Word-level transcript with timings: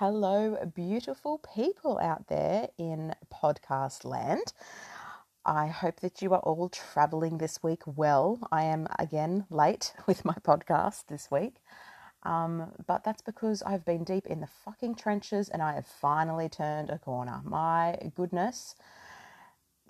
hello, 0.00 0.56
beautiful 0.74 1.42
people 1.54 1.98
out 1.98 2.26
there 2.28 2.68
in 2.78 3.14
podcast 3.30 4.02
land. 4.02 4.54
I 5.44 5.66
hope 5.66 6.00
that 6.00 6.22
you 6.22 6.32
are 6.32 6.40
all 6.40 6.70
traveling 6.70 7.36
this 7.36 7.62
week 7.62 7.82
well. 7.84 8.38
I 8.50 8.64
am 8.64 8.86
again 8.98 9.44
late 9.50 9.92
with 10.06 10.24
my 10.24 10.32
podcast 10.40 11.08
this 11.08 11.30
week, 11.30 11.56
um, 12.22 12.72
but 12.86 13.04
that's 13.04 13.20
because 13.20 13.62
I've 13.62 13.84
been 13.84 14.02
deep 14.02 14.26
in 14.26 14.40
the 14.40 14.48
fucking 14.64 14.94
trenches 14.94 15.50
and 15.50 15.60
I 15.60 15.74
have 15.74 15.86
finally 15.86 16.48
turned 16.48 16.88
a 16.88 16.98
corner. 16.98 17.42
My 17.44 17.98
goodness, 18.14 18.76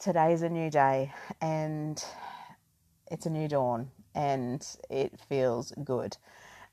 today's 0.00 0.42
a 0.42 0.48
new 0.48 0.70
day 0.70 1.12
and 1.40 2.04
it's 3.12 3.26
a 3.26 3.30
new 3.30 3.46
dawn 3.46 3.92
and 4.16 4.66
it 4.90 5.20
feels 5.28 5.72
good. 5.84 6.16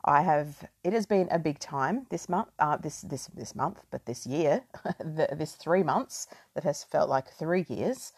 I 0.07 0.21
have. 0.21 0.69
It 0.85 0.93
has 0.93 1.05
been 1.05 1.27
a 1.31 1.39
big 1.39 1.59
time 1.59 2.07
this 2.11 2.29
month. 2.29 2.49
Uh, 2.59 2.77
this 2.77 3.01
this 3.01 3.27
this 3.27 3.55
month, 3.55 3.83
but 3.91 4.05
this 4.05 4.25
year, 4.25 4.63
the, 4.99 5.29
this 5.33 5.53
three 5.55 5.83
months 5.83 6.27
that 6.55 6.63
has 6.63 6.83
felt 6.83 7.09
like 7.09 7.29
three 7.29 7.65
years, 7.69 8.13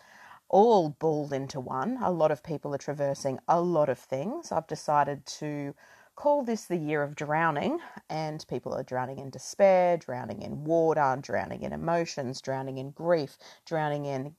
all 0.49 0.91
balled 0.91 1.33
into 1.33 1.59
one. 1.59 1.97
A 2.03 2.11
lot 2.11 2.31
of 2.31 2.43
people 2.43 2.75
are 2.75 2.79
traversing 2.79 3.39
a 3.47 3.61
lot 3.61 3.89
of 3.89 3.99
things. 3.99 4.51
I've 4.51 4.67
decided 4.67 5.25
to 5.39 5.75
call 6.15 6.43
this 6.43 6.65
the 6.65 6.77
year 6.77 7.03
of 7.03 7.15
drowning, 7.15 7.79
and 8.09 8.45
people 8.49 8.73
are 8.73 8.83
drowning 8.83 9.19
in 9.19 9.31
despair, 9.31 9.97
drowning 9.97 10.43
in 10.43 10.65
water, 10.65 11.17
drowning 11.21 11.63
in 11.63 11.73
emotions, 11.73 12.41
drowning 12.41 12.77
in 12.77 12.91
grief, 12.91 13.37
drowning 13.65 14.05
in 14.05 14.35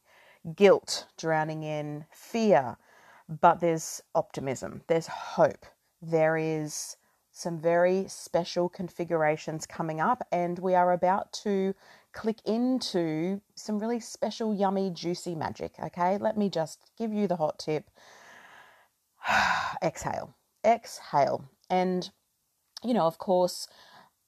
guilt, 0.56 1.06
drowning 1.18 1.64
in 1.64 2.06
fear. 2.12 2.76
But 3.28 3.60
there's 3.60 4.02
optimism. 4.14 4.82
There's 4.88 5.08
hope. 5.08 5.66
There 6.02 6.36
is 6.36 6.96
some 7.32 7.58
very 7.58 8.06
special 8.08 8.68
configurations 8.68 9.66
coming 9.66 10.00
up, 10.00 10.26
and 10.32 10.58
we 10.58 10.74
are 10.74 10.92
about 10.92 11.32
to 11.32 11.74
click 12.12 12.38
into 12.44 13.40
some 13.54 13.78
really 13.78 14.00
special, 14.00 14.54
yummy, 14.54 14.90
juicy 14.90 15.34
magic. 15.34 15.74
Okay, 15.82 16.18
let 16.18 16.36
me 16.36 16.48
just 16.48 16.90
give 16.98 17.12
you 17.12 17.26
the 17.26 17.36
hot 17.36 17.58
tip. 17.58 17.90
exhale, 19.82 20.34
exhale, 20.64 21.44
and 21.68 22.10
you 22.82 22.94
know, 22.94 23.06
of 23.06 23.18
course, 23.18 23.68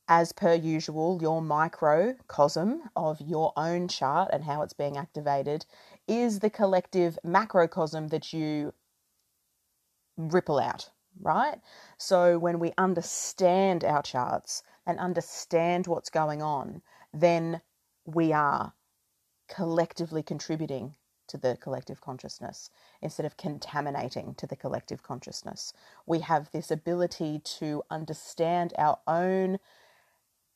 as 0.09 0.33
per 0.33 0.55
usual, 0.55 1.19
your 1.21 1.41
microcosm 1.41 2.83
of 2.95 3.21
your 3.21 3.53
own 3.57 3.89
chart 3.89 4.29
and 4.33 4.45
how 4.45 4.63
it's 4.63 4.75
being 4.75 4.97
activated 4.97 5.65
is 6.07 6.41
the 6.41 6.51
collective 6.51 7.19
macrocosm 7.25 8.09
that 8.09 8.33
you 8.33 8.75
ripple 10.17 10.59
out 10.59 10.91
right? 11.21 11.61
So 11.99 12.39
when 12.39 12.59
we 12.59 12.73
understand 12.79 13.85
our 13.85 14.03
charts 14.03 14.63
and 14.87 14.99
understand 14.99 15.87
what's 15.87 16.11
going 16.11 16.43
on, 16.43 16.83
then 17.13 17.61
we 18.05 18.33
are 18.33 18.75
collectively 19.49 20.23
contributing 20.23 20.97
to 21.29 21.39
the 21.39 21.57
collective 21.61 22.01
consciousness 22.01 22.71
instead 23.01 23.25
of 23.25 23.37
contaminating 23.37 24.35
to 24.35 24.47
the 24.47 24.57
collective 24.57 25.03
consciousness. 25.03 25.73
We 26.07 26.21
have 26.21 26.51
this 26.51 26.71
ability 26.71 27.41
to 27.59 27.83
understand 27.91 28.73
our 28.79 28.99
own 29.07 29.59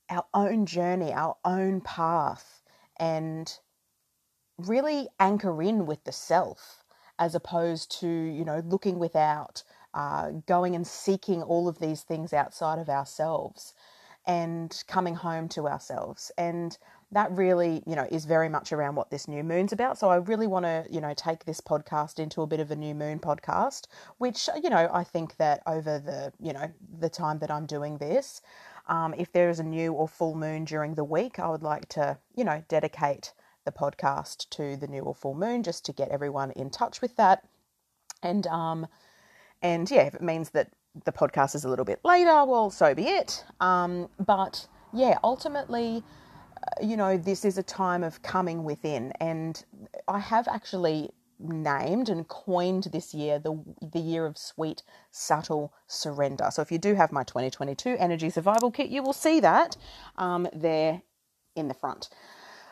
our 0.09 0.27
own 0.33 0.67
journey, 0.67 1.13
our 1.13 1.37
own 1.45 1.81
path 1.81 2.63
and 2.97 3.59
really 4.57 5.09
anchor 5.19 5.61
in 5.61 5.85
with 5.85 6.05
the 6.05 6.13
self 6.13 6.85
as 7.19 7.35
opposed 7.35 7.91
to, 8.01 8.07
you 8.07 8.45
know, 8.45 8.63
looking 8.65 8.99
without 8.99 9.63
uh, 9.97 10.31
going 10.47 10.77
and 10.77 10.87
seeking 10.87 11.43
all 11.43 11.69
of 11.69 11.79
these 11.79 12.03
things 12.03 12.35
outside 12.35 12.79
of 12.79 12.91
ourselves 12.91 13.73
and 14.27 14.85
coming 14.87 15.15
home 15.15 15.49
to 15.49 15.67
ourselves. 15.67 16.31
And 16.37 16.77
that 17.13 17.31
really, 17.33 17.83
you 17.87 17.97
know, 17.97 18.07
is 18.11 18.27
very 18.27 18.51
much 18.51 18.73
around 18.73 18.97
what 18.97 19.11
this 19.11 19.27
new 19.27 19.43
moon's 19.43 19.73
about. 19.73 19.97
So 19.97 20.11
I 20.11 20.17
really 20.17 20.47
want 20.47 20.67
to, 20.67 20.85
you 20.91 21.01
know, 21.01 21.15
take 21.17 21.47
this 21.47 21.63
podcast 21.63 22.19
into 22.19 22.43
a 22.43 22.47
bit 22.47 22.61
of 22.61 22.71
a 22.71 22.77
new 22.77 22.95
moon 22.95 23.21
podcast, 23.21 23.87
which, 24.19 24.51
you 24.63 24.69
know, 24.69 24.91
I 24.93 25.03
think 25.03 25.37
that 25.39 25.63
over 25.67 25.99
the, 25.99 26.31
you 26.39 26.53
know, 26.53 26.71
the 26.99 27.09
time 27.09 27.39
that 27.39 27.51
I'm 27.51 27.65
doing 27.65 27.97
this, 27.97 28.43
um, 28.89 29.15
if 29.17 29.33
there 29.33 29.49
is 29.49 29.61
a 29.61 29.65
new 29.65 29.95
or 29.95 30.09
full 30.09 30.35
moon 30.35 30.67
during 30.67 30.95
the 30.95 31.05
week, 31.05 31.39
I 31.39 31.49
would 31.49 31.63
like 31.63 31.89
to, 31.91 32.19
you 32.35 32.45
know, 32.45 32.63
dedicate 32.69 33.33
the 33.65 33.73
podcast 33.73 34.51
to 34.51 34.77
the 34.77 34.89
new 34.89 35.03
or 35.03 35.15
full 35.15 35.35
moon 35.35 35.63
just 35.63 35.87
to 35.87 35.93
get 35.93 36.11
everyone 36.11 36.51
in 36.51 36.69
touch 36.69 37.01
with 37.01 37.17
that. 37.17 37.45
And, 38.23 38.47
um, 38.49 38.89
and 39.63 39.91
yeah, 39.91 40.03
if 40.03 40.15
it 40.15 40.23
means 40.23 40.51
that 40.51 40.71
the 41.05 41.13
podcast 41.13 41.55
is 41.55 41.65
a 41.65 41.69
little 41.69 41.85
bit 41.85 42.01
later, 42.05 42.45
well, 42.45 42.71
so 42.71 42.95
be 42.95 43.05
it. 43.05 43.45
Um, 43.61 44.09
but 44.25 44.67
yeah, 44.93 45.19
ultimately, 45.23 46.03
uh, 46.57 46.85
you 46.85 46.97
know, 46.97 47.17
this 47.17 47.45
is 47.45 47.59
a 47.59 47.63
time 47.63 48.03
of 48.03 48.23
coming 48.23 48.65
within. 48.65 49.13
And 49.21 49.63
I 50.09 50.19
have 50.19 50.49
actually 50.49 51.11
named 51.39 52.09
and 52.09 52.27
coined 52.29 52.85
this 52.93 53.13
year 53.13 53.39
the 53.39 53.63
the 53.93 53.99
year 53.99 54.25
of 54.25 54.39
sweet 54.39 54.83
subtle 55.11 55.73
surrender. 55.87 56.49
So 56.51 56.63
if 56.63 56.73
you 56.73 56.79
do 56.79 56.95
have 56.95 57.13
my 57.13 57.25
2022 57.25 57.97
energy 57.99 58.31
survival 58.31 58.71
kit, 58.71 58.89
you 58.89 59.03
will 59.03 59.13
see 59.13 59.41
that 59.41 59.77
um, 60.17 60.49
there 60.55 61.03
in 61.55 61.69
the 61.69 61.75
front 61.75 62.09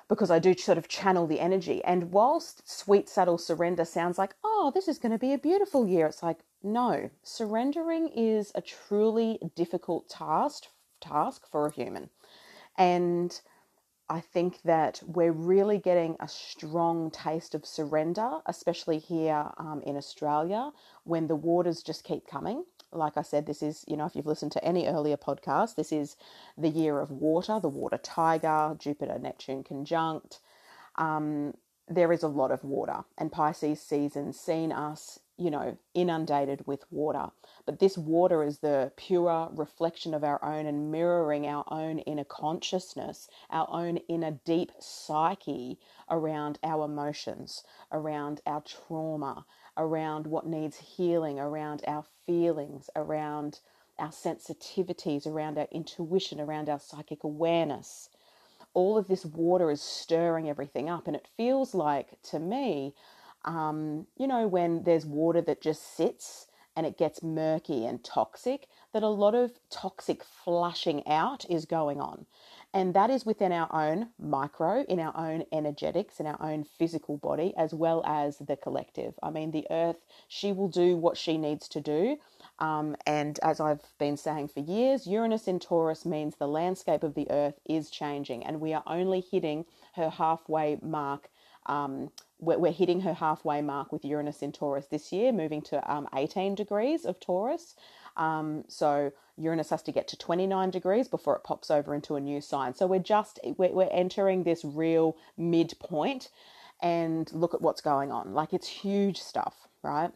because 0.09 0.31
I 0.31 0.39
do 0.39 0.55
sort 0.55 0.79
of 0.79 0.89
channel 0.89 1.27
the 1.27 1.41
energy. 1.41 1.83
And 1.85 2.13
whilst 2.13 2.69
sweet 2.71 3.09
subtle 3.09 3.39
surrender 3.39 3.85
sounds 3.85 4.19
like, 4.19 4.35
oh, 4.45 4.71
this 4.75 4.89
is 4.89 4.99
going 4.99 5.13
to 5.13 5.19
be 5.19 5.33
a 5.33 5.39
beautiful 5.39 5.87
year, 5.87 6.07
it's 6.07 6.23
like, 6.23 6.41
no, 6.65 7.11
surrendering 7.23 8.09
is 8.09 8.51
a 8.55 8.61
truly 8.61 9.39
difficult 9.55 10.09
task 10.09 10.65
task 11.01 11.43
for 11.51 11.67
a 11.67 11.73
human. 11.73 12.09
And 12.77 13.39
I 14.09 14.21
think 14.21 14.61
that 14.63 15.03
we're 15.07 15.33
really 15.33 15.79
getting 15.79 16.17
a 16.21 16.29
strong 16.29 17.11
taste 17.11 17.55
of 17.55 17.65
surrender, 17.65 18.39
especially 18.47 18.99
here 18.99 19.51
um, 19.59 19.83
in 19.87 19.97
Australia, 19.97 20.73
when 21.05 21.27
the 21.27 21.37
waters 21.37 21.83
just 21.83 22.05
keep 22.05 22.27
coming. 22.27 22.65
Like 22.93 23.17
I 23.17 23.23
said, 23.23 23.47
this 23.47 23.63
is, 23.63 23.85
you 23.89 23.97
know, 23.97 24.05
if 24.05 24.15
you've 24.15 24.27
listened 24.27 24.53
to 24.53 24.65
any 24.65 24.87
earlier 24.87 25.17
podcast, 25.17 25.75
this 25.75 25.91
is 25.91 26.17
the 26.57 26.69
year 26.69 27.01
of 27.01 27.11
water, 27.11 27.59
the 27.61 27.69
water 27.69 27.99
tiger, 27.99 28.77
Jupiter 28.79 29.19
Neptune 29.19 29.65
conjunct. 29.65 30.41
Um, 30.97 31.55
there 31.89 32.13
is 32.13 32.23
a 32.23 32.29
lot 32.29 32.51
of 32.51 32.63
water, 32.63 33.05
and 33.19 33.33
Pisces 33.33 33.81
season 33.81 34.33
seen 34.33 34.71
us 34.71 35.19
you 35.37 35.51
know, 35.51 35.77
inundated 35.95 36.67
with 36.67 36.85
water. 36.91 37.31
But 37.67 37.81
this 37.81 37.99
water 37.99 38.45
is 38.45 38.59
the 38.59 38.93
pure 38.97 39.49
reflection 39.53 40.15
of 40.15 40.23
our 40.23 40.43
own 40.45 40.67
and 40.67 40.93
mirroring 40.93 41.47
our 41.47 41.65
own 41.69 41.99
inner 42.01 42.25
consciousness, 42.25 43.29
our 43.51 43.67
own 43.71 43.97
inner 44.09 44.39
deep 44.45 44.71
psyche 44.79 45.79
around 46.09 46.59
our 46.63 46.85
emotions, 46.85 47.65
around 47.91 48.43
our 48.47 48.61
trauma, 48.61 49.45
around 49.77 50.27
what 50.27 50.47
needs 50.47 50.77
healing, 50.77 51.41
around 51.41 51.83
our 51.87 52.05
feelings, 52.27 52.89
around 52.95 53.59
our 53.99 54.11
sensitivities, 54.11 55.27
around 55.27 55.59
our 55.59 55.69
intuition, 55.73 56.41
around 56.41 56.69
our 56.69 56.79
psychic 56.79 57.25
awareness. 57.25 58.09
All 58.73 58.99
of 58.99 59.09
this 59.09 59.25
water 59.25 59.71
is 59.71 59.81
stirring 59.81 60.49
everything 60.49 60.89
up, 60.89 61.07
and 61.07 61.17
it 61.17 61.29
feels 61.37 61.75
like 61.75 62.21
to 62.23 62.39
me 62.39 62.95
um, 63.45 64.07
you 64.17 64.27
know, 64.27 64.47
when 64.47 64.85
there's 64.85 65.07
water 65.07 65.41
that 65.43 65.63
just 65.63 65.97
sits 65.97 66.47
and 66.77 66.87
it 66.87 66.99
gets 66.99 67.23
murky 67.23 67.87
and 67.87 68.03
toxic, 68.03 68.67
that 68.93 69.03
a 69.03 69.09
lot 69.09 69.35
of 69.35 69.53
toxic 69.71 70.25
flushing 70.25 71.07
out 71.07 71.49
is 71.49 71.67
going 71.67 72.01
on. 72.01 72.27
And 72.73 72.93
that 72.95 73.11
is 73.11 73.25
within 73.25 73.53
our 73.53 73.73
own 73.73 74.09
micro, 74.19 74.83
in 74.89 74.99
our 74.99 75.17
own 75.17 75.45
energetics, 75.53 76.19
in 76.19 76.27
our 76.27 76.41
own 76.41 76.65
physical 76.65 77.17
body, 77.17 77.55
as 77.57 77.73
well 77.73 78.03
as 78.05 78.39
the 78.39 78.57
collective. 78.57 79.15
I 79.23 79.31
mean, 79.31 79.53
the 79.53 79.67
earth, 79.71 79.99
she 80.27 80.51
will 80.51 80.67
do 80.69 80.97
what 80.97 81.17
she 81.17 81.39
needs 81.39 81.69
to 81.69 81.81
do. 81.81 82.17
Um, 82.59 82.97
and 83.07 83.39
as 83.45 83.61
I've 83.61 83.83
been 83.99 84.17
saying 84.17 84.49
for 84.49 84.59
years, 84.59 85.07
Uranus 85.07 85.47
in 85.47 85.61
Taurus 85.61 86.05
means 86.05 86.35
the 86.35 86.49
landscape 86.49 87.05
of 87.05 87.15
the 87.15 87.31
earth 87.31 87.61
is 87.65 87.91
changing, 87.91 88.45
and 88.45 88.61
we 88.61 88.73
are 88.73 88.83
only 88.89 89.21
hitting 89.21 89.67
her 89.95 90.11
halfway 90.11 90.79
mark 90.83 91.31
um, 91.67 92.11
we're, 92.45 92.59
we're, 92.59 92.73
hitting 92.73 93.01
her 93.01 93.15
halfway 93.15 93.63
mark 93.63 93.93
with 93.93 94.05
Uranus 94.05 94.43
in 94.43 94.53
Taurus 94.53 94.87
this 94.87 95.13
year, 95.13 95.33
moving 95.33 95.63
to 95.63 95.93
um, 95.93 96.09
18 96.15 96.55
degrees 96.55 97.05
of 97.05 97.21
Taurus. 97.21 97.75
Um, 98.17 98.65
so 98.69 99.13
Uranus 99.37 99.71
has 99.71 99.83
to 99.83 99.93
get 99.93 100.09
to 100.09 100.17
29 100.17 100.71
degrees 100.71 101.09
before 101.09 101.37
it 101.37 101.45
pops 101.45 101.71
over 101.71 101.95
into 101.95 102.17
a 102.17 102.21
new 102.21 102.41
sign. 102.41 102.75
So 102.75 102.87
we're 102.87 103.01
just 103.01 103.41
we're, 103.57 103.73
we're 103.73 103.89
entering 103.91 104.45
this 104.45 104.65
real 104.65 105.17
midpoint, 105.37 106.29
and 106.81 107.33
look 107.33 107.55
at 107.55 107.63
what's 107.63 107.81
going 107.81 108.13
on. 108.13 108.35
Like 108.35 108.53
it's 108.53 108.69
huge 108.69 109.19
stuff, 109.19 109.55
right? 109.83 110.13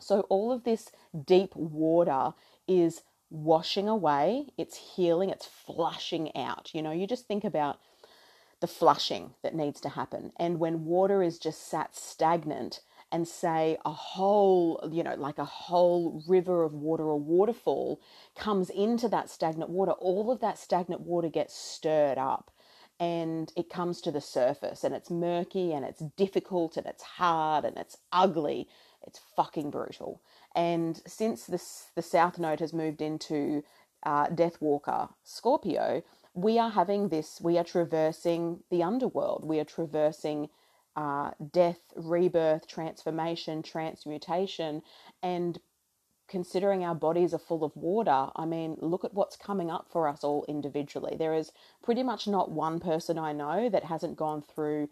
So 0.00 0.22
all 0.28 0.52
of 0.52 0.64
this 0.64 0.90
deep 1.24 1.54
water 1.54 2.34
is 2.66 3.02
washing 3.30 3.88
away, 3.88 4.48
it's 4.58 4.76
healing, 4.96 5.30
it's 5.30 5.46
flushing 5.46 6.34
out. 6.36 6.70
You 6.74 6.82
know, 6.82 6.90
you 6.90 7.06
just 7.06 7.26
think 7.26 7.44
about 7.44 7.78
the 8.60 8.66
flushing 8.66 9.34
that 9.42 9.54
needs 9.54 9.80
to 9.82 9.88
happen. 9.90 10.32
And 10.38 10.58
when 10.58 10.84
water 10.84 11.22
is 11.22 11.38
just 11.38 11.68
sat 11.68 11.96
stagnant 11.96 12.80
and 13.12 13.26
say 13.26 13.76
a 13.84 13.90
whole, 13.90 14.88
you 14.92 15.02
know, 15.02 15.14
like 15.16 15.38
a 15.38 15.44
whole 15.44 16.22
river 16.28 16.62
of 16.62 16.74
water 16.74 17.04
or 17.04 17.18
waterfall 17.18 18.00
comes 18.36 18.70
into 18.70 19.08
that 19.08 19.30
stagnant 19.30 19.70
water, 19.70 19.92
all 19.92 20.30
of 20.30 20.40
that 20.40 20.58
stagnant 20.58 21.02
water 21.02 21.28
gets 21.28 21.54
stirred 21.54 22.18
up 22.18 22.50
and 23.00 23.52
it 23.56 23.70
comes 23.70 24.00
to 24.02 24.12
the 24.12 24.20
surface 24.20 24.84
and 24.84 24.94
it's 24.94 25.10
murky 25.10 25.72
and 25.72 25.84
it's 25.84 26.00
difficult 26.16 26.76
and 26.76 26.86
it's 26.86 27.02
hard 27.02 27.64
and 27.64 27.78
it's 27.78 27.96
ugly. 28.12 28.68
It's 29.06 29.20
fucking 29.34 29.70
brutal. 29.70 30.20
And 30.54 31.00
since 31.06 31.46
this, 31.46 31.86
the 31.96 32.02
South 32.02 32.38
Node 32.38 32.60
has 32.60 32.74
moved 32.74 33.00
into 33.00 33.64
uh, 34.04 34.28
Death 34.28 34.58
Walker 34.60 35.08
Scorpio, 35.24 36.02
we 36.34 36.58
are 36.58 36.70
having 36.70 37.08
this, 37.08 37.40
we 37.42 37.58
are 37.58 37.64
traversing 37.64 38.60
the 38.70 38.82
underworld. 38.82 39.44
We 39.44 39.58
are 39.58 39.64
traversing 39.64 40.48
uh, 40.96 41.30
death, 41.52 41.80
rebirth, 41.96 42.66
transformation, 42.66 43.62
transmutation, 43.62 44.82
and 45.22 45.58
considering 46.28 46.84
our 46.84 46.94
bodies 46.94 47.34
are 47.34 47.38
full 47.38 47.64
of 47.64 47.76
water, 47.76 48.28
I 48.36 48.46
mean, 48.46 48.76
look 48.80 49.04
at 49.04 49.12
what's 49.12 49.36
coming 49.36 49.70
up 49.70 49.88
for 49.90 50.06
us 50.06 50.22
all 50.22 50.44
individually. 50.48 51.16
There 51.18 51.34
is 51.34 51.50
pretty 51.82 52.04
much 52.04 52.28
not 52.28 52.52
one 52.52 52.78
person 52.78 53.18
I 53.18 53.32
know 53.32 53.68
that 53.68 53.84
hasn't 53.84 54.16
gone 54.16 54.42
through, 54.42 54.88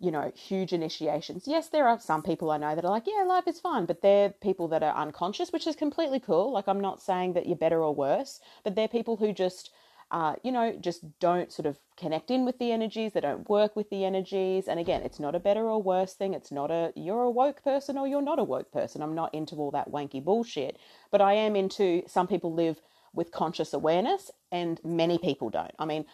you 0.00 0.10
know, 0.10 0.32
huge 0.34 0.72
initiations. 0.72 1.44
Yes, 1.46 1.68
there 1.68 1.86
are 1.86 2.00
some 2.00 2.24
people 2.24 2.50
I 2.50 2.58
know 2.58 2.74
that 2.74 2.84
are 2.84 2.90
like, 2.90 3.06
yeah, 3.06 3.22
life 3.22 3.46
is 3.46 3.60
fine, 3.60 3.86
but 3.86 4.02
they're 4.02 4.30
people 4.30 4.66
that 4.68 4.82
are 4.82 4.96
unconscious, 4.96 5.52
which 5.52 5.68
is 5.68 5.76
completely 5.76 6.18
cool. 6.18 6.50
Like, 6.52 6.66
I'm 6.66 6.80
not 6.80 7.00
saying 7.00 7.34
that 7.34 7.46
you're 7.46 7.56
better 7.56 7.82
or 7.84 7.94
worse, 7.94 8.40
but 8.64 8.74
they're 8.74 8.88
people 8.88 9.16
who 9.16 9.32
just 9.32 9.70
uh, 10.10 10.34
you 10.42 10.50
know, 10.50 10.76
just 10.80 11.18
don't 11.20 11.52
sort 11.52 11.66
of 11.66 11.78
connect 11.96 12.30
in 12.30 12.44
with 12.44 12.58
the 12.58 12.72
energies, 12.72 13.12
they 13.12 13.20
don't 13.20 13.48
work 13.48 13.76
with 13.76 13.90
the 13.90 14.04
energies. 14.04 14.66
And 14.66 14.80
again, 14.80 15.02
it's 15.02 15.20
not 15.20 15.34
a 15.34 15.40
better 15.40 15.68
or 15.68 15.82
worse 15.82 16.14
thing. 16.14 16.34
It's 16.34 16.50
not 16.50 16.70
a 16.70 16.92
you're 16.96 17.22
a 17.22 17.30
woke 17.30 17.62
person 17.62 17.96
or 17.96 18.08
you're 18.08 18.22
not 18.22 18.38
a 18.38 18.44
woke 18.44 18.72
person. 18.72 19.02
I'm 19.02 19.14
not 19.14 19.34
into 19.34 19.56
all 19.56 19.70
that 19.70 19.90
wanky 19.90 20.22
bullshit. 20.22 20.78
But 21.10 21.20
I 21.20 21.34
am 21.34 21.54
into 21.54 22.02
some 22.08 22.26
people 22.26 22.52
live 22.52 22.80
with 23.12 23.32
conscious 23.32 23.72
awareness 23.72 24.30
and 24.50 24.80
many 24.84 25.18
people 25.18 25.50
don't. 25.50 25.74
I 25.78 25.84
mean, 25.84 26.06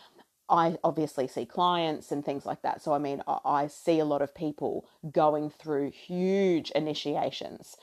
I 0.49 0.77
obviously 0.85 1.27
see 1.27 1.45
clients 1.47 2.13
and 2.13 2.25
things 2.25 2.47
like 2.47 2.63
that. 2.63 2.83
So, 2.83 2.93
I 2.93 2.99
mean, 2.99 3.23
I 3.27 3.67
see 3.67 3.99
a 3.99 4.05
lot 4.05 4.23
of 4.23 4.35
people 4.35 4.87
going 5.11 5.51
through 5.51 5.91
huge 5.91 6.71
initiations. 6.71 7.77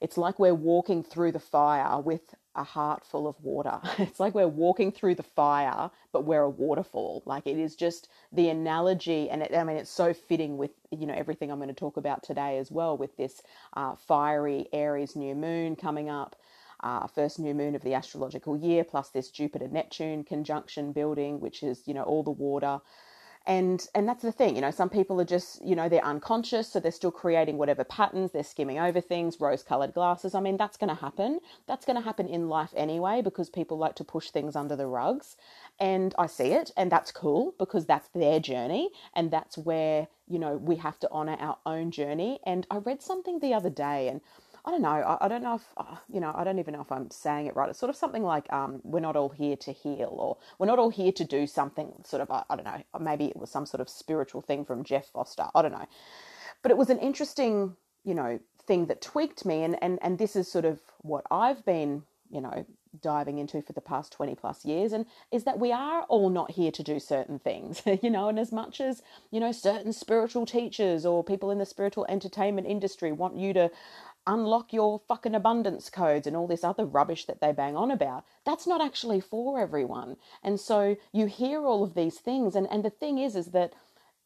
It's 0.00 0.18
like 0.18 0.38
we're 0.38 0.54
walking 0.54 1.02
through 1.02 1.32
the 1.32 1.40
fire 1.40 2.00
with 2.00 2.34
a 2.54 2.64
heart 2.64 3.04
full 3.04 3.28
of 3.28 3.36
water. 3.42 3.80
It's 3.98 4.20
like 4.20 4.34
we're 4.34 4.48
walking 4.48 4.92
through 4.92 5.16
the 5.16 5.22
fire, 5.22 5.90
but 6.12 6.24
we're 6.24 6.42
a 6.42 6.50
waterfall. 6.50 7.22
Like 7.26 7.46
it 7.46 7.58
is 7.58 7.76
just 7.76 8.08
the 8.32 8.48
analogy, 8.50 9.30
and 9.30 9.42
it, 9.42 9.54
I 9.54 9.64
mean, 9.64 9.76
it's 9.76 9.90
so 9.90 10.14
fitting 10.14 10.58
with 10.58 10.72
you 10.90 11.06
know 11.06 11.14
everything 11.14 11.50
I'm 11.50 11.58
going 11.58 11.68
to 11.68 11.74
talk 11.74 11.96
about 11.96 12.22
today 12.22 12.58
as 12.58 12.70
well, 12.70 12.96
with 12.96 13.16
this 13.16 13.42
uh, 13.74 13.96
fiery 13.96 14.68
Aries 14.72 15.16
new 15.16 15.34
moon 15.34 15.76
coming 15.76 16.10
up. 16.10 16.36
Uh, 16.82 17.06
first 17.06 17.38
new 17.38 17.54
moon 17.54 17.74
of 17.74 17.82
the 17.82 17.94
astrological 17.94 18.56
year, 18.56 18.84
plus 18.84 19.10
this 19.10 19.30
Jupiter 19.30 19.68
Neptune 19.68 20.24
conjunction 20.24 20.92
building, 20.92 21.40
which 21.40 21.62
is, 21.62 21.82
you 21.86 21.94
know, 21.94 22.04
all 22.04 22.22
the 22.22 22.30
water 22.30 22.80
and 23.46 23.86
and 23.94 24.08
that's 24.08 24.22
the 24.22 24.32
thing 24.32 24.54
you 24.54 24.60
know 24.60 24.70
some 24.70 24.90
people 24.90 25.20
are 25.20 25.24
just 25.24 25.64
you 25.66 25.74
know 25.74 25.88
they're 25.88 26.04
unconscious 26.04 26.68
so 26.72 26.80
they're 26.80 26.92
still 26.92 27.10
creating 27.10 27.58
whatever 27.58 27.84
patterns 27.84 28.32
they're 28.32 28.44
skimming 28.44 28.78
over 28.78 29.00
things 29.00 29.40
rose 29.40 29.62
colored 29.62 29.94
glasses. 29.94 30.34
I 30.34 30.40
mean 30.40 30.56
that's 30.56 30.76
going 30.76 30.94
to 30.94 31.00
happen. 31.00 31.40
That's 31.66 31.86
going 31.86 31.96
to 31.96 32.04
happen 32.04 32.28
in 32.28 32.48
life 32.48 32.72
anyway 32.76 33.22
because 33.22 33.50
people 33.50 33.78
like 33.78 33.96
to 33.96 34.04
push 34.04 34.30
things 34.30 34.56
under 34.56 34.76
the 34.76 34.86
rugs. 34.86 35.36
And 35.80 36.14
i 36.18 36.26
see 36.26 36.52
it 36.52 36.70
and 36.76 36.92
that's 36.92 37.12
cool 37.12 37.54
because 37.58 37.86
that's 37.86 38.08
their 38.14 38.40
journey 38.40 38.90
and 39.14 39.30
that's 39.30 39.58
where 39.58 40.08
you 40.28 40.38
know 40.38 40.56
we 40.56 40.76
have 40.76 40.98
to 41.00 41.08
honor 41.10 41.36
our 41.40 41.58
own 41.66 41.90
journey. 41.90 42.40
And 42.46 42.66
i 42.70 42.76
read 42.78 43.02
something 43.02 43.40
the 43.40 43.54
other 43.54 43.70
day 43.70 44.08
and 44.08 44.20
I 44.64 44.70
don't 44.70 44.82
know. 44.82 44.88
I, 44.88 45.24
I 45.24 45.28
don't 45.28 45.42
know 45.42 45.54
if, 45.56 45.64
uh, 45.76 45.96
you 46.12 46.20
know, 46.20 46.32
I 46.34 46.44
don't 46.44 46.58
even 46.58 46.74
know 46.74 46.80
if 46.80 46.92
I'm 46.92 47.10
saying 47.10 47.46
it 47.46 47.56
right. 47.56 47.68
It's 47.68 47.78
sort 47.78 47.90
of 47.90 47.96
something 47.96 48.22
like 48.22 48.52
um, 48.52 48.80
we're 48.84 49.00
not 49.00 49.16
all 49.16 49.30
here 49.30 49.56
to 49.56 49.72
heal 49.72 50.14
or 50.18 50.36
we're 50.58 50.66
not 50.66 50.78
all 50.78 50.90
here 50.90 51.12
to 51.12 51.24
do 51.24 51.46
something 51.46 51.92
sort 52.04 52.22
of, 52.22 52.30
I, 52.30 52.44
I 52.50 52.56
don't 52.56 52.64
know, 52.66 52.82
maybe 53.00 53.26
it 53.26 53.36
was 53.36 53.50
some 53.50 53.66
sort 53.66 53.80
of 53.80 53.88
spiritual 53.88 54.42
thing 54.42 54.64
from 54.64 54.84
Jeff 54.84 55.06
Foster. 55.06 55.46
I 55.54 55.62
don't 55.62 55.72
know. 55.72 55.86
But 56.62 56.70
it 56.70 56.76
was 56.78 56.90
an 56.90 56.98
interesting, 56.98 57.76
you 58.04 58.14
know, 58.14 58.40
thing 58.66 58.86
that 58.86 59.00
tweaked 59.00 59.44
me. 59.44 59.62
And, 59.62 59.82
and, 59.82 59.98
and 60.02 60.18
this 60.18 60.36
is 60.36 60.50
sort 60.50 60.64
of 60.64 60.80
what 61.02 61.24
I've 61.30 61.64
been, 61.64 62.02
you 62.30 62.40
know, 62.40 62.66
diving 63.00 63.38
into 63.38 63.62
for 63.62 63.72
the 63.72 63.80
past 63.80 64.12
20 64.12 64.34
plus 64.34 64.64
years 64.64 64.92
and 64.92 65.06
is 65.30 65.44
that 65.44 65.58
we 65.58 65.70
are 65.70 66.02
all 66.04 66.28
not 66.28 66.50
here 66.50 66.72
to 66.72 66.82
do 66.82 66.98
certain 66.98 67.38
things 67.38 67.82
you 68.02 68.10
know 68.10 68.28
and 68.28 68.38
as 68.38 68.50
much 68.50 68.80
as 68.80 69.02
you 69.30 69.38
know 69.38 69.52
certain 69.52 69.92
spiritual 69.92 70.44
teachers 70.44 71.06
or 71.06 71.22
people 71.22 71.50
in 71.50 71.58
the 71.58 71.66
spiritual 71.66 72.04
entertainment 72.08 72.66
industry 72.66 73.12
want 73.12 73.36
you 73.36 73.52
to 73.52 73.70
unlock 74.26 74.72
your 74.72 75.00
fucking 75.08 75.34
abundance 75.34 75.90
codes 75.90 76.26
and 76.26 76.36
all 76.36 76.46
this 76.46 76.64
other 76.64 76.84
rubbish 76.84 77.24
that 77.26 77.40
they 77.40 77.52
bang 77.52 77.76
on 77.76 77.90
about. 77.90 78.24
That's 78.44 78.66
not 78.66 78.80
actually 78.80 79.20
for 79.20 79.58
everyone. 79.58 80.16
And 80.42 80.60
so 80.60 80.96
you 81.12 81.26
hear 81.26 81.64
all 81.64 81.82
of 81.82 81.94
these 81.94 82.18
things 82.18 82.54
and 82.54 82.66
and 82.70 82.84
the 82.84 82.90
thing 82.90 83.18
is 83.18 83.36
is 83.36 83.48
that 83.48 83.72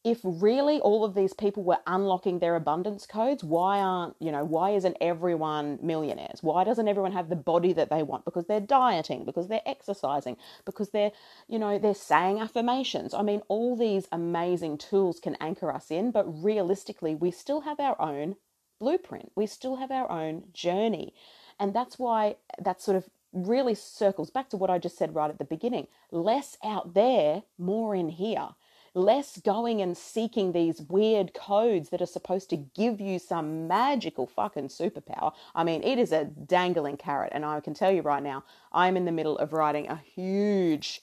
if 0.05 0.19
really 0.23 0.79
all 0.81 1.03
of 1.03 1.15
these 1.15 1.33
people 1.33 1.63
were 1.63 1.79
unlocking 1.87 2.37
their 2.37 2.55
abundance 2.55 3.07
codes, 3.07 3.43
why 3.43 3.79
aren't, 3.79 4.15
you 4.19 4.31
know, 4.31 4.45
why 4.45 4.69
isn't 4.69 4.95
everyone 5.01 5.79
millionaires? 5.81 6.43
Why 6.43 6.63
doesn't 6.63 6.87
everyone 6.87 7.11
have 7.13 7.27
the 7.27 7.35
body 7.35 7.73
that 7.73 7.89
they 7.89 8.03
want? 8.03 8.23
Because 8.23 8.45
they're 8.45 8.59
dieting, 8.59 9.25
because 9.25 9.47
they're 9.47 9.63
exercising, 9.65 10.37
because 10.63 10.91
they're, 10.91 11.11
you 11.47 11.57
know, 11.57 11.79
they're 11.79 11.95
saying 11.95 12.39
affirmations. 12.39 13.15
I 13.15 13.23
mean, 13.23 13.41
all 13.47 13.75
these 13.75 14.07
amazing 14.11 14.77
tools 14.77 15.19
can 15.19 15.35
anchor 15.41 15.71
us 15.71 15.89
in, 15.89 16.11
but 16.11 16.25
realistically, 16.43 17.15
we 17.15 17.31
still 17.31 17.61
have 17.61 17.79
our 17.79 17.99
own 17.99 18.35
blueprint. 18.79 19.31
We 19.35 19.45
still 19.45 19.77
have 19.77 19.91
our 19.91 20.09
own 20.09 20.45
journey. 20.53 21.13
And 21.59 21.73
that's 21.73 21.97
why 21.97 22.35
that 22.59 22.81
sort 22.81 22.97
of 22.97 23.09
really 23.33 23.75
circles 23.75 24.29
back 24.29 24.49
to 24.49 24.57
what 24.57 24.69
I 24.69 24.79
just 24.79 24.97
said 24.97 25.13
right 25.13 25.29
at 25.29 25.37
the 25.37 25.45
beginning 25.45 25.87
less 26.11 26.57
out 26.63 26.93
there, 26.93 27.43
more 27.57 27.95
in 27.95 28.09
here. 28.09 28.49
Less 28.93 29.39
going 29.39 29.81
and 29.81 29.97
seeking 29.97 30.53
these 30.53 30.81
weird 30.81 31.33
codes 31.33 31.89
that 31.89 32.01
are 32.01 32.05
supposed 32.05 32.49
to 32.51 32.55
give 32.55 33.01
you 33.01 33.19
some 33.19 33.67
magical 33.67 34.25
fucking 34.25 34.69
superpower. 34.69 35.33
I 35.53 35.65
mean, 35.65 35.83
it 35.83 35.99
is 35.99 36.13
a 36.13 36.23
dangling 36.23 36.95
carrot. 36.95 37.33
And 37.35 37.43
I 37.43 37.59
can 37.59 37.73
tell 37.73 37.91
you 37.91 38.01
right 38.01 38.23
now, 38.23 38.45
I'm 38.71 38.95
in 38.95 39.03
the 39.03 39.11
middle 39.11 39.37
of 39.37 39.51
writing 39.51 39.89
a 39.89 39.97
huge, 39.97 41.01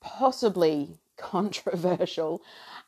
possibly 0.00 0.98
controversial 1.20 2.42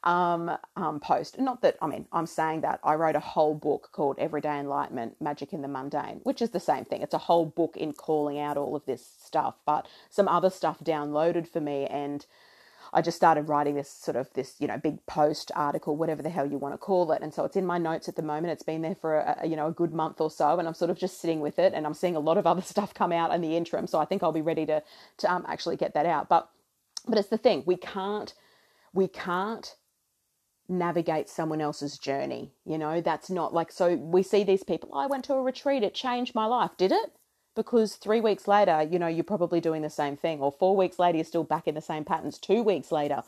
um, 0.05 0.51
um, 0.77 1.01
post. 1.01 1.39
Not 1.39 1.63
that, 1.63 1.77
I 1.81 1.87
mean, 1.87 2.07
I'm 2.13 2.27
saying 2.27 2.63
that. 2.63 2.81
I 2.83 2.95
wrote 2.95 3.17
a 3.17 3.21
whole 3.21 3.55
book 3.55 3.91
called 3.93 4.19
Everyday 4.19 4.59
Enlightenment 4.59 5.21
Magic 5.21 5.53
in 5.53 5.63
the 5.63 5.69
Mundane, 5.69 6.21
which 6.25 6.43
is 6.43 6.51
the 6.51 6.61
same 6.61 6.85
thing. 6.85 7.03
It's 7.03 7.15
a 7.15 7.19
whole 7.19 7.47
book 7.47 7.77
in 7.77 7.93
calling 7.93 8.39
out 8.39 8.57
all 8.57 8.75
of 8.75 8.85
this 8.87 9.07
stuff, 9.25 9.57
but 9.67 9.87
some 10.11 10.29
other 10.29 10.51
stuff 10.51 10.79
downloaded 10.83 11.47
for 11.47 11.61
me. 11.61 11.87
And 11.87 12.27
I 12.93 13.01
just 13.01 13.17
started 13.17 13.49
writing 13.49 13.75
this 13.75 13.91
sort 13.91 14.17
of 14.17 14.33
this, 14.35 14.57
you 14.59 14.67
know, 14.67 14.77
big 14.77 15.05
post 15.07 15.51
article, 15.55 15.97
whatever 15.97 16.23
the 16.23 16.31
hell 16.31 16.51
you 16.51 16.59
want 16.59 16.75
to 16.75 16.79
call 16.79 17.11
it. 17.13 17.23
And 17.23 17.33
so 17.33 17.45
it's 17.45 17.57
in 17.57 17.65
my 17.65 17.79
notes 17.79 18.09
at 18.09 18.17
the 18.17 18.23
moment. 18.23 18.53
It's 18.53 18.63
been 18.63 18.83
there 18.83 18.95
for 18.95 19.19
a, 19.19 19.47
you 19.47 19.57
know 19.57 19.69
a 19.69 19.73
good 19.73 19.95
month 19.95 20.21
or 20.21 20.31
so, 20.31 20.59
and 20.59 20.69
I'm 20.69 20.75
sort 20.75 20.91
of 20.91 20.99
just 20.99 21.21
sitting 21.21 21.41
with 21.41 21.59
it. 21.59 21.73
And 21.75 21.87
I'm 21.87 21.95
seeing 21.95 22.17
a 22.17 22.21
lot 22.21 22.37
of 22.37 22.47
other 22.47 22.63
stuff 22.75 22.93
come 22.93 23.13
out 23.13 23.33
in 23.33 23.41
the 23.41 23.57
interim. 23.57 23.87
So 23.87 23.99
I 23.99 24.05
think 24.05 24.23
I'll 24.23 24.33
be 24.33 24.43
ready 24.43 24.67
to 24.67 24.83
to 25.19 25.33
um, 25.33 25.45
actually 25.49 25.77
get 25.77 25.95
that 25.95 26.07
out. 26.07 26.29
But 26.29 26.49
but 27.07 27.19
it's 27.19 27.29
the 27.29 27.39
thing 27.39 27.63
we 27.67 27.77
can't 27.77 28.35
we 28.95 29.09
can't 29.09 29.75
navigate 30.69 31.29
someone 31.29 31.61
else's 31.61 31.99
journey. 31.99 32.53
You 32.65 32.79
know, 32.79 33.01
that's 33.01 33.31
not 33.31 33.55
like, 33.55 33.73
so 33.73 33.97
we 33.97 34.23
see 34.23 34.45
these 34.45 34.65
people, 34.65 34.91
oh, 34.93 34.99
I 34.99 35.07
went 35.07 35.25
to 35.27 35.35
a 35.35 35.43
retreat, 35.43 35.83
it 35.83 35.95
changed 35.95 36.35
my 36.35 36.47
life. 36.47 36.73
Did 36.77 36.93
it? 36.93 37.13
Because 37.55 37.97
three 37.97 38.21
weeks 38.21 38.49
later, 38.49 38.83
you 38.83 38.99
know, 38.99 39.07
you're 39.07 39.25
probably 39.25 39.61
doing 39.61 39.83
the 39.83 39.91
same 39.91 40.17
thing, 40.17 40.41
or 40.41 40.51
four 40.51 40.77
weeks 40.77 40.99
later, 40.99 41.19
you're 41.19 41.25
still 41.25 41.45
back 41.45 41.69
in 41.69 41.75
the 41.75 41.83
same 41.83 42.05
patterns, 42.05 42.39
two 42.39 42.63
weeks 42.63 42.91
later, 42.91 43.23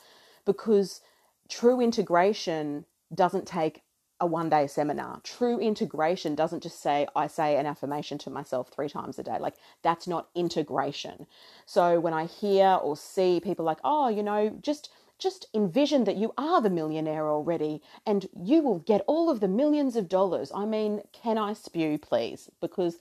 because 0.47 1.01
true 1.49 1.81
integration 1.81 2.87
doesn't 3.15 3.47
take 3.47 3.83
a 4.21 4.27
one 4.27 4.49
day 4.49 4.67
seminar. 4.67 5.21
True 5.23 5.59
integration 5.59 6.35
doesn't 6.35 6.63
just 6.63 6.81
say, 6.81 7.07
I 7.17 7.27
say 7.27 7.57
an 7.57 7.67
affirmation 7.67 8.19
to 8.19 8.31
myself 8.31 8.69
three 8.69 8.89
times 8.89 9.19
a 9.19 9.23
day. 9.23 9.39
Like, 9.39 9.55
that's 9.83 10.07
not 10.07 10.29
integration. 10.35 11.27
So 11.67 12.01
when 12.01 12.15
I 12.15 12.27
hear 12.27 12.79
or 12.83 12.97
see 12.97 13.41
people 13.41 13.65
like, 13.65 13.79
oh, 13.85 14.09
you 14.09 14.23
know, 14.23 14.57
just 14.63 14.91
just 15.19 15.47
envision 15.55 16.05
that 16.05 16.17
you 16.17 16.35
are 16.37 16.61
the 16.61 16.69
millionaire 16.69 17.29
already 17.29 17.81
and 18.05 18.27
you 18.37 18.61
will 18.61 18.81
get 18.81 19.05
all 19.07 19.31
of 19.31 19.41
the 19.41 19.49
millions 19.49 19.95
of 19.95 20.09
dollars. 20.09 20.51
I 20.55 20.67
mean, 20.67 21.03
can 21.13 21.39
I 21.39 21.53
spew, 21.53 21.99
please? 21.99 22.51
Because 22.61 22.99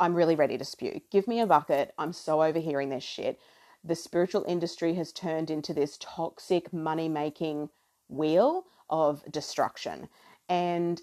I'm 0.00 0.14
really 0.14 0.34
ready 0.34 0.58
to 0.58 0.64
spew. 0.64 1.00
Give 1.10 1.28
me 1.28 1.40
a 1.40 1.46
bucket. 1.46 1.92
I'm 1.98 2.12
so 2.12 2.42
overhearing 2.42 2.88
this 2.88 3.04
shit. 3.04 3.38
The 3.84 3.94
spiritual 3.94 4.44
industry 4.48 4.94
has 4.94 5.12
turned 5.12 5.50
into 5.50 5.72
this 5.72 5.98
toxic 6.00 6.72
money 6.72 7.08
making 7.08 7.68
wheel 8.08 8.64
of 8.90 9.22
destruction. 9.30 10.08
And, 10.48 11.00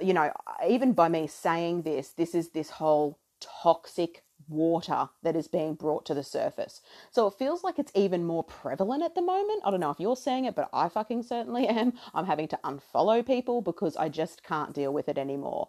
you 0.00 0.14
know, 0.14 0.32
even 0.66 0.92
by 0.92 1.08
me 1.08 1.26
saying 1.26 1.82
this, 1.82 2.10
this 2.10 2.34
is 2.34 2.50
this 2.50 2.70
whole 2.70 3.18
toxic 3.40 4.22
water 4.48 5.08
that 5.22 5.36
is 5.36 5.48
being 5.48 5.74
brought 5.74 6.04
to 6.06 6.14
the 6.14 6.22
surface. 6.22 6.80
So 7.10 7.26
it 7.26 7.34
feels 7.34 7.64
like 7.64 7.78
it's 7.78 7.92
even 7.94 8.24
more 8.24 8.44
prevalent 8.44 9.02
at 9.02 9.14
the 9.14 9.22
moment. 9.22 9.62
I 9.64 9.70
don't 9.70 9.80
know 9.80 9.90
if 9.90 10.00
you're 10.00 10.16
seeing 10.16 10.44
it, 10.44 10.54
but 10.54 10.68
I 10.72 10.88
fucking 10.88 11.22
certainly 11.22 11.66
am. 11.68 11.94
I'm 12.14 12.26
having 12.26 12.48
to 12.48 12.58
unfollow 12.64 13.26
people 13.26 13.62
because 13.62 13.96
I 13.96 14.08
just 14.08 14.42
can't 14.42 14.74
deal 14.74 14.92
with 14.92 15.08
it 15.08 15.18
anymore. 15.18 15.68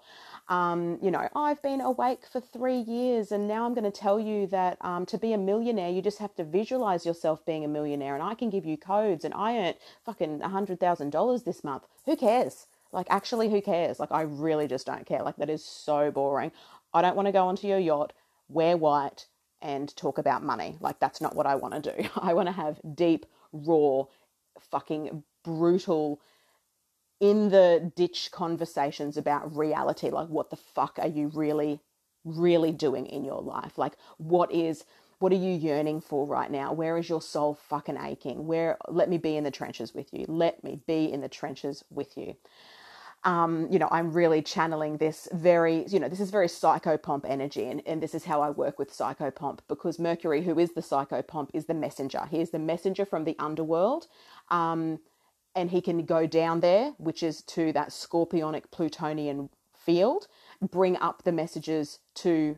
Um, 0.49 0.99
you 1.01 1.11
know, 1.11 1.29
I've 1.35 1.61
been 1.61 1.81
awake 1.81 2.23
for 2.31 2.41
three 2.41 2.79
years 2.79 3.31
and 3.31 3.47
now 3.47 3.65
I'm 3.65 3.73
going 3.73 3.89
to 3.89 3.91
tell 3.91 4.19
you 4.19 4.47
that 4.47 4.77
um, 4.81 5.05
to 5.07 5.17
be 5.17 5.33
a 5.33 5.37
millionaire, 5.37 5.89
you 5.89 6.01
just 6.01 6.19
have 6.19 6.35
to 6.35 6.43
visualize 6.43 7.05
yourself 7.05 7.45
being 7.45 7.63
a 7.63 7.67
millionaire. 7.67 8.13
And 8.13 8.23
I 8.23 8.33
can 8.35 8.49
give 8.49 8.65
you 8.65 8.77
codes 8.77 9.23
and 9.23 9.33
I 9.33 9.57
earned 9.57 9.77
fucking 10.05 10.39
$100,000 10.39 11.43
this 11.45 11.63
month. 11.63 11.83
Who 12.05 12.15
cares? 12.17 12.67
Like, 12.93 13.07
actually, 13.09 13.49
who 13.49 13.61
cares? 13.61 13.99
Like, 13.99 14.11
I 14.11 14.21
really 14.21 14.67
just 14.67 14.85
don't 14.85 15.05
care. 15.05 15.23
Like, 15.23 15.37
that 15.37 15.49
is 15.49 15.65
so 15.65 16.11
boring. 16.11 16.51
I 16.93 17.01
don't 17.01 17.15
want 17.15 17.25
to 17.27 17.31
go 17.31 17.47
onto 17.47 17.67
your 17.67 17.79
yacht, 17.79 18.13
wear 18.47 18.77
white, 18.77 19.27
and 19.61 19.95
talk 19.97 20.19
about 20.19 20.43
money. 20.43 20.77
Like, 20.79 20.99
that's 20.99 21.19
not 21.19 21.35
what 21.35 21.47
I 21.47 21.55
want 21.55 21.83
to 21.83 21.95
do. 21.95 22.09
I 22.21 22.33
want 22.33 22.47
to 22.47 22.53
have 22.53 22.79
deep, 22.95 23.25
raw, 23.51 24.03
fucking 24.71 25.23
brutal, 25.43 26.21
in 27.19 27.49
the 27.49 27.91
ditch 27.95 28.29
conversations 28.31 29.17
about 29.17 29.55
reality. 29.55 30.09
Like, 30.09 30.29
what 30.29 30.51
the 30.51 30.57
fuck 30.57 30.99
are 31.01 31.07
you 31.07 31.29
really, 31.33 31.79
really 32.25 32.71
doing 32.71 33.07
in 33.07 33.25
your 33.25 33.41
life? 33.41 33.77
Like, 33.77 33.93
what 34.17 34.51
is. 34.51 34.85
What 35.19 35.31
are 35.31 35.35
you 35.35 35.53
yearning 35.53 36.01
for 36.01 36.27
right 36.27 36.51
now? 36.51 36.73
Where 36.73 36.97
is 36.97 37.07
your 37.07 37.21
soul 37.21 37.55
fucking 37.69 37.97
aching? 37.97 38.45
Where 38.45 38.77
let 38.89 39.09
me 39.09 39.17
be 39.17 39.37
in 39.37 39.45
the 39.45 39.51
trenches 39.51 39.93
with 39.93 40.13
you. 40.13 40.25
Let 40.27 40.61
me 40.65 40.81
be 40.85 41.13
in 41.13 41.21
the 41.21 41.29
trenches 41.29 41.81
with 41.89 42.17
you 42.17 42.35
um, 43.25 43.67
you 43.71 43.79
know, 43.79 43.87
I'm 43.91 44.11
really 44.11 44.41
channeling 44.41 44.97
this 44.97 45.27
very, 45.31 45.85
you 45.87 45.99
know, 45.99 46.09
this 46.09 46.19
is 46.19 46.29
very 46.31 46.47
psychopomp 46.47 47.25
energy, 47.25 47.65
and, 47.65 47.81
and 47.85 48.01
this 48.01 48.13
is 48.13 48.25
how 48.25 48.41
I 48.41 48.49
work 48.49 48.79
with 48.79 48.91
psychopomp 48.91 49.59
because 49.67 49.99
Mercury, 49.99 50.43
who 50.43 50.59
is 50.59 50.73
the 50.73 50.81
psychopomp, 50.81 51.49
is 51.53 51.65
the 51.65 51.73
messenger. 51.73 52.25
He 52.29 52.41
is 52.41 52.51
the 52.51 52.59
messenger 52.59 53.05
from 53.05 53.23
the 53.23 53.35
underworld, 53.39 54.07
um, 54.49 54.99
and 55.55 55.71
he 55.71 55.81
can 55.81 56.05
go 56.05 56.27
down 56.27 56.59
there, 56.59 56.93
which 56.97 57.23
is 57.23 57.41
to 57.43 57.71
that 57.73 57.89
scorpionic 57.89 58.71
Plutonian 58.71 59.49
field, 59.75 60.27
bring 60.61 60.97
up 60.97 61.23
the 61.23 61.31
messages 61.31 61.99
to 62.15 62.57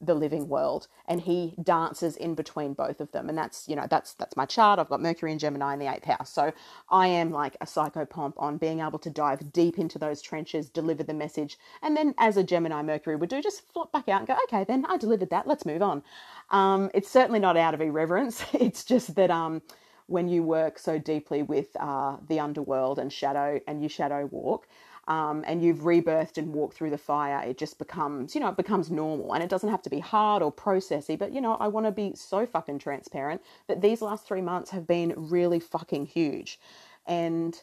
the 0.00 0.14
living 0.14 0.48
world 0.48 0.88
and 1.08 1.20
he 1.22 1.54
dances 1.62 2.16
in 2.16 2.34
between 2.34 2.74
both 2.74 3.00
of 3.00 3.12
them. 3.12 3.28
And 3.28 3.38
that's 3.38 3.68
you 3.68 3.76
know 3.76 3.86
that's 3.90 4.14
that's 4.14 4.36
my 4.36 4.46
chart. 4.46 4.78
I've 4.78 4.88
got 4.88 5.00
mercury 5.02 5.32
and 5.32 5.40
gemini 5.40 5.74
in 5.74 5.80
the 5.80 5.92
eighth 5.92 6.04
house. 6.04 6.30
So 6.32 6.52
i 6.90 7.06
am 7.08 7.30
like 7.30 7.56
a 7.60 7.66
psychopomp 7.66 8.34
on 8.38 8.58
being 8.58 8.80
able 8.80 8.98
to 9.00 9.10
dive 9.10 9.52
deep 9.52 9.78
into 9.78 9.98
those 9.98 10.22
trenches 10.22 10.70
deliver 10.70 11.02
the 11.02 11.14
message. 11.14 11.58
And 11.82 11.96
then 11.96 12.14
as 12.18 12.36
a 12.36 12.44
gemini 12.44 12.82
mercury 12.82 13.16
would 13.16 13.30
do 13.30 13.42
just 13.42 13.62
flop 13.72 13.92
back 13.92 14.08
out 14.08 14.20
and 14.20 14.28
go 14.28 14.36
okay 14.44 14.64
then 14.64 14.84
i 14.88 14.96
delivered 14.96 15.30
that. 15.30 15.46
Let's 15.46 15.66
move 15.66 15.82
on. 15.82 16.02
Um, 16.50 16.90
it's 16.94 17.10
certainly 17.10 17.40
not 17.40 17.56
out 17.56 17.74
of 17.74 17.80
irreverence. 17.80 18.44
It's 18.54 18.84
just 18.84 19.14
that 19.16 19.30
um, 19.30 19.62
when 20.06 20.28
you 20.28 20.42
work 20.42 20.78
so 20.78 20.98
deeply 20.98 21.42
with 21.42 21.68
uh, 21.80 22.16
the 22.28 22.40
underworld 22.40 22.98
and 22.98 23.12
shadow 23.12 23.60
and 23.66 23.82
you 23.82 23.88
shadow 23.88 24.26
walk 24.26 24.68
um, 25.08 25.44
and 25.46 25.62
you've 25.62 25.80
rebirthed 25.80 26.38
and 26.38 26.52
walked 26.52 26.74
through 26.74 26.90
the 26.90 26.98
fire, 26.98 27.42
it 27.46 27.58
just 27.58 27.78
becomes, 27.78 28.34
you 28.34 28.40
know, 28.40 28.48
it 28.48 28.56
becomes 28.56 28.90
normal. 28.90 29.34
And 29.34 29.42
it 29.42 29.50
doesn't 29.50 29.68
have 29.68 29.82
to 29.82 29.90
be 29.90 30.00
hard 30.00 30.42
or 30.42 30.52
processy, 30.52 31.18
but, 31.18 31.32
you 31.32 31.40
know, 31.40 31.54
I 31.54 31.68
want 31.68 31.86
to 31.86 31.92
be 31.92 32.12
so 32.14 32.46
fucking 32.46 32.78
transparent 32.78 33.42
that 33.66 33.80
these 33.80 34.02
last 34.02 34.26
three 34.26 34.42
months 34.42 34.70
have 34.70 34.86
been 34.86 35.14
really 35.16 35.60
fucking 35.60 36.06
huge. 36.06 36.60
And 37.06 37.60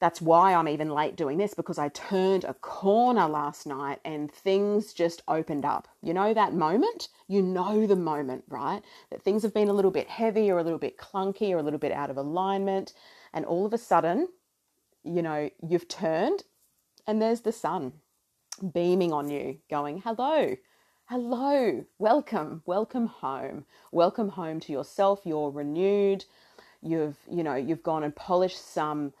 that's 0.00 0.20
why 0.20 0.54
I'm 0.54 0.68
even 0.68 0.90
late 0.90 1.16
doing 1.16 1.38
this 1.38 1.54
because 1.54 1.78
I 1.78 1.88
turned 1.88 2.44
a 2.44 2.54
corner 2.54 3.26
last 3.26 3.66
night 3.66 3.98
and 4.04 4.30
things 4.30 4.92
just 4.92 5.22
opened 5.26 5.64
up. 5.64 5.88
You 6.02 6.14
know 6.14 6.32
that 6.32 6.54
moment? 6.54 7.08
You 7.26 7.42
know 7.42 7.86
the 7.86 7.96
moment, 7.96 8.44
right? 8.48 8.80
That 9.10 9.22
things 9.22 9.42
have 9.42 9.52
been 9.52 9.68
a 9.68 9.72
little 9.72 9.90
bit 9.90 10.08
heavy 10.08 10.50
or 10.50 10.58
a 10.58 10.62
little 10.62 10.78
bit 10.78 10.98
clunky 10.98 11.50
or 11.50 11.58
a 11.58 11.62
little 11.62 11.80
bit 11.80 11.92
out 11.92 12.10
of 12.10 12.16
alignment. 12.16 12.94
And 13.34 13.44
all 13.44 13.66
of 13.66 13.72
a 13.72 13.78
sudden, 13.78 14.28
you 15.02 15.22
know, 15.22 15.50
you've 15.66 15.88
turned 15.88 16.44
and 17.08 17.22
there's 17.22 17.40
the 17.40 17.52
sun 17.52 17.94
beaming 18.74 19.12
on 19.12 19.30
you, 19.30 19.58
going, 19.70 20.02
Hello, 20.02 20.54
hello, 21.06 21.84
welcome, 21.98 22.62
welcome 22.66 23.06
home. 23.06 23.64
Welcome 23.92 24.28
home 24.28 24.60
to 24.60 24.72
yourself. 24.72 25.22
You're 25.24 25.50
renewed. 25.50 26.26
You've, 26.82 27.16
you 27.30 27.42
know, 27.42 27.56
you've 27.56 27.82
gone 27.82 28.04
and 28.04 28.14
polished 28.14 28.72
some 28.74 29.14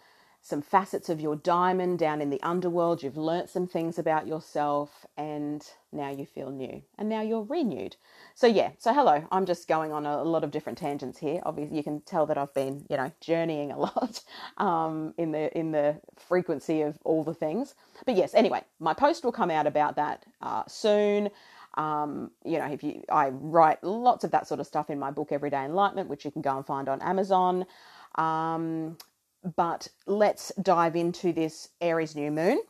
some 0.48 0.62
facets 0.62 1.08
of 1.08 1.20
your 1.20 1.36
diamond 1.36 1.98
down 1.98 2.20
in 2.20 2.30
the 2.30 2.42
underworld. 2.42 3.02
You've 3.02 3.16
learnt 3.16 3.48
some 3.48 3.66
things 3.66 3.98
about 3.98 4.26
yourself, 4.26 5.06
and 5.16 5.64
now 5.92 6.10
you 6.10 6.26
feel 6.26 6.50
new, 6.50 6.82
and 6.96 7.08
now 7.08 7.20
you're 7.20 7.42
renewed. 7.42 7.96
So 8.34 8.46
yeah, 8.46 8.70
so 8.78 8.92
hello. 8.94 9.26
I'm 9.30 9.46
just 9.46 9.68
going 9.68 9.92
on 9.92 10.06
a, 10.06 10.22
lot 10.22 10.44
of 10.44 10.50
different 10.50 10.78
tangents 10.78 11.18
here. 11.18 11.40
Obviously, 11.44 11.76
you 11.76 11.82
can 11.82 12.00
tell 12.00 12.26
that 12.26 12.38
I've 12.38 12.54
been, 12.54 12.84
you 12.88 12.96
know, 12.96 13.12
journeying 13.20 13.72
a 13.72 13.78
lot 13.78 14.22
um, 14.56 15.14
in 15.18 15.32
the 15.32 15.56
in 15.56 15.72
the 15.72 16.00
frequency 16.16 16.82
of 16.82 16.98
all 17.04 17.22
the 17.22 17.34
things. 17.34 17.74
But 18.06 18.16
yes, 18.16 18.34
anyway, 18.34 18.62
my 18.80 18.94
post 18.94 19.24
will 19.24 19.32
come 19.32 19.50
out 19.50 19.66
about 19.66 19.96
that 19.96 20.24
uh, 20.40 20.64
soon. 20.66 21.30
Um, 21.74 22.32
you 22.44 22.58
know, 22.58 22.66
if 22.66 22.82
you, 22.82 23.04
I 23.08 23.28
write 23.28 23.84
lots 23.84 24.24
of 24.24 24.32
that 24.32 24.48
sort 24.48 24.58
of 24.58 24.66
stuff 24.66 24.90
in 24.90 24.98
my 24.98 25.10
book, 25.12 25.30
Everyday 25.30 25.64
Enlightenment, 25.64 26.08
which 26.08 26.24
you 26.24 26.30
can 26.30 26.42
go 26.42 26.56
and 26.56 26.66
find 26.66 26.88
on 26.88 27.00
Amazon. 27.02 27.66
Um, 28.16 28.96
but 29.56 29.88
let's 30.06 30.52
dive 30.60 30.96
into 30.96 31.32
this 31.32 31.68
Aries 31.80 32.14
new 32.14 32.30
moon, 32.30 32.60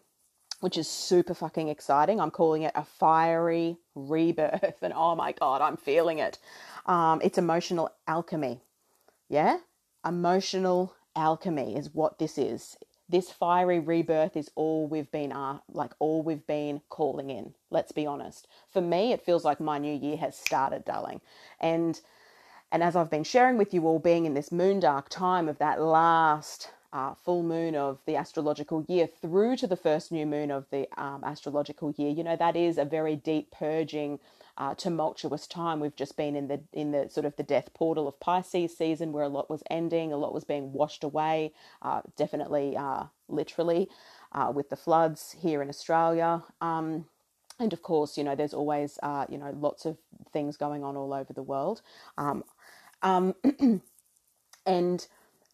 which 0.61 0.77
is 0.77 0.89
super 0.89 1.35
fucking 1.35 1.69
exciting. 1.69 2.21
I'm 2.21 2.31
calling 2.31 2.63
it 2.63 2.73
a 2.75 2.85
fiery 2.85 3.79
rebirth. 3.95 4.77
And 4.83 4.93
oh 4.95 5.15
my 5.15 5.33
God, 5.33 5.61
I'm 5.61 5.77
feeling 5.77 6.19
it. 6.19 6.39
Um, 6.87 7.21
it's 7.23 7.39
emotional 7.39 7.91
alchemy. 8.07 8.61
Yeah? 9.29 9.59
Emotional 10.07 10.95
alchemy 11.17 11.77
is 11.77 11.95
what 11.95 12.19
this 12.19 12.39
is. 12.39 12.77
This 13.09 13.31
fiery 13.31 13.81
rebirth 13.81 14.37
is 14.37 14.51
all 14.55 14.87
we've 14.87 15.11
been 15.11 15.33
uh, 15.33 15.59
like 15.73 15.93
all 15.99 16.23
we've 16.23 16.47
been 16.47 16.83
calling 16.91 17.31
in. 17.31 17.55
Let's 17.71 17.91
be 17.91 18.07
honest. 18.07 18.47
For 18.71 18.83
me, 18.83 19.13
it 19.13 19.25
feels 19.25 19.45
like 19.45 19.61
my 19.61 19.79
new 19.79 19.95
year 19.95 20.19
has 20.19 20.37
started, 20.37 20.85
darling. 20.85 21.23
And 21.59 21.99
and 22.71 22.83
as 22.83 22.97
I've 22.97 23.11
been 23.11 23.25
sharing 23.25 23.57
with 23.57 23.73
you 23.73 23.87
all, 23.87 23.99
being 23.99 24.27
in 24.27 24.35
this 24.35 24.53
moon 24.53 24.81
dark 24.81 25.09
time 25.09 25.49
of 25.49 25.59
that 25.59 25.81
last 25.81 26.71
uh, 26.93 27.15
full 27.15 27.43
moon 27.43 27.75
of 27.75 27.99
the 28.07 28.17
astrological 28.17 28.85
year 28.89 29.07
through 29.07 29.57
to 29.57 29.67
the 29.67 29.77
first 29.77 30.11
new 30.11 30.27
moon 30.27 30.51
of 30.51 30.67
the 30.71 30.89
um, 30.97 31.23
astrological 31.25 31.93
year, 31.97 32.11
you 32.11 32.25
know 32.25 32.37
that 32.37 32.57
is 32.57 32.79
a 32.79 32.85
very 32.85 33.17
deep 33.17 33.51
purging, 33.51 34.19
uh, 34.57 34.75
tumultuous 34.75 35.47
time. 35.47 35.81
We've 35.81 35.97
just 35.97 36.17
been 36.17 36.35
in 36.37 36.49
the 36.49 36.61
in 36.73 36.91
the 36.93 37.09
sort 37.11 37.27
of 37.27 37.37
the 37.37 37.43
death 37.43 37.73
portal 37.75 38.09
of 38.09 38.19
Pisces 38.21 38.77
season, 38.77 39.13
where 39.13 39.25
a 39.25 39.29
lot 39.29 39.51
was 39.51 39.63
ending, 39.71 40.13
a 40.13 40.17
lot 40.17 40.35
was 40.35 40.45
being 40.45 40.73
washed 40.73 41.05
away, 41.05 41.53
uh, 41.83 42.03
definitely, 42.17 42.77
uh, 42.77 43.05
literally, 43.29 43.89
uh, 44.33 44.53
with 44.55 44.69
the 44.71 44.77
floods 44.77 45.37
here 45.41 45.63
in 45.63 45.69
Australia. 45.69 46.43
Um, 46.61 47.07
and 47.61 47.73
of 47.73 47.83
course, 47.83 48.17
you 48.17 48.25
know, 48.25 48.37
there's 48.37 48.55
always, 48.55 48.99
uh, 49.03 49.27
you 49.29 49.37
know, 49.37 49.53
lots 49.59 49.85
of 49.85 49.99
things 50.33 50.57
going 50.57 50.85
on 50.85 50.97
all 50.97 51.13
over 51.13 51.33
the 51.33 51.43
world. 51.43 51.83
Um, 52.17 52.45
um, 53.03 53.35
and 54.67 55.07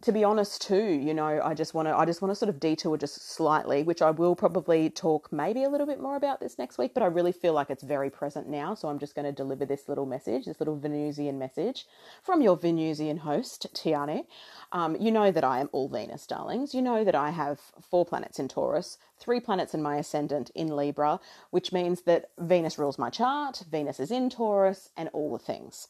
to 0.03 0.13
be 0.13 0.23
honest 0.23 0.61
too 0.61 0.85
you 0.85 1.15
know 1.15 1.41
i 1.43 1.55
just 1.55 1.73
want 1.73 1.89
to 1.89 1.97
i 1.97 2.05
just 2.05 2.21
want 2.21 2.31
to 2.31 2.35
sort 2.35 2.51
of 2.51 2.61
detour 2.61 2.99
just 2.99 3.31
slightly 3.31 3.83
which 3.83 4.03
i 4.03 4.11
will 4.11 4.37
probably 4.37 4.91
talk 4.91 5.33
maybe 5.33 5.65
a 5.65 5.69
little 5.69 5.87
bit 5.87 5.99
more 5.99 6.17
about 6.17 6.41
this 6.41 6.59
next 6.59 6.77
week 6.77 6.93
but 6.93 7.03
i 7.03 7.07
really 7.07 7.33
feel 7.33 7.55
like 7.55 7.71
it's 7.71 7.83
very 7.83 8.11
present 8.11 8.47
now 8.47 8.75
so 8.75 8.89
i'm 8.89 8.99
just 8.99 9.15
going 9.15 9.25
to 9.25 9.33
deliver 9.33 9.65
this 9.65 9.89
little 9.89 10.05
message 10.05 10.45
this 10.45 10.61
little 10.61 10.79
venusian 10.79 11.39
message 11.39 11.87
from 12.23 12.43
your 12.43 12.57
venusian 12.57 13.17
host 13.17 13.67
tiane. 13.75 14.27
Um, 14.73 14.95
you 15.01 15.11
know 15.11 15.31
that 15.31 15.45
i 15.45 15.59
am 15.61 15.71
all 15.73 15.89
venus 15.89 16.27
darlings. 16.27 16.75
You 16.75 16.83
know 16.83 17.03
that 17.05 17.15
i 17.15 17.31
have 17.31 17.61
four 17.81 18.05
planets 18.05 18.39
in 18.39 18.49
taurus 18.49 18.99
three 19.19 19.41
planets 19.41 19.73
in 19.73 19.83
my 19.83 19.97
ascendant 19.97 20.51
in 20.55 20.69
libra 20.69 21.19
which 21.51 21.73
means 21.73 22.03
that 22.03 22.27
venus 22.39 22.79
rules 22.79 22.99
my 22.99 23.09
chart 23.09 23.63
venus 23.71 24.01
is 24.01 24.11
in 24.11 24.29
taurus 24.29 24.91
and 24.99 25.09
all 25.15 25.33
the 25.33 25.43
things 25.43 25.89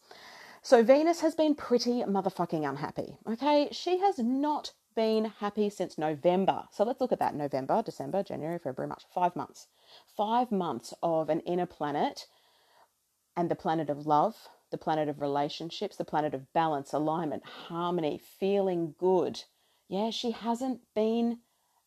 so 0.64 0.82
Venus 0.82 1.20
has 1.20 1.34
been 1.34 1.54
pretty 1.54 2.02
motherfucking 2.04 2.66
unhappy. 2.66 3.18
Okay, 3.28 3.68
she 3.70 3.98
has 3.98 4.18
not 4.18 4.72
been 4.96 5.26
happy 5.26 5.68
since 5.68 5.98
November. 5.98 6.64
So 6.72 6.84
let's 6.84 7.02
look 7.02 7.12
at 7.12 7.18
that 7.18 7.34
November, 7.34 7.82
December, 7.82 8.22
January, 8.22 8.58
February, 8.58 8.88
March. 8.88 9.04
Five 9.12 9.36
months. 9.36 9.66
Five 10.16 10.50
months 10.50 10.94
of 11.02 11.28
an 11.28 11.40
inner 11.40 11.66
planet 11.66 12.26
and 13.36 13.50
the 13.50 13.54
planet 13.54 13.90
of 13.90 14.06
love, 14.06 14.48
the 14.70 14.78
planet 14.78 15.06
of 15.10 15.20
relationships, 15.20 15.96
the 15.96 16.04
planet 16.04 16.32
of 16.32 16.50
balance, 16.54 16.94
alignment, 16.94 17.44
harmony, 17.44 18.18
feeling 18.18 18.94
good. 18.98 19.42
Yeah, 19.86 20.08
she 20.08 20.30
hasn't 20.30 20.80
been 20.94 21.40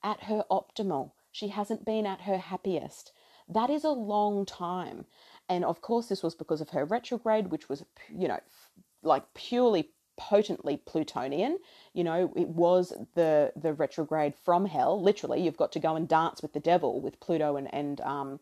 at 0.04 0.26
her 0.26 0.44
optimal. 0.52 1.14
She 1.32 1.48
hasn't 1.48 1.84
been 1.84 2.06
at 2.06 2.22
her 2.22 2.38
happiest. 2.38 3.12
That 3.50 3.72
is 3.72 3.84
a 3.84 3.90
long 3.90 4.46
time. 4.46 5.06
And 5.50 5.64
of 5.64 5.82
course, 5.82 6.08
this 6.08 6.24
was 6.24 6.36
because 6.36 6.62
of 6.62 6.70
her 6.70 6.86
retrograde, 6.86 7.48
which 7.52 7.70
was, 7.70 7.84
you 8.10 8.28
know, 8.28 8.40
like 9.04 9.24
purely 9.34 9.90
potently 10.18 10.78
plutonian. 10.78 11.60
You 11.94 12.04
know 12.04 12.34
it 12.36 12.50
was 12.50 12.92
the 13.14 13.54
the 13.56 13.74
retrograde 13.74 14.34
from 14.36 14.66
hell. 14.66 15.02
Literally 15.02 15.42
you've 15.42 15.58
got 15.58 15.72
to 15.74 15.80
go 15.80 15.96
and 15.96 16.08
dance 16.08 16.42
with 16.42 16.54
the 16.54 16.60
devil 16.60 17.00
with 17.00 17.20
pluto 17.20 17.56
and 17.56 17.72
and 17.74 18.02
um 18.02 18.40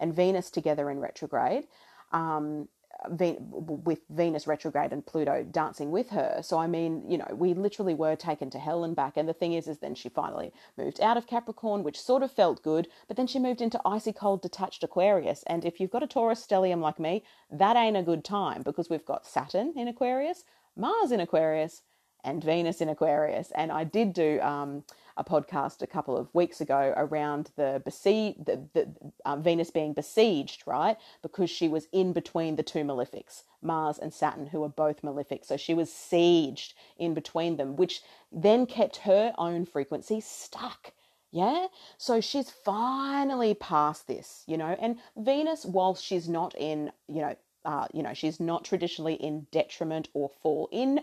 and 0.00 0.14
venus 0.14 0.50
together 0.50 0.90
in 0.90 0.98
retrograde. 1.00 1.66
Um 2.12 2.68
with 3.08 4.00
Venus 4.10 4.46
retrograde 4.46 4.92
and 4.92 5.06
Pluto 5.06 5.44
dancing 5.44 5.90
with 5.90 6.10
her. 6.10 6.40
So 6.42 6.58
I 6.58 6.66
mean, 6.66 7.08
you 7.08 7.18
know, 7.18 7.28
we 7.32 7.54
literally 7.54 7.94
were 7.94 8.16
taken 8.16 8.50
to 8.50 8.58
hell 8.58 8.84
and 8.84 8.96
back. 8.96 9.16
And 9.16 9.28
the 9.28 9.32
thing 9.32 9.52
is, 9.52 9.68
is 9.68 9.78
then 9.78 9.94
she 9.94 10.08
finally 10.08 10.52
moved 10.76 11.00
out 11.00 11.16
of 11.16 11.26
Capricorn, 11.26 11.82
which 11.82 12.00
sort 12.00 12.22
of 12.22 12.32
felt 12.32 12.62
good, 12.62 12.88
but 13.06 13.16
then 13.16 13.26
she 13.26 13.38
moved 13.38 13.60
into 13.60 13.80
icy 13.84 14.12
cold 14.12 14.42
detached 14.42 14.82
Aquarius. 14.82 15.44
And 15.46 15.64
if 15.64 15.78
you've 15.80 15.90
got 15.90 16.02
a 16.02 16.08
Taurus 16.08 16.44
stellium 16.44 16.80
like 16.80 16.98
me, 16.98 17.22
that 17.50 17.76
ain't 17.76 17.96
a 17.96 18.02
good 18.02 18.24
time 18.24 18.62
because 18.62 18.90
we've 18.90 19.06
got 19.06 19.26
Saturn 19.26 19.72
in 19.76 19.88
Aquarius, 19.88 20.44
Mars 20.76 21.12
in 21.12 21.20
Aquarius, 21.20 21.82
and 22.24 22.42
Venus 22.42 22.80
in 22.80 22.88
Aquarius. 22.88 23.52
And 23.54 23.70
I 23.72 23.84
did 23.84 24.12
do 24.12 24.40
um, 24.40 24.84
a 25.16 25.24
podcast 25.24 25.82
a 25.82 25.86
couple 25.86 26.16
of 26.16 26.32
weeks 26.34 26.60
ago 26.60 26.94
around 26.96 27.50
the 27.56 27.82
besiege, 27.84 28.36
the, 28.44 28.62
the 28.72 28.88
uh, 29.24 29.36
Venus 29.36 29.70
being 29.70 29.92
besieged, 29.92 30.62
right? 30.66 30.96
Because 31.22 31.50
she 31.50 31.68
was 31.68 31.88
in 31.92 32.12
between 32.12 32.56
the 32.56 32.62
two 32.62 32.84
malefics, 32.84 33.42
Mars 33.60 33.98
and 33.98 34.14
Saturn, 34.14 34.46
who 34.46 34.62
are 34.62 34.68
both 34.68 35.02
malefic. 35.02 35.44
So 35.44 35.56
she 35.56 35.74
was 35.74 35.90
sieged 35.90 36.74
in 36.96 37.14
between 37.14 37.56
them, 37.56 37.76
which 37.76 38.02
then 38.30 38.66
kept 38.66 38.98
her 38.98 39.34
own 39.38 39.66
frequency 39.66 40.20
stuck. 40.20 40.92
Yeah. 41.30 41.66
So 41.98 42.20
she's 42.20 42.50
finally 42.50 43.54
past 43.54 44.06
this, 44.06 44.44
you 44.46 44.56
know, 44.56 44.76
and 44.80 44.98
Venus, 45.16 45.66
whilst 45.66 46.02
she's 46.02 46.28
not 46.28 46.54
in, 46.56 46.90
you 47.06 47.20
know, 47.20 47.36
uh, 47.64 47.86
you 47.92 48.02
know, 48.02 48.14
she's 48.14 48.40
not 48.40 48.64
traditionally 48.64 49.14
in 49.14 49.46
detriment 49.50 50.08
or 50.14 50.30
fall 50.42 50.68
in 50.72 51.00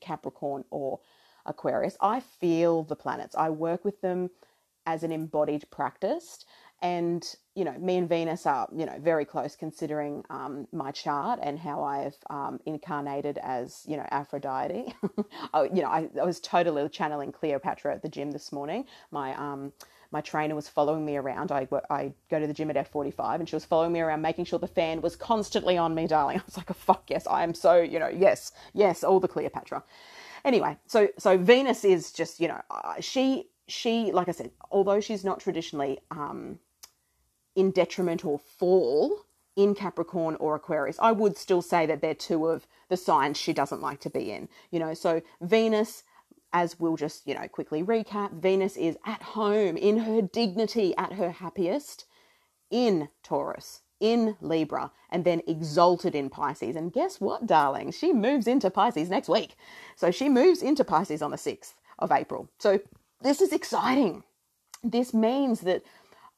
Capricorn 0.00 0.64
or 0.70 1.00
Aquarius. 1.46 1.96
I 2.00 2.20
feel 2.20 2.84
the 2.84 2.96
planets. 2.96 3.34
I 3.36 3.50
work 3.50 3.84
with 3.84 4.00
them 4.00 4.30
as 4.86 5.02
an 5.02 5.12
embodied 5.12 5.64
practice. 5.70 6.44
And, 6.80 7.24
you 7.54 7.64
know, 7.64 7.78
me 7.78 7.96
and 7.96 8.08
Venus 8.08 8.44
are, 8.44 8.68
you 8.76 8.86
know, 8.86 8.98
very 8.98 9.24
close 9.24 9.54
considering 9.54 10.24
um, 10.30 10.66
my 10.72 10.90
chart 10.90 11.38
and 11.40 11.56
how 11.56 11.84
I've 11.84 12.16
um, 12.28 12.58
incarnated 12.66 13.38
as, 13.38 13.84
you 13.86 13.96
know, 13.96 14.06
Aphrodite. 14.10 14.92
I, 15.54 15.62
you 15.74 15.82
know, 15.82 15.88
I, 15.88 16.08
I, 16.20 16.24
was 16.24 16.40
totally 16.40 16.88
channeling 16.88 17.30
Cleopatra 17.30 17.94
at 17.94 18.02
the 18.02 18.08
gym 18.08 18.32
this 18.32 18.50
morning. 18.50 18.84
My, 19.12 19.32
um, 19.36 19.72
my 20.12 20.20
trainer 20.20 20.54
was 20.54 20.68
following 20.68 21.04
me 21.04 21.16
around. 21.16 21.50
I, 21.50 21.66
I 21.90 22.12
go 22.30 22.38
to 22.38 22.46
the 22.46 22.54
gym 22.54 22.70
at 22.70 22.92
F45 22.92 23.40
and 23.40 23.48
she 23.48 23.56
was 23.56 23.64
following 23.64 23.92
me 23.92 24.00
around, 24.00 24.22
making 24.22 24.44
sure 24.44 24.58
the 24.58 24.66
fan 24.66 25.00
was 25.00 25.16
constantly 25.16 25.78
on 25.78 25.94
me, 25.94 26.06
darling. 26.06 26.38
I 26.40 26.42
was 26.44 26.56
like, 26.56 26.70
oh, 26.70 26.74
fuck 26.74 27.04
yes, 27.08 27.26
I 27.26 27.42
am 27.42 27.54
so, 27.54 27.76
you 27.76 27.98
know, 27.98 28.08
yes, 28.08 28.52
yes, 28.74 29.02
all 29.02 29.20
the 29.20 29.28
Cleopatra. 29.28 29.82
Anyway, 30.44 30.76
so 30.86 31.08
so 31.18 31.38
Venus 31.38 31.84
is 31.84 32.12
just 32.12 32.40
you 32.40 32.48
know 32.48 32.60
she 33.00 33.48
she 33.68 34.12
like 34.12 34.28
I 34.28 34.32
said, 34.32 34.50
although 34.70 35.00
she's 35.00 35.24
not 35.24 35.40
traditionally 35.40 35.98
um, 36.10 36.58
in 37.54 37.70
detriment 37.70 38.24
or 38.24 38.38
fall 38.38 39.24
in 39.54 39.74
Capricorn 39.74 40.36
or 40.36 40.54
Aquarius, 40.54 40.98
I 41.00 41.12
would 41.12 41.36
still 41.36 41.62
say 41.62 41.86
that 41.86 42.00
they're 42.00 42.14
two 42.14 42.46
of 42.46 42.66
the 42.88 42.96
signs 42.96 43.36
she 43.36 43.52
doesn't 43.52 43.82
like 43.82 44.00
to 44.00 44.10
be 44.10 44.32
in. 44.32 44.48
You 44.70 44.80
know, 44.80 44.94
so 44.94 45.22
Venus 45.40 46.02
as 46.52 46.78
we'll 46.78 46.96
just, 46.96 47.26
you 47.26 47.34
know, 47.34 47.48
quickly 47.48 47.82
recap, 47.82 48.32
Venus 48.32 48.76
is 48.76 48.96
at 49.06 49.22
home 49.22 49.76
in 49.76 49.98
her 49.98 50.22
dignity 50.22 50.94
at 50.96 51.14
her 51.14 51.30
happiest 51.30 52.04
in 52.70 53.08
Taurus 53.22 53.82
in 54.00 54.36
Libra 54.40 54.90
and 55.10 55.24
then 55.24 55.40
exalted 55.46 56.14
in 56.14 56.28
Pisces. 56.28 56.74
And 56.74 56.92
guess 56.92 57.20
what, 57.20 57.46
darling? 57.46 57.92
She 57.92 58.12
moves 58.12 58.48
into 58.48 58.68
Pisces 58.68 59.08
next 59.08 59.28
week. 59.28 59.54
So 59.94 60.10
she 60.10 60.28
moves 60.28 60.60
into 60.60 60.84
Pisces 60.84 61.22
on 61.22 61.30
the 61.30 61.36
6th 61.36 61.74
of 62.00 62.10
April. 62.10 62.50
So 62.58 62.80
this 63.22 63.40
is 63.40 63.52
exciting. 63.52 64.24
This 64.82 65.14
means 65.14 65.60
that 65.60 65.84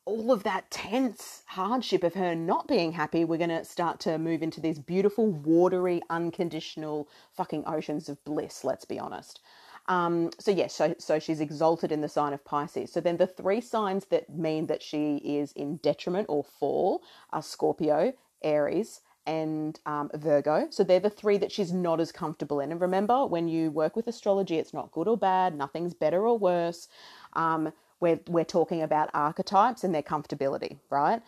all 0.05 0.31
of 0.31 0.43
that 0.43 0.71
tense 0.71 1.43
hardship 1.47 2.05
of 2.05 2.13
her 2.13 2.35
not 2.35 2.69
being 2.69 2.93
happy, 2.93 3.25
we're 3.25 3.39
going 3.39 3.49
to 3.49 3.65
start 3.65 3.99
to 4.01 4.19
move 4.19 4.43
into 4.43 4.61
these 4.61 4.79
beautiful, 4.79 5.29
watery, 5.29 6.03
unconditional 6.11 7.09
fucking 7.33 7.65
oceans 7.67 8.11
of 8.11 8.23
bliss, 8.25 8.63
let's 8.65 8.85
be 8.85 8.99
honest. 8.99 9.41
Um, 9.87 10.31
so 10.39 10.51
yes, 10.51 10.75
so, 10.75 10.95
so 10.99 11.19
she's 11.19 11.41
exalted 11.41 11.93
in 11.93 12.01
the 12.01 12.09
sign 12.09 12.33
of 12.33 12.45
Pisces. 12.45 12.93
So 12.93 13.01
then 13.01 13.17
the 13.19 13.27
three 13.27 13.61
signs 13.61 14.07
that 14.07 14.31
mean 14.31 14.67
that 14.67 14.83
she 14.83 15.17
is 15.17 15.53
in 15.53 15.77
detriment 15.77 16.27
or 16.29 16.43
fall 16.43 17.03
are 17.31 17.43
Scorpio, 17.43 18.15
Aries, 18.43 19.01
and 19.27 19.79
um, 19.87 20.11
Virgo. 20.15 20.67
So 20.71 20.85
they're 20.85 21.01
the 21.01 21.11
three 21.11 21.39
that 21.39 21.53
she's 21.53 21.73
not 21.73 22.01
as 22.01 22.13
comfortable 22.13 22.61
in. 22.61 22.73
And 22.73 22.81
remember, 22.81 23.27
when 23.27 23.49
you 23.49 23.71
work 23.71 23.97
with 23.97 24.07
astrology, 24.07 24.59
it's 24.59 24.75
not 24.75 24.93
good 24.93 25.09
or 25.09 25.17
bad, 25.17 25.57
nothing's 25.57 25.95
better 25.95 26.27
or 26.27 26.39
worse. 26.39 26.89
Um, 27.35 27.73
we're, 28.01 28.21
we're 28.29 28.45
talking 28.45 28.83
about 28.83 29.11
archetypes 29.15 29.85
and 29.85 29.95
their 29.95 30.03
comfortability, 30.03 30.79
right? 30.91 31.23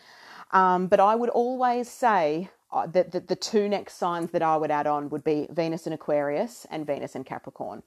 Um, 0.53 0.89
but 0.89 1.01
I 1.01 1.15
would 1.15 1.31
always 1.31 1.91
say 1.91 2.51
uh, 2.71 2.87
that 2.89 3.13
the, 3.13 3.21
the 3.21 3.37
two 3.37 3.69
next 3.69 3.95
signs 3.95 4.31
that 4.33 4.43
I 4.43 4.57
would 4.57 4.71
add 4.71 4.87
on 4.87 5.09
would 5.11 5.25
be 5.25 5.47
Venus 5.51 5.87
and 5.87 5.95
Aquarius 5.95 6.67
and 6.71 6.87
Venus 6.87 7.15
and 7.15 7.25
Capricorn. 7.25 7.83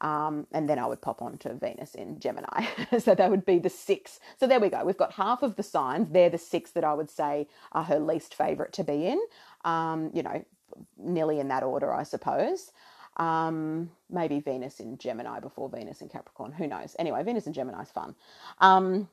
Um, 0.00 0.46
and 0.52 0.68
then 0.68 0.78
I 0.78 0.86
would 0.86 1.02
pop 1.02 1.22
on 1.22 1.38
to 1.38 1.54
Venus 1.54 1.94
in 1.94 2.20
Gemini. 2.20 2.66
so 3.00 3.14
that 3.14 3.30
would 3.30 3.46
be 3.46 3.58
the 3.58 3.70
six. 3.70 4.20
So 4.38 4.46
there 4.46 4.60
we 4.60 4.70
go. 4.70 4.84
We've 4.84 4.96
got 4.96 5.14
half 5.14 5.42
of 5.42 5.56
the 5.56 5.62
signs. 5.62 6.10
They're 6.10 6.30
the 6.30 6.38
six 6.38 6.72
that 6.72 6.84
I 6.84 6.94
would 6.94 7.10
say 7.10 7.48
are 7.72 7.84
her 7.84 7.98
least 7.98 8.34
favorite 8.34 8.72
to 8.74 8.84
be 8.84 9.06
in. 9.06 9.20
Um, 9.64 10.10
you 10.14 10.22
know, 10.22 10.44
nearly 10.98 11.40
in 11.40 11.48
that 11.48 11.62
order, 11.64 11.92
I 11.92 12.04
suppose. 12.04 12.72
Um, 13.18 13.90
maybe 14.10 14.40
Venus 14.40 14.80
in 14.80 14.98
Gemini 14.98 15.40
before 15.40 15.68
Venus 15.70 16.02
in 16.02 16.08
Capricorn. 16.08 16.52
Who 16.52 16.66
knows? 16.68 16.96
Anyway, 16.98 17.22
Venus 17.24 17.46
in 17.46 17.52
Gemini 17.54 17.82
is 17.82 17.90
fun. 17.90 18.14
Um, 18.60 19.08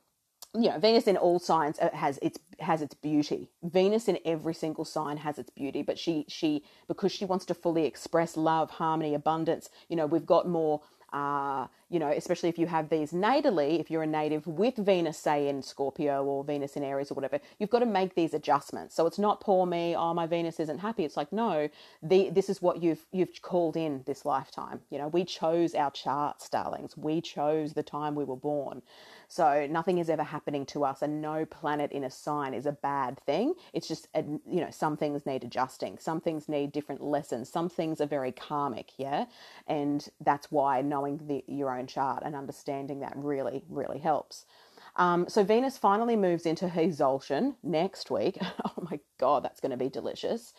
you 0.56 0.70
know, 0.70 0.78
Venus 0.78 1.06
in 1.06 1.16
all 1.16 1.38
signs 1.38 1.78
uh, 1.78 1.90
has 1.94 2.18
its 2.22 2.38
has 2.60 2.82
its 2.82 2.94
beauty. 2.94 3.50
Venus 3.62 4.08
in 4.08 4.18
every 4.24 4.54
single 4.54 4.84
sign 4.84 5.18
has 5.18 5.38
its 5.38 5.50
beauty, 5.50 5.82
but 5.82 5.98
she 5.98 6.24
she 6.28 6.64
because 6.88 7.12
she 7.12 7.24
wants 7.24 7.44
to 7.46 7.54
fully 7.54 7.84
express 7.86 8.36
love, 8.36 8.70
harmony, 8.72 9.14
abundance. 9.14 9.70
You 9.88 9.96
know, 9.96 10.06
we've 10.06 10.26
got 10.26 10.48
more 10.48 10.82
uh, 11.12 11.66
you 11.88 11.98
know, 11.98 12.10
especially 12.10 12.48
if 12.48 12.58
you 12.58 12.66
have 12.66 12.88
these 12.88 13.12
natally, 13.12 13.80
if 13.80 13.90
you're 13.90 14.02
a 14.02 14.06
native 14.06 14.46
with 14.46 14.76
Venus, 14.76 15.18
say 15.18 15.48
in 15.48 15.62
Scorpio 15.62 16.24
or 16.24 16.44
Venus 16.44 16.76
in 16.76 16.82
Aries 16.82 17.10
or 17.10 17.14
whatever, 17.14 17.40
you've 17.58 17.70
got 17.70 17.80
to 17.80 17.86
make 17.86 18.14
these 18.14 18.34
adjustments. 18.34 18.94
So 18.94 19.06
it's 19.06 19.18
not 19.18 19.40
poor 19.40 19.66
me, 19.66 19.94
oh 19.96 20.14
my 20.14 20.26
Venus 20.26 20.58
isn't 20.60 20.78
happy. 20.78 21.04
It's 21.04 21.16
like 21.16 21.32
no, 21.32 21.68
the 22.02 22.30
this 22.30 22.48
is 22.48 22.60
what 22.62 22.82
you've 22.82 23.06
you've 23.12 23.40
called 23.42 23.76
in 23.76 24.02
this 24.06 24.24
lifetime. 24.24 24.80
You 24.90 24.98
know, 24.98 25.08
we 25.08 25.24
chose 25.24 25.74
our 25.74 25.90
charts, 25.90 26.48
darlings. 26.48 26.96
We 26.96 27.20
chose 27.20 27.74
the 27.74 27.82
time 27.82 28.14
we 28.14 28.24
were 28.24 28.36
born. 28.36 28.82
So 29.28 29.66
nothing 29.68 29.98
is 29.98 30.08
ever 30.08 30.22
happening 30.22 30.66
to 30.66 30.84
us, 30.84 31.02
and 31.02 31.20
no 31.20 31.44
planet 31.44 31.92
in 31.92 32.04
a 32.04 32.10
sign 32.10 32.54
is 32.54 32.66
a 32.66 32.72
bad 32.72 33.18
thing. 33.26 33.54
It's 33.72 33.88
just, 33.88 34.08
you 34.14 34.60
know, 34.60 34.70
some 34.70 34.96
things 34.96 35.26
need 35.26 35.44
adjusting, 35.44 35.98
some 35.98 36.20
things 36.20 36.48
need 36.48 36.72
different 36.72 37.02
lessons, 37.02 37.48
some 37.48 37.68
things 37.68 38.00
are 38.00 38.06
very 38.06 38.32
karmic, 38.32 38.92
yeah? 38.98 39.26
And 39.66 40.08
that's 40.20 40.50
why 40.50 40.80
knowing 40.82 41.20
the, 41.26 41.44
your 41.48 41.75
own 41.75 41.75
chart 41.84 42.22
and 42.24 42.34
understanding 42.34 43.00
that 43.00 43.12
really, 43.16 43.64
really 43.68 43.98
helps. 43.98 44.46
Um, 44.96 45.28
so 45.28 45.44
Venus 45.44 45.76
finally 45.78 46.16
moves 46.16 46.46
into 46.46 46.68
her 46.68 46.80
exaltation 46.80 47.56
next 47.62 48.10
week. 48.10 48.38
oh 48.64 48.88
my 48.90 48.98
God, 49.18 49.44
that's 49.44 49.60
going 49.60 49.70
to 49.70 49.76
be 49.76 49.88
delicious. 49.88 50.54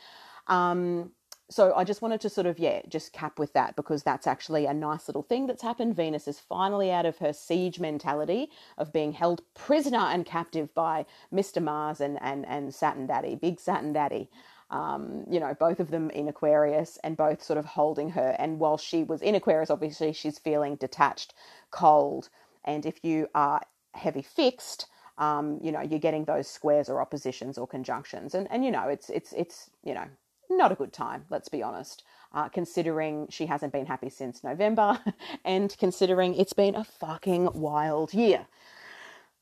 Um, 0.48 1.12
so 1.50 1.74
I 1.76 1.86
just 1.86 2.02
wanted 2.02 2.20
to 2.22 2.30
sort 2.30 2.46
of, 2.46 2.60
yeah, 2.60 2.82
just 2.90 3.14
cap 3.14 3.40
with 3.40 3.54
that 3.54 3.76
because 3.78 4.04
that's 4.04 4.28
actually 4.28 4.66
a 4.66 4.74
nice 4.74 5.08
little 5.08 5.24
thing 5.24 5.48
that's 5.48 5.62
happened. 5.62 5.96
Venus 5.96 6.28
is 6.28 6.40
finally 6.40 6.92
out 6.92 7.06
of 7.06 7.18
her 7.20 7.32
siege 7.32 7.80
mentality 7.80 8.50
of 8.78 8.92
being 8.92 9.14
held 9.14 9.42
prisoner 9.54 9.98
and 9.98 10.26
captive 10.26 10.74
by 10.74 11.06
Mr. 11.34 11.64
Mars 11.64 12.02
and, 12.02 12.22
and, 12.22 12.46
and 12.46 12.76
Saturn 12.76 13.08
Daddy, 13.08 13.36
big 13.36 13.60
Saturn 13.62 13.94
Daddy. 13.94 14.30
Um, 14.70 15.24
you 15.30 15.40
know, 15.40 15.54
both 15.54 15.80
of 15.80 15.92
them 15.92 16.10
in 16.10 16.28
Aquarius 16.28 16.98
and 17.04 17.16
both 17.16 17.42
sort 17.42 17.58
of 17.58 17.66
holding 17.66 18.10
her. 18.12 18.36
And 18.38 18.60
while 18.60 18.78
she 18.78 19.04
was 19.04 19.22
in 19.22 19.36
Aquarius, 19.36 19.70
obviously 19.70 20.12
she's 20.14 20.40
feeling 20.40 20.76
detached, 20.76 21.34
cold. 21.72 22.30
And 22.66 22.86
if 22.86 23.04
you 23.04 23.28
are 23.34 23.62
heavy 23.94 24.22
fixed, 24.22 24.88
um, 25.18 25.60
you 25.62 25.72
know, 25.72 25.82
you're 25.82 26.00
getting 26.00 26.26
those 26.26 26.48
squares 26.48 26.90
or 26.90 27.02
oppositions 27.02 27.58
or 27.58 27.66
conjunctions. 27.66 28.36
And, 28.36 28.48
and 28.52 28.66
you 28.66 28.72
know, 28.72 28.88
it's, 28.90 29.10
it's, 29.10 29.34
it's, 29.34 29.70
you 29.84 29.94
know, 29.94 30.06
not 30.50 30.72
a 30.72 30.76
good 30.76 30.94
time, 30.94 31.26
let's 31.30 31.50
be 31.50 31.64
honest, 31.64 32.04
uh, 32.34 32.50
considering 32.50 33.28
she 33.30 33.46
hasn't 33.46 33.74
been 33.74 33.86
happy 33.86 34.10
since 34.10 34.44
November 34.44 35.00
and 35.46 35.76
considering 35.80 36.36
it's 36.36 36.54
been 36.54 36.76
a 36.76 36.84
fucking 36.84 37.50
wild 37.54 38.14
year. 38.14 38.48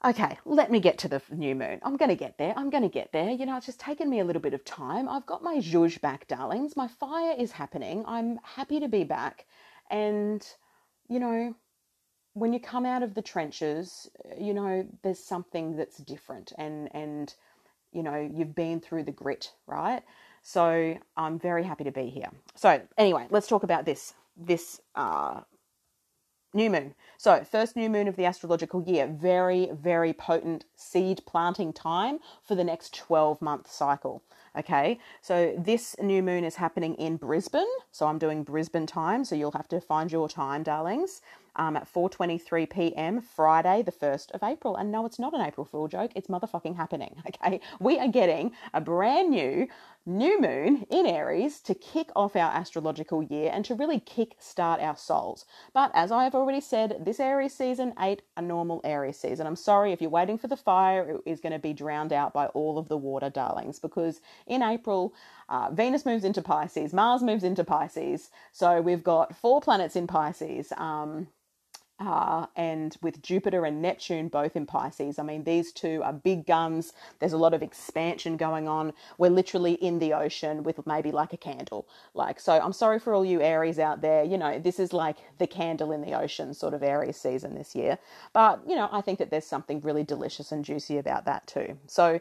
Okay, 0.05 0.37
let 0.45 0.69
me 0.69 0.79
get 0.79 0.99
to 0.99 1.07
the 1.07 1.19
new 1.31 1.55
moon. 1.55 1.79
I'm 1.81 1.97
going 1.97 2.09
to 2.09 2.15
get 2.15 2.37
there. 2.37 2.53
I'm 2.55 2.69
going 2.69 2.83
to 2.83 2.89
get 2.89 3.11
there. 3.11 3.31
You 3.31 3.47
know, 3.47 3.57
it's 3.57 3.65
just 3.65 3.79
taken 3.79 4.07
me 4.07 4.19
a 4.19 4.23
little 4.23 4.41
bit 4.41 4.53
of 4.53 4.63
time. 4.63 5.09
I've 5.09 5.25
got 5.25 5.41
my 5.41 5.55
zhuzh 5.55 5.99
back, 5.99 6.27
darlings. 6.27 6.77
My 6.77 6.87
fire 6.87 7.33
is 7.35 7.51
happening. 7.51 8.03
I'm 8.05 8.39
happy 8.43 8.79
to 8.79 8.87
be 8.87 9.03
back. 9.03 9.47
And, 9.89 10.47
you 11.09 11.19
know, 11.19 11.55
when 12.33 12.53
you 12.53 12.59
come 12.59 12.85
out 12.85 13.01
of 13.01 13.15
the 13.15 13.23
trenches, 13.23 14.07
you 14.39 14.53
know, 14.53 14.87
there's 15.01 15.17
something 15.17 15.75
that's 15.75 15.97
different 15.97 16.53
and, 16.59 16.93
and, 16.93 17.33
you 17.91 18.03
know, 18.03 18.29
you've 18.31 18.53
been 18.53 18.81
through 18.81 19.05
the 19.05 19.11
grit, 19.11 19.53
right? 19.65 20.03
So 20.43 20.99
I'm 21.17 21.39
very 21.39 21.63
happy 21.63 21.85
to 21.85 21.91
be 21.91 22.09
here. 22.09 22.29
So 22.53 22.79
anyway, 22.95 23.25
let's 23.31 23.47
talk 23.47 23.63
about 23.63 23.85
this 23.85 24.13
this 24.37 24.81
uh, 24.95 25.41
new 26.55 26.69
moon. 26.69 26.95
So, 27.17 27.43
first 27.43 27.75
new 27.75 27.89
moon 27.89 28.07
of 28.07 28.15
the 28.15 28.25
astrological 28.25 28.81
year, 28.83 29.07
very, 29.07 29.69
very 29.71 30.13
potent 30.13 30.65
seed 30.75 31.21
planting 31.25 31.73
time 31.73 32.19
for 32.43 32.55
the 32.55 32.63
next 32.63 32.95
12 32.95 33.41
month 33.41 33.69
cycle. 33.69 34.23
Okay, 34.57 34.99
so 35.21 35.53
this 35.57 35.95
new 36.01 36.23
moon 36.23 36.45
is 36.45 36.55
happening 36.55 36.95
in 36.95 37.17
Brisbane. 37.17 37.67
So, 37.91 38.07
I'm 38.07 38.17
doing 38.17 38.43
Brisbane 38.43 38.87
time. 38.87 39.25
So, 39.25 39.35
you'll 39.35 39.51
have 39.51 39.67
to 39.69 39.81
find 39.81 40.11
your 40.11 40.29
time, 40.29 40.63
darlings 40.63 41.21
um, 41.55 41.75
at 41.77 41.91
4:23 41.91 42.69
p.m. 42.69 43.21
Friday, 43.21 43.81
the 43.81 43.91
1st 43.91 44.31
of 44.31 44.43
April. 44.43 44.75
And 44.75 44.91
no, 44.91 45.05
it's 45.05 45.19
not 45.19 45.33
an 45.33 45.41
April 45.41 45.65
Fool 45.65 45.87
joke. 45.87 46.11
It's 46.15 46.27
motherfucking 46.27 46.75
happening. 46.75 47.15
Okay, 47.35 47.59
we 47.79 47.99
are 47.99 48.07
getting 48.07 48.51
a 48.73 48.79
brand 48.79 49.29
new 49.29 49.67
new 50.05 50.39
moon 50.39 50.85
in 50.91 51.05
Aries 51.05 51.59
to 51.61 51.73
kick 51.73 52.11
off 52.15 52.35
our 52.35 52.51
astrological 52.51 53.23
year 53.23 53.49
and 53.51 53.65
to 53.65 53.73
really 53.73 53.99
kick 53.99 54.35
start 54.39 54.79
our 54.79 54.95
souls. 54.95 55.45
But 55.73 55.91
as 55.95 56.11
I 56.11 56.23
have 56.23 56.35
already 56.35 56.61
said, 56.61 57.03
this 57.03 57.19
Aries 57.19 57.53
season 57.53 57.93
ain't 57.99 58.21
a 58.37 58.41
normal 58.41 58.81
Aries 58.83 59.17
season. 59.17 59.47
I'm 59.47 59.55
sorry 59.55 59.91
if 59.91 60.01
you're 60.01 60.09
waiting 60.11 60.37
for 60.37 60.47
the 60.47 60.55
fire, 60.57 61.09
it 61.25 61.29
is 61.29 61.41
going 61.41 61.53
to 61.53 61.59
be 61.59 61.73
drowned 61.73 62.13
out 62.13 62.33
by 62.33 62.45
all 62.47 62.77
of 62.77 62.87
the 62.87 62.97
water, 62.97 63.29
darlings, 63.29 63.79
because 63.79 64.21
in 64.47 64.61
April. 64.61 65.13
Uh, 65.47 65.69
Venus 65.71 66.05
moves 66.05 66.23
into 66.23 66.41
Pisces, 66.41 66.93
Mars 66.93 67.21
moves 67.21 67.43
into 67.43 67.63
Pisces. 67.63 68.31
So 68.51 68.81
we've 68.81 69.03
got 69.03 69.35
four 69.35 69.61
planets 69.61 69.95
in 69.95 70.07
Pisces. 70.07 70.73
Um, 70.75 71.27
uh, 71.99 72.45
and 72.55 72.97
with 73.01 73.21
Jupiter 73.21 73.65
and 73.65 73.81
Neptune 73.81 74.27
both 74.27 74.55
in 74.55 74.65
Pisces. 74.65 75.17
I 75.17 75.23
mean, 75.23 75.43
these 75.43 75.71
two 75.71 76.01
are 76.03 76.13
big 76.13 76.45
guns. 76.45 76.93
There's 77.19 77.33
a 77.33 77.37
lot 77.37 77.53
of 77.53 77.63
expansion 77.63 78.37
going 78.37 78.67
on. 78.67 78.93
We're 79.17 79.29
literally 79.29 79.73
in 79.73 79.99
the 79.99 80.13
ocean 80.13 80.63
with 80.63 80.85
maybe 80.85 81.11
like 81.11 81.33
a 81.33 81.37
candle. 81.37 81.87
Like, 82.13 82.39
so 82.39 82.53
I'm 82.53 82.73
sorry 82.73 82.99
for 82.99 83.13
all 83.13 83.25
you 83.25 83.41
Aries 83.41 83.79
out 83.79 84.01
there. 84.01 84.23
You 84.23 84.37
know, 84.37 84.59
this 84.59 84.79
is 84.79 84.91
like 84.91 85.17
the 85.37 85.47
candle 85.47 85.91
in 85.91 86.01
the 86.01 86.13
ocean 86.13 86.53
sort 86.53 86.73
of 86.73 86.83
Aries 86.83 87.17
season 87.17 87.55
this 87.55 87.75
year. 87.75 87.97
But, 88.33 88.61
you 88.67 88.75
know, 88.75 88.89
I 88.91 89.01
think 89.01 89.19
that 89.19 89.29
there's 89.29 89.47
something 89.47 89.79
really 89.81 90.03
delicious 90.03 90.51
and 90.51 90.65
juicy 90.65 90.97
about 90.97 91.25
that 91.25 91.47
too. 91.47 91.77
So, 91.87 92.19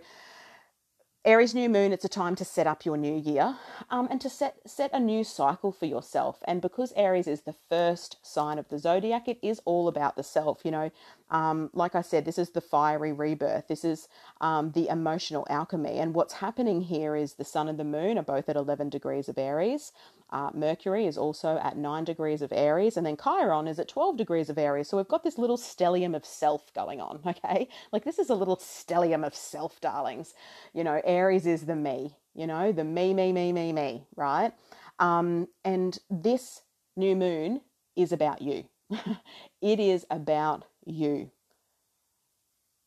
Aries 1.26 1.54
new 1.54 1.70
moon, 1.70 1.90
it's 1.90 2.04
a 2.04 2.08
time 2.10 2.34
to 2.36 2.44
set 2.44 2.66
up 2.66 2.84
your 2.84 2.98
new 2.98 3.16
year 3.16 3.56
um, 3.88 4.08
and 4.10 4.20
to 4.20 4.28
set, 4.28 4.58
set 4.66 4.90
a 4.92 5.00
new 5.00 5.24
cycle 5.24 5.72
for 5.72 5.86
yourself. 5.86 6.40
And 6.46 6.60
because 6.60 6.92
Aries 6.96 7.26
is 7.26 7.40
the 7.42 7.54
first 7.70 8.18
sign 8.20 8.58
of 8.58 8.68
the 8.68 8.78
zodiac, 8.78 9.26
it 9.26 9.38
is 9.40 9.58
all 9.64 9.88
about 9.88 10.16
the 10.16 10.22
self. 10.22 10.60
You 10.66 10.70
know, 10.72 10.90
um, 11.30 11.70
like 11.72 11.94
I 11.94 12.02
said, 12.02 12.26
this 12.26 12.38
is 12.38 12.50
the 12.50 12.60
fiery 12.60 13.10
rebirth, 13.10 13.68
this 13.68 13.86
is 13.86 14.06
um, 14.42 14.72
the 14.72 14.86
emotional 14.88 15.46
alchemy. 15.48 15.96
And 15.98 16.14
what's 16.14 16.34
happening 16.34 16.82
here 16.82 17.16
is 17.16 17.34
the 17.34 17.44
sun 17.44 17.68
and 17.68 17.78
the 17.78 17.84
moon 17.84 18.18
are 18.18 18.22
both 18.22 18.50
at 18.50 18.56
11 18.56 18.90
degrees 18.90 19.26
of 19.26 19.38
Aries. 19.38 19.92
Uh, 20.34 20.50
Mercury 20.52 21.06
is 21.06 21.16
also 21.16 21.58
at 21.58 21.76
9 21.76 22.02
degrees 22.02 22.42
of 22.42 22.52
Aries, 22.52 22.96
and 22.96 23.06
then 23.06 23.16
Chiron 23.16 23.68
is 23.68 23.78
at 23.78 23.86
12 23.86 24.16
degrees 24.16 24.50
of 24.50 24.58
Aries. 24.58 24.88
So 24.88 24.96
we've 24.96 25.06
got 25.06 25.22
this 25.22 25.38
little 25.38 25.56
stellium 25.56 26.16
of 26.16 26.26
self 26.26 26.74
going 26.74 27.00
on, 27.00 27.20
okay? 27.26 27.68
Like 27.92 28.02
this 28.02 28.18
is 28.18 28.30
a 28.30 28.34
little 28.34 28.56
stellium 28.56 29.24
of 29.24 29.32
self, 29.32 29.80
darlings. 29.80 30.34
You 30.72 30.82
know, 30.82 31.00
Aries 31.04 31.46
is 31.46 31.66
the 31.66 31.76
me, 31.76 32.16
you 32.34 32.48
know, 32.48 32.72
the 32.72 32.82
me, 32.82 33.14
me, 33.14 33.32
me, 33.32 33.52
me, 33.52 33.72
me, 33.72 34.08
right? 34.16 34.52
Um, 34.98 35.46
and 35.64 35.96
this 36.10 36.62
new 36.96 37.14
moon 37.14 37.60
is 37.94 38.10
about 38.10 38.42
you. 38.42 38.64
it 39.62 39.78
is 39.78 40.04
about 40.10 40.64
you. 40.84 41.30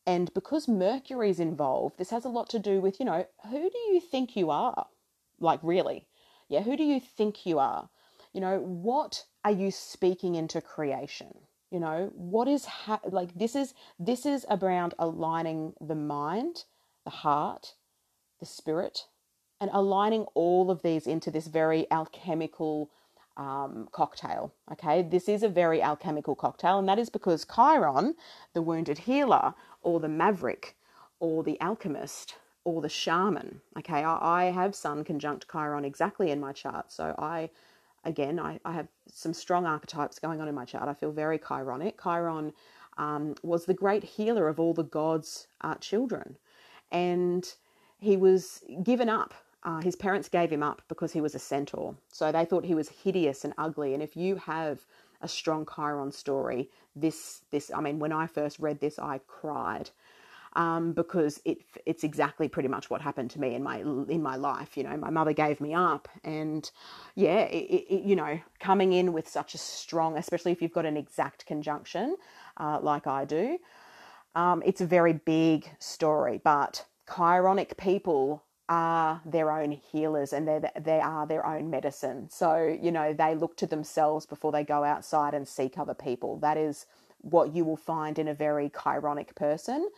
And 0.06 0.32
because 0.34 0.68
Mercury 0.68 1.30
is 1.30 1.40
involved, 1.40 1.96
this 1.96 2.10
has 2.10 2.26
a 2.26 2.30
lot 2.30 2.50
to 2.50 2.58
do 2.58 2.82
with, 2.82 3.00
you 3.00 3.06
know, 3.06 3.26
who 3.50 3.70
do 3.70 3.78
you 3.90 4.00
think 4.00 4.36
you 4.36 4.50
are? 4.50 4.86
Like, 5.40 5.60
really? 5.62 6.06
Yeah, 6.48 6.62
who 6.62 6.76
do 6.76 6.84
you 6.84 7.00
think 7.00 7.46
you 7.46 7.58
are? 7.58 7.90
You 8.32 8.40
know, 8.40 8.58
what 8.58 9.24
are 9.44 9.52
you 9.52 9.70
speaking 9.70 10.34
into 10.34 10.60
creation? 10.60 11.34
You 11.70 11.80
know, 11.80 12.10
what 12.14 12.48
is 12.48 12.64
ha- 12.64 13.00
like 13.10 13.34
this 13.34 13.54
is 13.54 13.74
this 13.98 14.24
is 14.24 14.46
around 14.50 14.94
aligning 14.98 15.74
the 15.80 15.94
mind, 15.94 16.64
the 17.04 17.10
heart, 17.10 17.74
the 18.40 18.46
spirit, 18.46 19.06
and 19.60 19.70
aligning 19.72 20.24
all 20.34 20.70
of 20.70 20.82
these 20.82 21.06
into 21.06 21.30
this 21.30 21.46
very 21.46 21.86
alchemical 21.90 22.90
um, 23.36 23.88
cocktail. 23.92 24.54
Okay, 24.72 25.02
this 25.02 25.28
is 25.28 25.42
a 25.42 25.48
very 25.48 25.82
alchemical 25.82 26.34
cocktail, 26.34 26.78
and 26.78 26.88
that 26.88 26.98
is 26.98 27.10
because 27.10 27.44
Chiron, 27.44 28.14
the 28.54 28.62
wounded 28.62 28.98
healer, 28.98 29.54
or 29.82 30.00
the 30.00 30.08
maverick, 30.08 30.76
or 31.20 31.42
the 31.42 31.60
alchemist, 31.60 32.36
or 32.68 32.82
the 32.82 32.88
shaman. 32.88 33.60
Okay, 33.78 34.04
I, 34.04 34.46
I 34.46 34.50
have 34.50 34.74
Sun 34.74 35.04
conjunct 35.04 35.50
Chiron 35.50 35.84
exactly 35.84 36.30
in 36.30 36.40
my 36.40 36.52
chart, 36.52 36.92
so 36.92 37.14
I, 37.18 37.50
again, 38.04 38.38
I, 38.38 38.60
I 38.64 38.72
have 38.72 38.88
some 39.10 39.34
strong 39.34 39.66
archetypes 39.66 40.18
going 40.18 40.40
on 40.40 40.48
in 40.48 40.54
my 40.54 40.64
chart. 40.64 40.88
I 40.88 40.94
feel 40.94 41.12
very 41.12 41.38
Chironic. 41.38 42.02
Chiron 42.02 42.52
um, 42.96 43.34
was 43.42 43.64
the 43.64 43.74
great 43.74 44.04
healer 44.04 44.48
of 44.48 44.60
all 44.60 44.74
the 44.74 44.84
gods' 44.84 45.48
uh, 45.60 45.74
children, 45.76 46.36
and 46.92 47.52
he 47.98 48.16
was 48.16 48.62
given 48.82 49.08
up 49.08 49.34
uh, 49.64 49.80
his 49.80 49.96
parents 49.96 50.28
gave 50.28 50.50
him 50.50 50.62
up 50.62 50.82
because 50.88 51.12
he 51.12 51.20
was 51.20 51.34
a 51.34 51.38
centaur. 51.38 51.94
So 52.12 52.30
they 52.30 52.44
thought 52.44 52.64
he 52.64 52.74
was 52.74 52.88
hideous 52.88 53.44
and 53.44 53.54
ugly. 53.58 53.92
And 53.92 54.02
if 54.02 54.16
you 54.16 54.36
have 54.36 54.86
a 55.20 55.28
strong 55.28 55.66
Chiron 55.66 56.12
story, 56.12 56.70
this 56.94 57.42
this 57.50 57.70
I 57.74 57.80
mean, 57.80 57.98
when 57.98 58.12
I 58.12 58.26
first 58.26 58.58
read 58.58 58.80
this, 58.80 58.98
I 58.98 59.20
cried. 59.26 59.90
Um, 60.58 60.92
because 60.92 61.40
it 61.46 61.60
it's 61.86 62.04
exactly 62.04 62.48
pretty 62.48 62.68
much 62.68 62.90
what 62.90 63.00
happened 63.02 63.30
to 63.32 63.40
me 63.40 63.54
in 63.56 63.64
my 63.64 63.78
in 63.80 64.22
my 64.22 64.36
life. 64.36 64.76
You 64.76 64.84
know, 64.84 64.98
my 64.98 65.10
mother 65.10 65.32
gave 65.34 65.60
me 65.62 65.74
up, 65.74 66.08
and 66.24 66.70
yeah, 67.16 67.42
it, 67.44 67.86
it, 67.90 68.04
you 68.04 68.16
know, 68.16 68.40
coming 68.60 68.92
in 68.94 69.14
with 69.14 69.28
such 69.28 69.54
a 69.54 69.58
strong, 69.58 70.18
especially 70.18 70.52
if 70.52 70.62
you've 70.62 70.74
got 70.74 70.86
an 70.86 70.98
exact 70.98 71.46
conjunction 71.46 72.16
uh, 72.58 72.80
like 72.82 73.06
I 73.08 73.26
do, 73.26 73.58
um, 74.36 74.62
it's 74.66 74.82
a 74.82 74.86
very 74.86 75.14
big 75.14 75.70
story. 75.80 76.40
But 76.44 76.86
chironic 77.08 77.78
people 77.78 78.44
are 78.68 79.22
their 79.26 79.52
own 79.52 79.72
healers 79.72 80.32
and 80.34 80.48
they 80.48 80.60
they 80.80 81.00
are 81.00 81.26
their 81.26 81.46
own 81.46 81.70
medicine. 81.70 82.30
So, 82.30 82.78
you 82.82 82.92
know, 82.92 83.14
they 83.14 83.36
look 83.36 83.56
to 83.58 83.68
themselves 83.68 84.26
before 84.26 84.52
they 84.52 84.64
go 84.64 84.84
outside 84.84 85.34
and 85.34 85.48
seek 85.48 85.78
other 85.78 85.94
people. 85.94 86.38
That 86.38 86.58
is 86.58 86.86
what 87.22 87.54
you 87.54 87.64
will 87.66 87.78
find 87.78 88.18
in 88.18 88.28
a 88.28 88.34
very 88.34 88.70
chironic 88.70 89.34
person. 89.36 89.90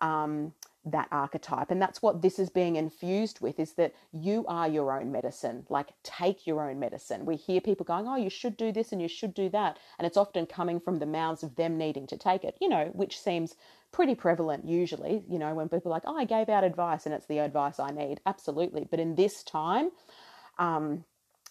Um, 0.00 0.52
that 0.86 1.08
archetype. 1.10 1.70
And 1.70 1.80
that's 1.80 2.02
what 2.02 2.20
this 2.20 2.38
is 2.38 2.50
being 2.50 2.76
infused 2.76 3.40
with 3.40 3.58
is 3.58 3.72
that 3.72 3.94
you 4.12 4.44
are 4.46 4.68
your 4.68 5.00
own 5.00 5.10
medicine. 5.10 5.64
Like 5.70 5.94
take 6.02 6.46
your 6.46 6.68
own 6.68 6.78
medicine. 6.78 7.24
We 7.24 7.36
hear 7.36 7.62
people 7.62 7.86
going 7.86 8.06
oh 8.06 8.16
you 8.16 8.28
should 8.28 8.58
do 8.58 8.70
this 8.70 8.92
and 8.92 9.00
you 9.00 9.08
should 9.08 9.32
do 9.32 9.48
that. 9.48 9.78
And 9.98 10.06
it's 10.06 10.18
often 10.18 10.44
coming 10.44 10.78
from 10.78 10.98
the 10.98 11.06
mouths 11.06 11.42
of 11.42 11.56
them 11.56 11.78
needing 11.78 12.06
to 12.08 12.18
take 12.18 12.44
it 12.44 12.58
you 12.60 12.68
know 12.68 12.90
which 12.92 13.18
seems 13.18 13.56
pretty 13.94 14.16
prevalent 14.16 14.66
usually, 14.66 15.22
you 15.28 15.38
know, 15.38 15.54
when 15.54 15.68
people 15.68 15.92
are 15.92 15.94
like, 15.94 16.02
oh, 16.04 16.16
I 16.16 16.24
gave 16.24 16.48
out 16.48 16.64
advice 16.64 17.06
and 17.06 17.14
it's 17.14 17.26
the 17.26 17.38
advice 17.38 17.78
I 17.78 17.90
need. 17.90 18.20
Absolutely. 18.26 18.88
But 18.90 18.98
in 18.98 19.14
this 19.14 19.44
time, 19.44 19.92
um, 20.58 21.04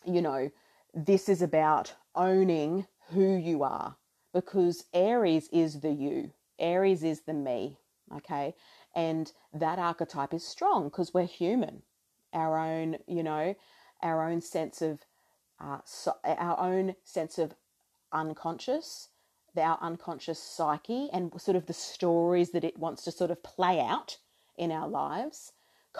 you 0.05 0.21
know, 0.21 0.51
this 0.93 1.29
is 1.29 1.41
about 1.41 1.93
owning 2.15 2.85
who 3.11 3.37
you 3.37 3.63
are 3.63 3.95
because 4.33 4.83
Aries 4.93 5.47
is 5.53 5.79
the 5.79 5.91
you, 5.91 6.31
Aries 6.59 7.01
is 7.01 7.21
the 7.21 7.33
me, 7.33 7.77
okay? 8.15 8.55
And 8.95 9.31
that 9.53 9.79
archetype 9.79 10.33
is 10.33 10.45
strong 10.45 10.85
because 10.85 11.13
we're 11.13 11.25
human. 11.25 11.83
Our 12.33 12.57
own, 12.57 12.97
you 13.07 13.23
know, 13.23 13.55
our 14.01 14.29
own 14.29 14.41
sense 14.41 14.81
of, 14.81 14.99
uh, 15.59 15.79
so, 15.85 16.13
our 16.23 16.59
own 16.59 16.95
sense 17.03 17.37
of 17.37 17.53
unconscious 18.11 19.09
our 19.57 19.77
unconscious 19.81 20.39
psyche 20.39 21.09
and 21.13 21.31
sort 21.39 21.55
of 21.55 21.67
the 21.67 21.73
stories 21.73 22.51
that 22.51 22.63
it 22.63 22.79
wants 22.79 23.03
to 23.03 23.11
sort 23.11 23.31
of 23.31 23.43
play 23.43 23.79
out 23.79 24.17
in 24.57 24.71
our 24.71 24.87
lives. 24.87 25.51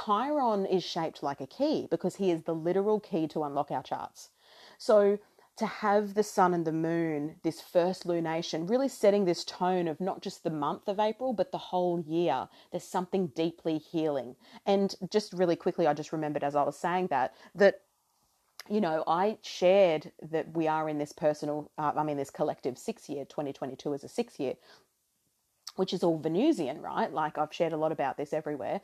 Chiron 0.06 0.66
is 0.66 0.84
shaped 0.84 1.22
like 1.22 1.40
a 1.40 1.48
key 1.48 1.88
because 1.90 2.16
he 2.16 2.32
is 2.32 2.44
the 2.44 2.56
literal 2.56 3.00
key 3.00 3.28
to 3.28 3.44
unlock 3.44 3.70
our 3.70 3.84
charts. 3.84 4.30
So, 4.78 5.20
to 5.58 5.66
have 5.68 6.16
the 6.16 6.24
sun 6.24 6.54
and 6.54 6.66
the 6.66 6.72
moon, 6.72 7.36
this 7.44 7.62
first 7.62 8.08
lunation, 8.08 8.68
really 8.70 8.88
setting 8.88 9.26
this 9.26 9.46
tone 9.46 9.88
of 9.88 10.02
not 10.02 10.22
just 10.22 10.44
the 10.44 10.50
month 10.50 10.88
of 10.88 11.00
April, 11.00 11.32
but 11.34 11.52
the 11.52 11.58
whole 11.58 12.00
year, 12.00 12.48
there's 12.72 12.84
something 12.84 13.28
deeply 13.28 13.78
healing. 13.78 14.36
And 14.66 14.96
just 15.12 15.32
really 15.32 15.56
quickly, 15.56 15.86
I 15.86 15.94
just 15.94 16.12
remembered 16.12 16.44
as 16.44 16.56
I 16.56 16.64
was 16.64 16.78
saying 16.78 17.08
that, 17.08 17.36
that 17.54 17.82
you 18.70 18.82
know, 18.82 19.04
I 19.06 19.38
shared 19.42 20.12
that 20.22 20.56
we 20.56 20.68
are 20.68 20.90
in 20.90 20.98
this 20.98 21.12
personal, 21.12 21.70
uh, 21.78 21.92
I 21.96 22.04
mean, 22.04 22.18
this 22.18 22.30
collective 22.30 22.78
six 22.78 23.10
year, 23.10 23.26
2022 23.26 23.94
is 23.94 24.04
a 24.04 24.08
six 24.08 24.40
year, 24.40 24.54
which 25.76 25.94
is 25.94 26.04
all 26.04 26.18
Venusian, 26.18 26.82
right? 26.82 27.12
Like 27.12 27.38
I've 27.38 27.54
shared 27.54 27.74
a 27.74 27.78
lot 27.78 27.92
about 27.92 28.18
this 28.18 28.34
everywhere. 28.34 28.82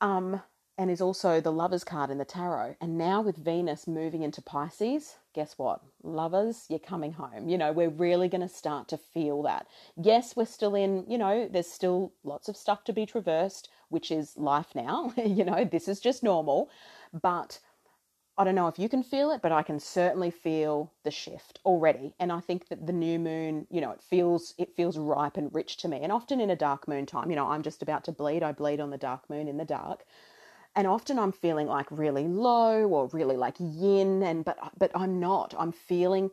Um, 0.00 0.42
and 0.78 0.90
is 0.90 1.00
also 1.00 1.40
the 1.40 1.52
lovers 1.52 1.84
card 1.84 2.10
in 2.10 2.18
the 2.18 2.24
tarot. 2.24 2.76
And 2.80 2.96
now 2.96 3.20
with 3.20 3.36
Venus 3.36 3.86
moving 3.86 4.22
into 4.22 4.40
Pisces, 4.40 5.16
guess 5.34 5.58
what? 5.58 5.80
Lovers, 6.02 6.66
you're 6.68 6.78
coming 6.78 7.12
home. 7.12 7.48
You 7.48 7.58
know, 7.58 7.72
we're 7.72 7.88
really 7.90 8.28
going 8.28 8.40
to 8.40 8.48
start 8.48 8.88
to 8.88 8.98
feel 8.98 9.42
that. 9.42 9.66
Yes, 9.96 10.34
we're 10.34 10.46
still 10.46 10.74
in, 10.74 11.04
you 11.08 11.18
know, 11.18 11.48
there's 11.50 11.70
still 11.70 12.12
lots 12.24 12.48
of 12.48 12.56
stuff 12.56 12.84
to 12.84 12.92
be 12.92 13.06
traversed, 13.06 13.68
which 13.90 14.10
is 14.10 14.36
life 14.36 14.74
now. 14.74 15.12
you 15.24 15.44
know, 15.44 15.64
this 15.64 15.88
is 15.88 16.00
just 16.00 16.22
normal. 16.22 16.70
But 17.12 17.60
I 18.38 18.44
don't 18.44 18.54
know 18.54 18.68
if 18.68 18.78
you 18.78 18.88
can 18.88 19.02
feel 19.02 19.30
it, 19.30 19.42
but 19.42 19.52
I 19.52 19.62
can 19.62 19.78
certainly 19.78 20.30
feel 20.30 20.90
the 21.04 21.10
shift 21.10 21.60
already. 21.66 22.14
And 22.18 22.32
I 22.32 22.40
think 22.40 22.68
that 22.68 22.86
the 22.86 22.92
new 22.92 23.18
moon, 23.18 23.66
you 23.70 23.80
know, 23.82 23.90
it 23.90 24.02
feels 24.02 24.54
it 24.56 24.74
feels 24.74 24.96
ripe 24.96 25.36
and 25.36 25.54
rich 25.54 25.76
to 25.78 25.88
me. 25.88 26.00
And 26.02 26.10
often 26.10 26.40
in 26.40 26.48
a 26.48 26.56
dark 26.56 26.88
moon 26.88 27.04
time, 27.04 27.28
you 27.28 27.36
know, 27.36 27.48
I'm 27.48 27.62
just 27.62 27.82
about 27.82 28.04
to 28.04 28.12
bleed. 28.12 28.42
I 28.42 28.52
bleed 28.52 28.80
on 28.80 28.90
the 28.90 28.96
dark 28.96 29.28
moon 29.28 29.48
in 29.48 29.58
the 29.58 29.66
dark. 29.66 30.04
And 30.74 30.86
often 30.86 31.18
I'm 31.18 31.32
feeling 31.32 31.66
like 31.66 31.86
really 31.90 32.26
low 32.26 32.86
or 32.88 33.08
really 33.12 33.36
like 33.36 33.56
yin 33.58 34.22
and 34.22 34.44
but 34.44 34.58
but 34.78 34.90
I'm 34.94 35.20
not. 35.20 35.54
I'm 35.58 35.72
feeling 35.72 36.30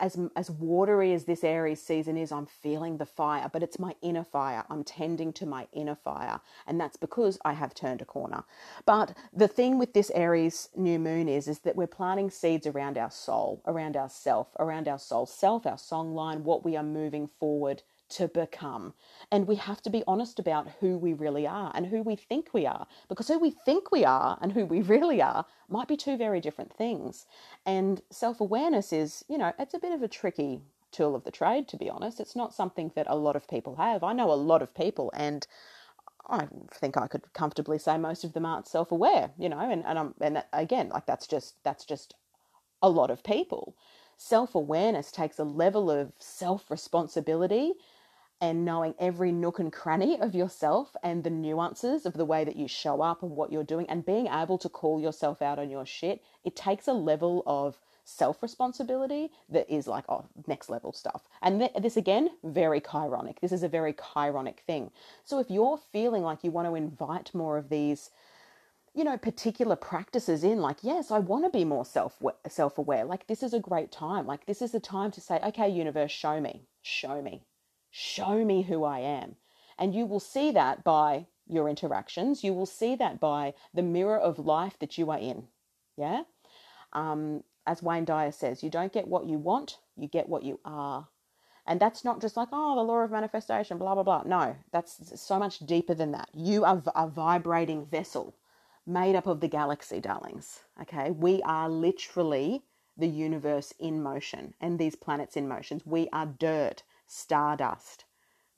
as 0.00 0.18
as 0.36 0.50
watery 0.50 1.12
as 1.12 1.24
this 1.24 1.44
Aries 1.44 1.80
season 1.82 2.16
is, 2.16 2.32
I'm 2.32 2.46
feeling 2.46 2.96
the 2.98 3.06
fire, 3.06 3.48
but 3.52 3.62
it's 3.62 3.78
my 3.78 3.94
inner 4.02 4.24
fire. 4.24 4.64
I'm 4.68 4.82
tending 4.84 5.32
to 5.34 5.46
my 5.46 5.68
inner 5.72 5.94
fire, 5.94 6.40
and 6.66 6.80
that's 6.80 6.96
because 6.96 7.38
I 7.44 7.52
have 7.52 7.74
turned 7.74 8.02
a 8.02 8.04
corner. 8.04 8.44
But 8.86 9.16
the 9.32 9.48
thing 9.48 9.78
with 9.78 9.92
this 9.94 10.10
Aries 10.10 10.70
new 10.76 10.98
moon 10.98 11.28
is 11.28 11.46
is 11.48 11.60
that 11.60 11.76
we're 11.76 11.86
planting 11.86 12.30
seeds 12.30 12.66
around 12.66 12.98
our 12.98 13.10
soul, 13.10 13.62
around 13.66 13.96
our 13.96 14.08
self, 14.08 14.48
around 14.58 14.88
our 14.88 14.98
soul 14.98 15.26
self, 15.26 15.66
our 15.66 15.78
song 15.78 16.14
line, 16.14 16.44
what 16.44 16.64
we 16.64 16.76
are 16.76 16.82
moving 16.82 17.28
forward 17.28 17.82
to 18.10 18.28
become. 18.28 18.94
And 19.30 19.46
we 19.46 19.56
have 19.56 19.82
to 19.82 19.90
be 19.90 20.04
honest 20.06 20.38
about 20.38 20.68
who 20.80 20.98
we 20.98 21.12
really 21.12 21.46
are 21.46 21.72
and 21.74 21.86
who 21.86 22.02
we 22.02 22.16
think 22.16 22.50
we 22.52 22.66
are, 22.66 22.86
because 23.08 23.28
who 23.28 23.38
we 23.38 23.50
think 23.50 23.90
we 23.90 24.04
are 24.04 24.38
and 24.42 24.52
who 24.52 24.66
we 24.66 24.82
really 24.82 25.22
are 25.22 25.46
might 25.68 25.88
be 25.88 25.96
two 25.96 26.16
very 26.16 26.40
different 26.40 26.72
things. 26.72 27.26
And 27.66 28.02
self 28.10 28.40
awareness 28.40 28.92
is, 28.92 29.24
you 29.28 29.38
know, 29.38 29.52
it's 29.58 29.74
a 29.74 29.78
bit 29.78 29.92
of 29.92 30.02
a 30.02 30.08
tricky 30.08 30.62
tool 30.92 31.14
of 31.14 31.24
the 31.24 31.30
trade, 31.30 31.68
to 31.68 31.76
be 31.76 31.88
honest. 31.90 32.20
It's 32.20 32.36
not 32.36 32.54
something 32.54 32.92
that 32.94 33.06
a 33.08 33.16
lot 33.16 33.36
of 33.36 33.48
people 33.48 33.76
have. 33.76 34.02
I 34.02 34.12
know 34.12 34.30
a 34.30 34.34
lot 34.34 34.62
of 34.62 34.74
people, 34.74 35.12
and 35.14 35.46
I 36.28 36.48
think 36.72 36.96
I 36.96 37.06
could 37.06 37.32
comfortably 37.32 37.78
say 37.78 37.96
most 37.98 38.24
of 38.24 38.32
them 38.32 38.46
aren't 38.46 38.68
self 38.68 38.92
aware, 38.92 39.30
you 39.38 39.48
know, 39.48 39.58
and, 39.60 39.84
and, 39.86 39.98
I'm, 39.98 40.14
and 40.20 40.44
again, 40.52 40.88
like 40.90 41.06
that's 41.06 41.26
just, 41.26 41.62
that's 41.64 41.84
just 41.84 42.14
a 42.82 42.88
lot 42.90 43.10
of 43.10 43.22
people. 43.22 43.76
Self 44.16 44.54
awareness 44.54 45.10
takes 45.10 45.38
a 45.38 45.44
level 45.44 45.90
of 45.90 46.12
self 46.18 46.70
responsibility 46.70 47.72
and 48.40 48.64
knowing 48.64 48.94
every 48.98 49.32
nook 49.32 49.58
and 49.58 49.72
cranny 49.72 50.18
of 50.18 50.34
yourself 50.34 50.96
and 51.02 51.22
the 51.24 51.30
nuances 51.30 52.06
of 52.06 52.14
the 52.14 52.24
way 52.24 52.44
that 52.44 52.56
you 52.56 52.66
show 52.66 53.02
up 53.02 53.22
and 53.22 53.32
what 53.32 53.52
you're 53.52 53.64
doing 53.64 53.86
and 53.88 54.06
being 54.06 54.26
able 54.28 54.56
to 54.58 54.68
call 54.68 55.00
yourself 55.00 55.42
out 55.42 55.58
on 55.58 55.70
your 55.70 55.84
shit, 55.84 56.22
it 56.44 56.56
takes 56.56 56.88
a 56.88 56.92
level 56.92 57.42
of 57.46 57.78
self 58.04 58.42
responsibility 58.42 59.30
that 59.50 59.70
is 59.72 59.86
like, 59.86 60.04
oh, 60.08 60.24
next 60.46 60.70
level 60.70 60.92
stuff. 60.92 61.28
And 61.42 61.60
th- 61.60 61.72
this 61.80 61.96
again, 61.96 62.30
very 62.42 62.80
chironic. 62.80 63.40
This 63.40 63.52
is 63.52 63.62
a 63.62 63.68
very 63.68 63.92
chironic 63.92 64.60
thing. 64.60 64.90
So 65.24 65.38
if 65.38 65.50
you're 65.50 65.78
feeling 65.92 66.22
like 66.22 66.42
you 66.42 66.50
want 66.50 66.66
to 66.66 66.74
invite 66.74 67.34
more 67.34 67.58
of 67.58 67.68
these, 67.68 68.10
you 68.94 69.04
know, 69.04 69.18
particular 69.18 69.76
practices 69.76 70.42
in, 70.42 70.60
like, 70.60 70.78
yes, 70.82 71.10
I 71.10 71.18
want 71.18 71.44
to 71.44 71.50
be 71.50 71.64
more 71.64 71.84
self 71.84 72.22
self 72.48 72.78
aware. 72.78 73.04
Like, 73.04 73.26
this 73.26 73.42
is 73.42 73.52
a 73.54 73.60
great 73.60 73.92
time. 73.92 74.26
Like, 74.26 74.46
this 74.46 74.62
is 74.62 74.72
the 74.72 74.80
time 74.80 75.10
to 75.12 75.20
say, 75.20 75.38
okay, 75.44 75.68
universe, 75.68 76.10
show 76.10 76.40
me, 76.40 76.62
show 76.82 77.20
me 77.22 77.44
Show 77.90 78.44
me 78.44 78.62
who 78.62 78.84
I 78.84 79.00
am. 79.00 79.36
And 79.78 79.94
you 79.94 80.06
will 80.06 80.20
see 80.20 80.50
that 80.52 80.84
by 80.84 81.26
your 81.46 81.68
interactions. 81.68 82.44
You 82.44 82.54
will 82.54 82.66
see 82.66 82.94
that 82.96 83.18
by 83.18 83.54
the 83.74 83.82
mirror 83.82 84.18
of 84.18 84.38
life 84.38 84.78
that 84.78 84.98
you 84.98 85.10
are 85.10 85.18
in. 85.18 85.48
Yeah? 85.96 86.22
Um, 86.92 87.42
as 87.66 87.82
Wayne 87.82 88.04
Dyer 88.04 88.32
says, 88.32 88.62
you 88.62 88.70
don't 88.70 88.92
get 88.92 89.08
what 89.08 89.26
you 89.26 89.38
want, 89.38 89.78
you 89.96 90.08
get 90.08 90.28
what 90.28 90.42
you 90.42 90.60
are. 90.64 91.08
And 91.66 91.78
that's 91.78 92.04
not 92.04 92.20
just 92.20 92.36
like, 92.36 92.48
oh, 92.52 92.74
the 92.74 92.82
law 92.82 92.98
of 92.98 93.10
manifestation, 93.10 93.78
blah, 93.78 93.94
blah, 93.94 94.02
blah. 94.02 94.22
No, 94.24 94.56
that's 94.72 95.20
so 95.20 95.38
much 95.38 95.60
deeper 95.60 95.94
than 95.94 96.12
that. 96.12 96.28
You 96.34 96.64
are 96.64 96.82
a 96.94 97.06
vibrating 97.06 97.86
vessel 97.86 98.34
made 98.86 99.14
up 99.14 99.26
of 99.26 99.40
the 99.40 99.48
galaxy, 99.48 100.00
darlings. 100.00 100.60
Okay? 100.80 101.10
We 101.10 101.42
are 101.42 101.68
literally 101.68 102.62
the 102.96 103.06
universe 103.06 103.72
in 103.78 104.02
motion 104.02 104.54
and 104.60 104.78
these 104.78 104.96
planets 104.96 105.36
in 105.36 105.46
motions. 105.48 105.86
We 105.86 106.08
are 106.12 106.26
dirt 106.26 106.82
stardust. 107.10 108.04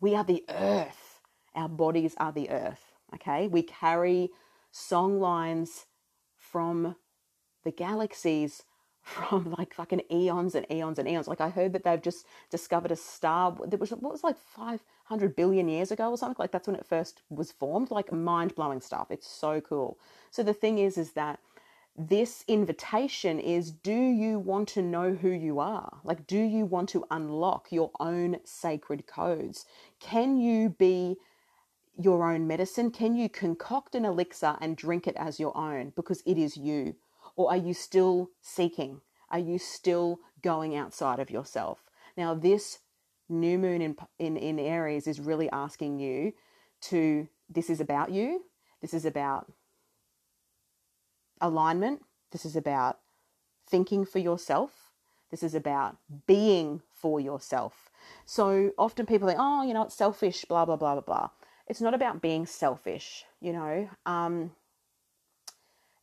We 0.00 0.14
are 0.14 0.24
the 0.24 0.44
earth. 0.48 1.20
Our 1.54 1.68
bodies 1.68 2.14
are 2.18 2.32
the 2.32 2.50
earth. 2.50 2.92
Okay. 3.14 3.48
We 3.48 3.62
carry 3.62 4.30
song 4.70 5.20
lines 5.20 5.86
from 6.36 6.96
the 7.64 7.72
galaxies 7.72 8.62
from 9.02 9.54
like 9.58 9.74
fucking 9.74 10.02
eons 10.12 10.54
and 10.54 10.70
eons 10.70 10.98
and 10.98 11.08
eons. 11.08 11.28
Like 11.28 11.40
I 11.40 11.48
heard 11.48 11.72
that 11.72 11.84
they've 11.84 12.02
just 12.02 12.26
discovered 12.50 12.92
a 12.92 12.96
star 12.96 13.56
that 13.66 13.80
was 13.80 13.90
what 13.90 14.12
was 14.12 14.22
like 14.22 14.36
500 14.36 15.34
billion 15.34 15.68
years 15.68 15.90
ago 15.90 16.10
or 16.10 16.18
something. 16.18 16.36
Like 16.38 16.52
that's 16.52 16.68
when 16.68 16.76
it 16.76 16.86
first 16.86 17.22
was 17.30 17.52
formed. 17.52 17.90
Like 17.90 18.12
mind 18.12 18.54
blowing 18.54 18.80
stuff. 18.80 19.10
It's 19.10 19.26
so 19.26 19.60
cool. 19.60 19.98
So 20.30 20.42
the 20.42 20.54
thing 20.54 20.78
is, 20.78 20.98
is 20.98 21.12
that 21.12 21.40
this 21.96 22.44
invitation 22.48 23.38
is 23.38 23.70
do 23.70 23.92
you 23.92 24.38
want 24.38 24.68
to 24.70 24.82
know 24.82 25.14
who 25.14 25.28
you 25.28 25.58
are? 25.58 26.00
Like, 26.04 26.26
do 26.26 26.38
you 26.38 26.64
want 26.64 26.88
to 26.90 27.04
unlock 27.10 27.70
your 27.70 27.90
own 28.00 28.38
sacred 28.44 29.06
codes? 29.06 29.66
Can 30.00 30.38
you 30.38 30.70
be 30.70 31.16
your 31.98 32.30
own 32.30 32.46
medicine? 32.46 32.90
Can 32.90 33.14
you 33.14 33.28
concoct 33.28 33.94
an 33.94 34.04
elixir 34.04 34.56
and 34.60 34.76
drink 34.76 35.06
it 35.06 35.16
as 35.16 35.38
your 35.38 35.56
own 35.56 35.92
because 35.94 36.22
it 36.24 36.38
is 36.38 36.56
you? 36.56 36.96
Or 37.36 37.50
are 37.50 37.58
you 37.58 37.74
still 37.74 38.30
seeking? 38.40 39.02
Are 39.30 39.38
you 39.38 39.58
still 39.58 40.20
going 40.42 40.74
outside 40.74 41.20
of 41.20 41.30
yourself? 41.30 41.84
Now, 42.16 42.34
this 42.34 42.78
new 43.28 43.58
moon 43.58 43.82
in, 43.82 43.96
in, 44.18 44.36
in 44.36 44.58
Aries 44.58 45.06
is 45.06 45.20
really 45.20 45.50
asking 45.50 45.98
you 45.98 46.32
to, 46.82 47.28
this 47.48 47.70
is 47.70 47.80
about 47.80 48.10
you. 48.10 48.44
This 48.80 48.94
is 48.94 49.04
about 49.04 49.50
alignment. 51.42 52.02
This 52.30 52.46
is 52.46 52.56
about 52.56 52.98
thinking 53.66 54.06
for 54.06 54.18
yourself. 54.18 54.92
This 55.30 55.42
is 55.42 55.54
about 55.54 55.96
being 56.26 56.82
for 56.94 57.20
yourself. 57.20 57.90
So 58.26 58.72
often 58.78 59.06
people 59.06 59.28
think, 59.28 59.40
oh, 59.40 59.62
you 59.62 59.74
know, 59.74 59.82
it's 59.82 59.96
selfish, 59.96 60.44
blah, 60.44 60.64
blah, 60.64 60.76
blah, 60.76 60.94
blah, 60.94 61.02
blah. 61.02 61.30
It's 61.66 61.80
not 61.80 61.94
about 61.94 62.20
being 62.20 62.46
selfish, 62.46 63.24
you 63.40 63.52
know. 63.52 63.88
Um, 64.04 64.52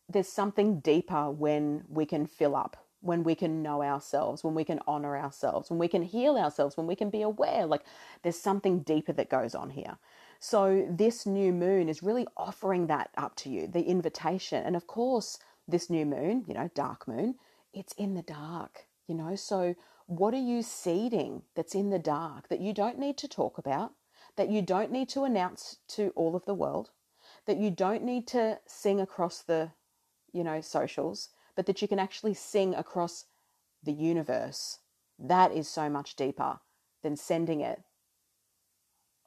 there's 0.08 0.28
something 0.28 0.80
deeper 0.80 1.30
when 1.30 1.84
we 1.88 2.04
can 2.04 2.26
fill 2.26 2.56
up, 2.56 2.76
when 3.00 3.22
we 3.22 3.34
can 3.34 3.62
know 3.62 3.82
ourselves, 3.82 4.42
when 4.42 4.54
we 4.54 4.64
can 4.64 4.80
honor 4.86 5.16
ourselves, 5.16 5.70
when 5.70 5.78
we 5.78 5.88
can 5.88 6.02
heal 6.02 6.36
ourselves, 6.36 6.76
when 6.76 6.86
we 6.86 6.96
can 6.96 7.10
be 7.10 7.22
aware. 7.22 7.66
Like 7.66 7.82
there's 8.22 8.38
something 8.38 8.80
deeper 8.80 9.12
that 9.12 9.30
goes 9.30 9.54
on 9.54 9.70
here. 9.70 9.96
So, 10.42 10.86
this 10.88 11.26
new 11.26 11.52
moon 11.52 11.90
is 11.90 12.02
really 12.02 12.26
offering 12.34 12.86
that 12.86 13.10
up 13.14 13.36
to 13.36 13.50
you, 13.50 13.66
the 13.66 13.82
invitation. 13.82 14.64
And 14.64 14.74
of 14.74 14.86
course, 14.86 15.38
this 15.68 15.90
new 15.90 16.06
moon, 16.06 16.46
you 16.48 16.54
know, 16.54 16.70
dark 16.74 17.06
moon, 17.06 17.34
it's 17.74 17.92
in 17.98 18.14
the 18.14 18.22
dark, 18.22 18.86
you 19.06 19.14
know. 19.14 19.36
So, 19.36 19.74
what 20.06 20.32
are 20.32 20.38
you 20.38 20.62
seeding 20.62 21.42
that's 21.54 21.74
in 21.74 21.90
the 21.90 21.98
dark 21.98 22.48
that 22.48 22.60
you 22.60 22.72
don't 22.72 22.98
need 22.98 23.18
to 23.18 23.28
talk 23.28 23.58
about, 23.58 23.92
that 24.36 24.48
you 24.48 24.62
don't 24.62 24.90
need 24.90 25.10
to 25.10 25.24
announce 25.24 25.76
to 25.88 26.10
all 26.16 26.34
of 26.34 26.46
the 26.46 26.54
world, 26.54 26.88
that 27.44 27.58
you 27.58 27.70
don't 27.70 28.02
need 28.02 28.26
to 28.28 28.60
sing 28.66 28.98
across 28.98 29.42
the, 29.42 29.72
you 30.32 30.42
know, 30.42 30.62
socials, 30.62 31.28
but 31.54 31.66
that 31.66 31.82
you 31.82 31.86
can 31.86 31.98
actually 31.98 32.32
sing 32.32 32.74
across 32.74 33.26
the 33.82 33.92
universe? 33.92 34.78
That 35.18 35.52
is 35.52 35.68
so 35.68 35.90
much 35.90 36.16
deeper 36.16 36.60
than 37.02 37.14
sending 37.14 37.60
it 37.60 37.82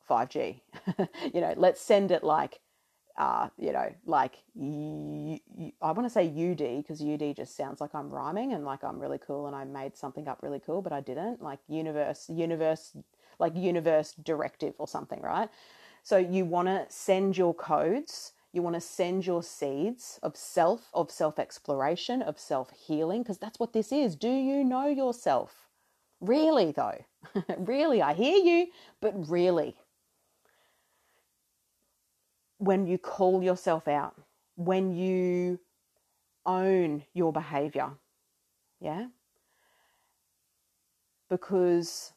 5G. 0.10 0.62
you 1.34 1.42
know, 1.42 1.54
let's 1.58 1.82
send 1.82 2.12
it 2.12 2.24
like, 2.24 2.60
uh, 3.18 3.50
you 3.58 3.72
know, 3.72 3.94
like 4.06 4.36
I 4.58 5.92
want 5.92 6.04
to 6.04 6.10
say 6.10 6.26
UD 6.28 6.84
because 6.84 7.02
UD 7.02 7.36
just 7.36 7.56
sounds 7.56 7.80
like 7.80 7.94
I'm 7.94 8.10
rhyming 8.10 8.54
and 8.54 8.66
like 8.66 8.84
I'm 8.84 9.00
really 9.00 9.20
cool 9.20 9.48
and 9.48 9.56
I 9.56 9.66
made 9.66 9.96
something 9.96 10.28
up 10.28 10.40
really 10.42 10.60
cool, 10.60 10.82
but 10.82 10.94
I 10.94 11.02
didn't. 11.02 11.42
Like 11.42 11.60
universe, 11.68 12.30
universe, 12.30 12.96
like 13.40 13.56
universe 13.56 14.14
directive 14.14 14.74
or 14.78 14.88
something, 14.88 15.22
right? 15.22 15.50
So 16.04 16.18
you 16.18 16.46
want 16.46 16.68
to 16.68 16.86
send 16.90 17.38
your 17.38 17.54
codes. 17.54 18.34
You 18.52 18.62
want 18.62 18.76
to 18.76 18.82
send 18.82 19.26
your 19.26 19.42
seeds 19.42 20.20
of 20.22 20.36
self, 20.36 20.90
of 20.94 21.10
self 21.10 21.40
exploration, 21.40 22.22
of 22.22 22.38
self 22.40 22.72
healing, 22.72 23.24
because 23.24 23.40
that's 23.40 23.60
what 23.60 23.74
this 23.74 23.92
is. 23.92 24.16
Do 24.16 24.30
you 24.30 24.64
know 24.64 24.88
yourself? 24.88 25.70
Really, 26.22 26.72
though? 26.72 27.04
really, 27.58 28.02
I 28.02 28.14
hear 28.14 28.38
you, 28.38 28.68
but 29.02 29.30
really, 29.30 29.76
when 32.58 32.88
you 32.88 32.98
call 32.98 33.44
yourself 33.44 33.88
out, 33.88 34.16
when 34.56 34.92
you 34.96 35.60
own 36.46 37.04
your 37.14 37.32
behavior. 37.34 37.92
Yeah? 38.80 39.08
Because 41.30 42.14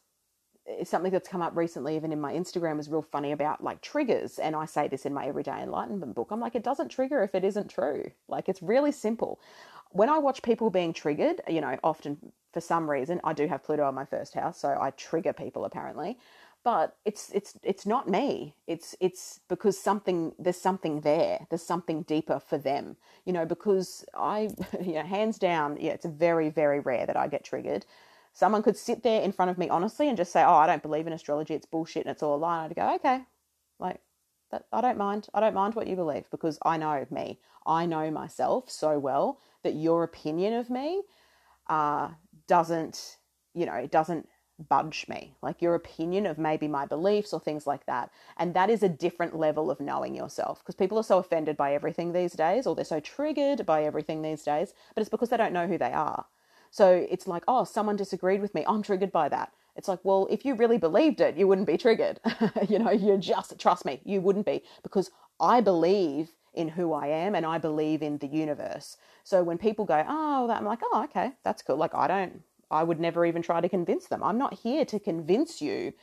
it's 0.65 0.89
something 0.89 1.11
that's 1.11 1.29
come 1.29 1.41
up 1.41 1.55
recently, 1.55 1.95
even 1.95 2.11
in 2.11 2.19
my 2.19 2.33
Instagram, 2.33 2.79
is 2.79 2.89
real 2.89 3.01
funny 3.01 3.31
about 3.31 3.63
like 3.63 3.81
triggers. 3.81 4.37
And 4.37 4.55
I 4.55 4.65
say 4.65 4.87
this 4.87 5.05
in 5.05 5.13
my 5.13 5.25
Everyday 5.25 5.63
Enlightenment 5.63 6.13
book. 6.13 6.27
I'm 6.31 6.41
like, 6.41 6.55
it 6.55 6.63
doesn't 6.63 6.89
trigger 6.89 7.23
if 7.23 7.33
it 7.33 7.43
isn't 7.45 7.69
true. 7.69 8.11
Like, 8.27 8.49
it's 8.49 8.61
really 8.61 8.91
simple. 8.91 9.39
When 9.91 10.09
I 10.09 10.19
watch 10.19 10.41
people 10.41 10.69
being 10.69 10.91
triggered, 10.91 11.41
you 11.47 11.61
know, 11.61 11.77
often 11.83 12.17
for 12.53 12.59
some 12.59 12.89
reason, 12.89 13.21
I 13.23 13.31
do 13.31 13.47
have 13.47 13.63
Pluto 13.63 13.87
in 13.87 13.95
my 13.95 14.05
first 14.05 14.33
house, 14.33 14.59
so 14.59 14.77
I 14.79 14.91
trigger 14.91 15.31
people 15.31 15.63
apparently. 15.63 16.17
But 16.67 16.97
it's 17.05 17.31
it's 17.31 17.55
it's 17.63 17.87
not 17.87 18.09
me. 18.09 18.55
It's 18.67 18.95
it's 19.01 19.41
because 19.49 19.79
something 19.79 20.19
there's 20.39 20.61
something 20.61 21.01
there. 21.01 21.47
There's 21.49 21.63
something 21.73 22.03
deeper 22.03 22.39
for 22.41 22.59
them 22.59 22.97
you 23.25 23.33
know 23.33 23.45
because 23.45 24.05
i 24.15 24.49
you 24.81 24.93
know 24.95 25.03
hands 25.03 25.37
down 25.37 25.77
yeah 25.79 25.91
it's 25.91 26.05
very 26.05 26.49
very 26.49 26.79
rare 26.79 27.05
that 27.05 27.17
i 27.17 27.27
get 27.27 27.43
triggered. 27.43 27.85
Someone 28.33 28.63
could 28.63 28.77
sit 28.77 29.03
there 29.03 29.21
in 29.21 29.31
front 29.33 29.51
of 29.51 29.57
me 29.57 29.69
honestly 29.69 30.07
and 30.09 30.17
just 30.17 30.31
say 30.31 30.43
oh 30.43 30.55
i 30.55 30.67
don't 30.67 30.81
believe 30.83 31.07
in 31.07 31.13
astrology. 31.13 31.53
It's 31.53 31.65
bullshit 31.65 32.05
and 32.05 32.11
it's 32.11 32.23
all 32.23 32.35
a 32.35 32.37
lie. 32.47 32.65
I'd 32.65 32.75
go 32.75 32.95
okay 32.95 33.21
like 33.79 33.99
that 34.51 34.65
i 34.73 34.81
don't 34.81 34.97
mind. 34.97 35.27
I 35.33 35.41
don't 35.41 35.53
mind 35.55 35.75
what 35.75 35.87
you 35.87 35.95
believe 35.95 36.25
because 36.31 36.57
i 36.63 36.77
know 36.77 37.05
me. 37.11 37.39
I 37.65 37.85
know 37.85 38.09
myself 38.11 38.69
so 38.71 38.97
well 38.99 39.39
that 39.63 39.75
your 39.75 40.03
opinion 40.03 40.53
of 40.53 40.69
me 40.69 41.03
uh, 41.69 42.09
doesn't 42.47 43.17
you 43.53 43.65
know 43.65 43.75
it 43.75 43.91
doesn't 43.91 44.27
budge 44.69 45.05
me, 45.07 45.33
like 45.41 45.61
your 45.61 45.75
opinion 45.75 46.25
of 46.25 46.37
maybe 46.37 46.67
my 46.67 46.85
beliefs 46.85 47.33
or 47.33 47.39
things 47.39 47.67
like 47.67 47.85
that. 47.85 48.11
And 48.37 48.53
that 48.53 48.69
is 48.69 48.83
a 48.83 48.89
different 48.89 49.35
level 49.35 49.69
of 49.69 49.79
knowing 49.79 50.15
yourself 50.15 50.59
because 50.59 50.75
people 50.75 50.97
are 50.97 51.03
so 51.03 51.19
offended 51.19 51.57
by 51.57 51.73
everything 51.73 52.11
these 52.11 52.33
days 52.33 52.65
or 52.65 52.75
they're 52.75 52.85
so 52.85 52.99
triggered 52.99 53.65
by 53.65 53.83
everything 53.83 54.21
these 54.21 54.43
days, 54.43 54.73
but 54.95 55.01
it's 55.01 55.09
because 55.09 55.29
they 55.29 55.37
don't 55.37 55.53
know 55.53 55.67
who 55.67 55.77
they 55.77 55.91
are. 55.91 56.25
So 56.71 57.05
it's 57.09 57.27
like, 57.27 57.43
oh, 57.47 57.63
someone 57.63 57.95
disagreed 57.95 58.41
with 58.41 58.53
me. 58.53 58.65
I'm 58.67 58.83
triggered 58.83 59.11
by 59.11 59.29
that. 59.29 59.53
It's 59.75 59.87
like, 59.87 59.99
well, 60.03 60.27
if 60.29 60.43
you 60.43 60.55
really 60.55 60.77
believed 60.77 61.21
it, 61.21 61.37
you 61.37 61.47
wouldn't 61.47 61.67
be 61.67 61.77
triggered. 61.77 62.19
you 62.69 62.79
know, 62.79 62.91
you 62.91 63.17
just 63.17 63.57
trust 63.59 63.85
me, 63.85 64.01
you 64.03 64.21
wouldn't 64.21 64.45
be 64.45 64.63
because 64.83 65.11
I 65.39 65.61
believe 65.61 66.31
in 66.53 66.69
who 66.69 66.93
I 66.93 67.07
am 67.07 67.35
and 67.35 67.45
I 67.45 67.59
believe 67.59 68.01
in 68.01 68.17
the 68.17 68.27
universe. 68.27 68.97
So 69.23 69.43
when 69.43 69.59
people 69.59 69.85
go, 69.85 70.03
oh, 70.07 70.47
that, 70.47 70.57
I'm 70.57 70.65
like, 70.65 70.79
oh, 70.83 71.03
okay, 71.03 71.33
that's 71.43 71.61
cool. 71.61 71.77
Like, 71.77 71.93
I 71.93 72.07
don't 72.07 72.41
I 72.71 72.83
would 72.83 72.99
never 72.99 73.25
even 73.25 73.41
try 73.41 73.61
to 73.61 73.69
convince 73.69 74.07
them. 74.07 74.23
I'm 74.23 74.37
not 74.37 74.53
here 74.55 74.85
to 74.85 74.99
convince 74.99 75.61
you 75.61 75.93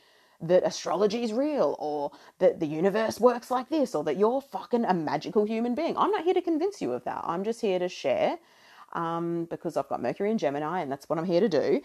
that 0.41 0.65
astrology 0.65 1.23
is 1.23 1.33
real 1.33 1.75
or 1.79 2.11
that 2.39 2.59
the 2.59 2.65
universe 2.67 3.19
works 3.19 3.49
like 3.49 3.69
this 3.69 3.95
or 3.95 4.03
that 4.03 4.17
you're 4.17 4.41
fucking 4.41 4.85
a 4.85 4.93
magical 4.93 5.45
human 5.45 5.75
being. 5.75 5.97
I'm 5.97 6.11
not 6.11 6.23
here 6.23 6.33
to 6.33 6.41
convince 6.41 6.81
you 6.81 6.91
of 6.93 7.03
that. 7.05 7.21
I'm 7.23 7.43
just 7.43 7.61
here 7.61 7.79
to 7.79 7.87
share 7.89 8.37
um, 8.93 9.45
because 9.49 9.77
I've 9.77 9.87
got 9.87 10.01
Mercury 10.01 10.31
and 10.31 10.39
Gemini 10.39 10.81
and 10.81 10.91
that's 10.91 11.09
what 11.09 11.19
I'm 11.19 11.25
here 11.25 11.41
to 11.41 11.49
do. 11.49 11.81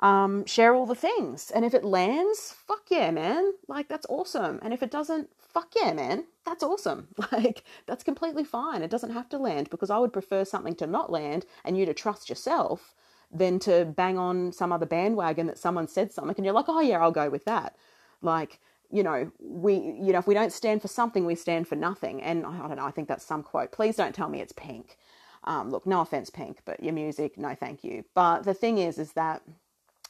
Um, 0.00 0.46
share 0.46 0.74
all 0.74 0.86
the 0.86 0.94
things. 0.94 1.50
And 1.50 1.64
if 1.64 1.74
it 1.74 1.84
lands, 1.84 2.54
fuck 2.66 2.82
yeah, 2.88 3.10
man. 3.10 3.52
Like, 3.66 3.88
that's 3.88 4.06
awesome. 4.08 4.60
And 4.62 4.72
if 4.72 4.82
it 4.82 4.92
doesn't, 4.92 5.28
fuck 5.40 5.72
yeah, 5.74 5.92
man. 5.92 6.24
That's 6.44 6.62
awesome. 6.62 7.08
Like, 7.32 7.64
that's 7.86 8.04
completely 8.04 8.44
fine. 8.44 8.82
It 8.82 8.90
doesn't 8.90 9.12
have 9.12 9.28
to 9.30 9.38
land 9.38 9.70
because 9.70 9.90
I 9.90 9.98
would 9.98 10.12
prefer 10.12 10.44
something 10.44 10.74
to 10.76 10.86
not 10.86 11.10
land 11.10 11.46
and 11.64 11.76
you 11.76 11.84
to 11.86 11.94
trust 11.94 12.28
yourself 12.28 12.94
than 13.30 13.58
to 13.60 13.84
bang 13.84 14.18
on 14.18 14.52
some 14.52 14.72
other 14.72 14.86
bandwagon 14.86 15.46
that 15.46 15.58
someone 15.58 15.86
said 15.86 16.12
something 16.12 16.34
and 16.36 16.44
you're 16.44 16.54
like, 16.54 16.68
oh 16.68 16.80
yeah, 16.80 17.00
I'll 17.00 17.10
go 17.10 17.28
with 17.28 17.44
that. 17.44 17.76
Like, 18.22 18.58
you 18.90 19.02
know, 19.02 19.30
we, 19.38 19.74
you 19.74 20.12
know, 20.12 20.18
if 20.18 20.26
we 20.26 20.34
don't 20.34 20.52
stand 20.52 20.80
for 20.80 20.88
something, 20.88 21.26
we 21.26 21.34
stand 21.34 21.68
for 21.68 21.76
nothing. 21.76 22.22
And 22.22 22.46
I 22.46 22.66
don't 22.66 22.76
know, 22.76 22.86
I 22.86 22.90
think 22.90 23.08
that's 23.08 23.24
some 23.24 23.42
quote. 23.42 23.70
Please 23.70 23.96
don't 23.96 24.14
tell 24.14 24.28
me 24.28 24.40
it's 24.40 24.52
pink. 24.52 24.96
Um, 25.44 25.70
look, 25.70 25.86
no 25.86 26.00
offense, 26.00 26.30
pink, 26.30 26.60
but 26.64 26.82
your 26.82 26.94
music, 26.94 27.38
no, 27.38 27.54
thank 27.54 27.84
you. 27.84 28.04
But 28.14 28.42
the 28.42 28.54
thing 28.54 28.78
is, 28.78 28.98
is 28.98 29.12
that 29.12 29.42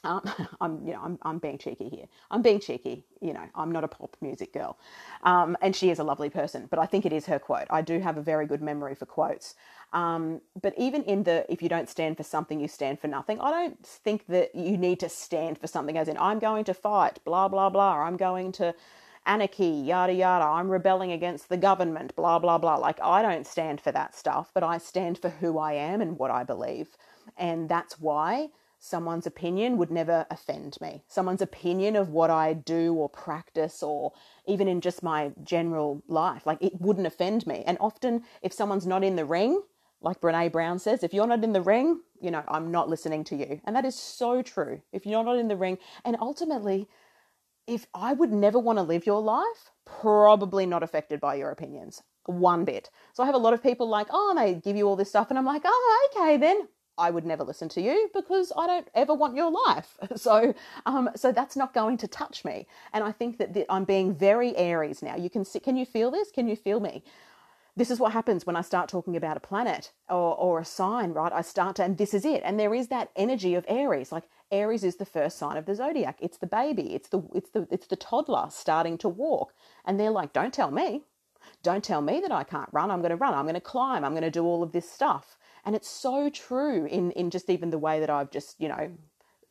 um, 0.03 0.21
I'm, 0.61 0.85
you 0.87 0.93
know, 0.93 1.01
I'm, 1.03 1.19
I'm 1.23 1.39
being 1.39 1.57
cheeky 1.57 1.89
here. 1.89 2.07
I'm 2.31 2.41
being 2.41 2.59
cheeky. 2.59 3.05
You 3.21 3.33
know, 3.33 3.43
I'm 3.55 3.71
not 3.71 3.83
a 3.83 3.89
pop 3.89 4.17
music 4.21 4.53
girl, 4.53 4.77
um, 5.23 5.57
and 5.61 5.75
she 5.75 5.91
is 5.91 5.99
a 5.99 6.03
lovely 6.03 6.29
person. 6.29 6.67
But 6.69 6.79
I 6.79 6.87
think 6.87 7.05
it 7.05 7.13
is 7.13 7.27
her 7.27 7.39
quote. 7.39 7.67
I 7.69 7.81
do 7.81 7.99
have 7.99 8.17
a 8.17 8.21
very 8.21 8.47
good 8.47 8.61
memory 8.61 8.95
for 8.95 9.05
quotes. 9.05 9.55
Um, 9.93 10.41
but 10.61 10.73
even 10.77 11.03
in 11.03 11.23
the 11.23 11.45
if 11.51 11.61
you 11.61 11.69
don't 11.69 11.89
stand 11.89 12.17
for 12.17 12.23
something, 12.23 12.59
you 12.59 12.67
stand 12.69 12.99
for 12.99 13.07
nothing. 13.07 13.39
I 13.41 13.51
don't 13.51 13.85
think 13.85 14.27
that 14.27 14.55
you 14.55 14.77
need 14.77 14.99
to 15.01 15.09
stand 15.09 15.59
for 15.59 15.67
something 15.67 15.97
as 15.97 16.07
in 16.07 16.17
I'm 16.17 16.39
going 16.39 16.65
to 16.65 16.73
fight, 16.75 17.19
blah 17.25 17.47
blah 17.49 17.69
blah. 17.69 18.03
I'm 18.03 18.17
going 18.17 18.53
to 18.53 18.75
anarchy, 19.25 19.65
yada 19.67 20.13
yada. 20.13 20.45
I'm 20.45 20.69
rebelling 20.69 21.11
against 21.11 21.49
the 21.49 21.57
government, 21.57 22.15
blah 22.15 22.39
blah 22.39 22.57
blah. 22.57 22.77
Like 22.77 22.99
I 23.03 23.21
don't 23.21 23.47
stand 23.47 23.81
for 23.81 23.91
that 23.93 24.15
stuff, 24.15 24.51
but 24.53 24.63
I 24.63 24.77
stand 24.79 25.19
for 25.19 25.29
who 25.29 25.59
I 25.59 25.73
am 25.73 26.01
and 26.01 26.17
what 26.19 26.31
I 26.31 26.43
believe, 26.43 26.89
and 27.37 27.69
that's 27.69 27.99
why 27.99 28.49
someone's 28.79 29.27
opinion 29.27 29.77
would 29.77 29.91
never 29.91 30.25
offend 30.31 30.77
me. 30.79 31.03
Someone's 31.07 31.41
opinion 31.41 31.95
of 31.95 32.09
what 32.09 32.29
I 32.29 32.53
do 32.53 32.93
or 32.93 33.09
practice, 33.09 33.83
or 33.83 34.13
even 34.47 34.67
in 34.67 34.81
just 34.81 35.03
my 35.03 35.31
general 35.43 36.01
life, 36.07 36.45
like 36.45 36.61
it 36.61 36.79
wouldn't 36.79 37.07
offend 37.07 37.45
me. 37.45 37.63
And 37.67 37.77
often, 37.79 38.23
if 38.41 38.53
someone's 38.53 38.87
not 38.87 39.03
in 39.03 39.17
the 39.17 39.25
ring, 39.25 39.61
like 40.01 40.21
Brene 40.21 40.51
Brown 40.51 40.79
says, 40.79 41.03
if 41.03 41.13
you're 41.13 41.27
not 41.27 41.43
in 41.43 41.51
the 41.51 41.61
ring, 41.61 41.99
you 42.21 42.31
know, 42.31 42.43
I'm 42.47 42.71
not 42.71 42.89
listening 42.89 43.25
to 43.25 43.35
you. 43.35 43.59
And 43.65 43.75
that 43.75 43.85
is 43.85 43.95
so 43.95 44.41
true. 44.41 44.81
If 44.93 45.05
you're 45.05 45.25
not 45.25 45.37
in 45.37 45.49
the 45.49 45.57
ring, 45.57 45.77
and 46.05 46.15
ultimately, 46.21 46.87
if 47.67 47.85
I 47.93 48.13
would 48.13 48.31
never 48.31 48.57
want 48.57 48.79
to 48.79 48.83
live 48.83 49.05
your 49.05 49.21
life, 49.21 49.71
probably 49.85 50.65
not 50.65 50.83
affected 50.83 51.19
by 51.19 51.35
your 51.35 51.51
opinions 51.51 52.01
one 52.25 52.63
bit. 52.63 52.89
So 53.13 53.23
I 53.23 53.25
have 53.25 53.35
a 53.35 53.39
lot 53.39 53.53
of 53.53 53.63
people 53.63 53.89
like, 53.89 54.07
oh, 54.11 54.33
they 54.37 54.53
give 54.53 54.75
you 54.75 54.87
all 54.87 54.95
this 54.95 55.09
stuff, 55.09 55.29
and 55.29 55.37
I'm 55.37 55.45
like, 55.45 55.63
oh, 55.65 56.09
okay, 56.15 56.37
then 56.37 56.67
I 56.99 57.11
would 57.11 57.25
never 57.25 57.43
listen 57.43 57.69
to 57.69 57.81
you 57.81 58.09
because 58.13 58.53
I 58.57 58.67
don't 58.67 58.89
ever 58.95 59.15
want 59.15 59.35
your 59.35 59.51
life. 59.51 59.97
So, 60.17 60.53
um, 60.85 61.09
so 61.15 61.31
that's 61.31 61.55
not 61.57 61.73
going 61.73 61.97
to 61.97 62.07
touch 62.07 62.45
me. 62.45 62.67
And 62.93 63.03
I 63.03 63.11
think 63.13 63.37
that 63.39 63.53
the, 63.53 63.65
I'm 63.71 63.85
being 63.85 64.13
very 64.13 64.55
Aries 64.57 65.01
now. 65.03 65.15
You 65.15 65.29
can 65.29 65.45
see, 65.45 65.59
can 65.59 65.77
you 65.77 65.85
feel 65.85 66.11
this? 66.11 66.31
Can 66.31 66.47
you 66.49 66.57
feel 66.57 66.79
me? 66.81 67.03
this 67.77 67.91
is 67.91 67.99
what 67.99 68.11
happens 68.11 68.45
when 68.45 68.57
I 68.57 68.61
start 68.61 68.89
talking 68.89 69.15
about 69.15 69.37
a 69.37 69.41
planet 69.41 69.93
or, 70.09 70.35
or 70.35 70.59
a 70.59 70.65
sign, 70.65 71.13
right? 71.13 71.31
I 71.31 71.41
start 71.41 71.77
to, 71.77 71.83
and 71.83 71.97
this 71.97 72.13
is 72.13 72.25
it. 72.25 72.41
And 72.45 72.59
there 72.59 72.75
is 72.75 72.89
that 72.89 73.11
energy 73.15 73.55
of 73.55 73.65
Aries. 73.69 74.11
Like 74.11 74.25
Aries 74.51 74.83
is 74.83 74.97
the 74.97 75.05
first 75.05 75.37
sign 75.39 75.57
of 75.57 75.65
the 75.65 75.75
zodiac. 75.75 76.17
It's 76.21 76.37
the 76.37 76.47
baby. 76.47 76.93
It's 76.93 77.09
the 77.09 77.23
it's 77.33 77.51
the 77.51 77.67
it's 77.71 77.87
the 77.87 77.95
toddler 77.95 78.47
starting 78.51 78.97
to 78.99 79.09
walk. 79.09 79.53
And 79.85 79.99
they're 79.99 80.11
like, 80.11 80.33
don't 80.33 80.53
tell 80.53 80.71
me. 80.71 81.03
Don't 81.61 81.83
tell 81.83 82.01
me 82.01 82.21
that 82.21 82.31
I 82.31 82.43
can't 82.43 82.69
run. 82.71 82.91
I'm 82.91 83.01
going 83.01 83.09
to 83.11 83.15
run. 83.15 83.33
I'm 83.33 83.45
going 83.45 83.55
to 83.55 83.61
climb. 83.61 84.05
I'm 84.05 84.13
going 84.13 84.23
to 84.23 84.31
do 84.31 84.45
all 84.45 84.63
of 84.63 84.71
this 84.71 84.89
stuff. 84.89 85.37
And 85.65 85.75
it's 85.75 85.89
so 85.89 86.29
true 86.29 86.85
in 86.85 87.11
in 87.11 87.29
just 87.29 87.49
even 87.49 87.69
the 87.69 87.77
way 87.77 87.99
that 87.99 88.09
I've 88.09 88.31
just, 88.31 88.59
you 88.61 88.69
know, 88.69 88.91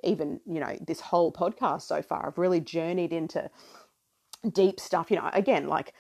even, 0.03 0.41
you 0.47 0.61
know, 0.61 0.77
this 0.81 1.01
whole 1.01 1.33
podcast 1.33 1.83
so 1.83 2.03
far. 2.03 2.27
I've 2.27 2.39
really 2.39 2.61
journeyed 2.61 3.13
into 3.13 3.51
deep 4.51 4.81
stuff, 4.81 5.11
you 5.11 5.17
know, 5.17 5.31
again, 5.33 5.67
like 5.69 5.93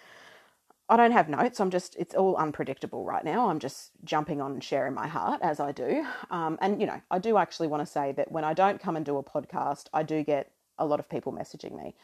I 0.89 0.97
don't 0.97 1.11
have 1.11 1.29
notes. 1.29 1.61
I'm 1.61 1.71
just, 1.71 1.97
it's 1.97 2.15
all 2.15 2.37
unpredictable 2.37 3.05
right 3.05 3.25
now. 3.25 3.51
I'm 3.51 3.59
just 3.59 3.91
jumping 4.05 4.41
on 4.41 4.53
and 4.53 4.65
sharing 4.65 4.95
my 4.95 5.07
heart 5.07 5.41
as 5.43 5.61
I 5.61 5.73
do. 5.73 6.07
Um, 6.31 6.57
and, 6.63 6.81
you 6.81 6.87
know, 6.87 7.03
I 7.11 7.19
do 7.19 7.37
actually 7.37 7.69
want 7.69 7.83
to 7.83 7.93
say 7.93 8.13
that 8.13 8.33
when 8.33 8.45
I 8.45 8.55
don't 8.55 8.81
come 8.81 8.97
and 8.97 9.05
do 9.05 9.19
a 9.19 9.23
podcast, 9.23 9.87
I 9.93 10.03
do 10.03 10.23
get 10.23 10.51
a 10.79 10.87
lot 10.87 10.99
of 10.99 11.09
people 11.09 11.33
messaging 11.33 11.77
me 11.77 11.95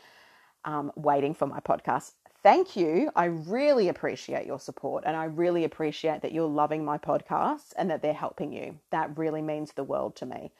um, 0.66 0.92
waiting 0.96 1.32
for 1.32 1.46
my 1.46 1.60
podcast. 1.60 2.12
Thank 2.44 2.76
you. 2.76 3.10
I 3.16 3.26
really 3.26 3.88
appreciate 3.88 4.46
your 4.46 4.60
support 4.60 5.04
and 5.06 5.16
I 5.16 5.26
really 5.26 5.64
appreciate 5.64 6.22
that 6.22 6.32
you're 6.32 6.48
loving 6.48 6.84
my 6.86 6.98
podcasts 6.98 7.74
and 7.76 7.90
that 7.90 8.02
they're 8.02 8.14
helping 8.14 8.52
you. 8.52 8.78
That 8.92 9.18
really 9.18 9.42
means 9.42 9.72
the 9.72 9.84
world 9.84 10.16
to 10.18 10.26
me. 10.26 10.52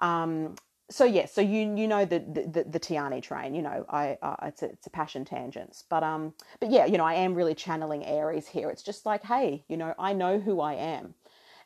Um, 0.00 0.56
so 0.90 1.04
yes, 1.06 1.32
so 1.32 1.42
you 1.42 1.76
you 1.76 1.88
know 1.88 2.04
the 2.06 2.20
the, 2.20 2.64
the 2.64 2.80
Tiani 2.80 3.22
train, 3.22 3.54
you 3.54 3.62
know, 3.62 3.86
I 3.90 4.18
uh, 4.22 4.36
it's 4.44 4.62
a, 4.62 4.66
it's 4.66 4.88
a 4.88 4.90
passion 4.90 5.24
tangents, 5.24 5.84
but 5.88 6.04
um, 6.04 6.34
but 6.60 6.70
yeah, 6.70 6.86
you 6.86 6.98
know, 6.98 7.04
I 7.04 7.14
am 7.14 7.34
really 7.34 7.56
channeling 7.56 8.04
Aries 8.06 8.48
here. 8.48 8.70
It's 8.70 8.84
just 8.84 9.06
like, 9.06 9.24
hey, 9.24 9.64
you 9.68 9.78
know, 9.78 9.94
I 9.98 10.14
know 10.14 10.40
who 10.40 10.60
I 10.60 10.74
am, 10.74 11.14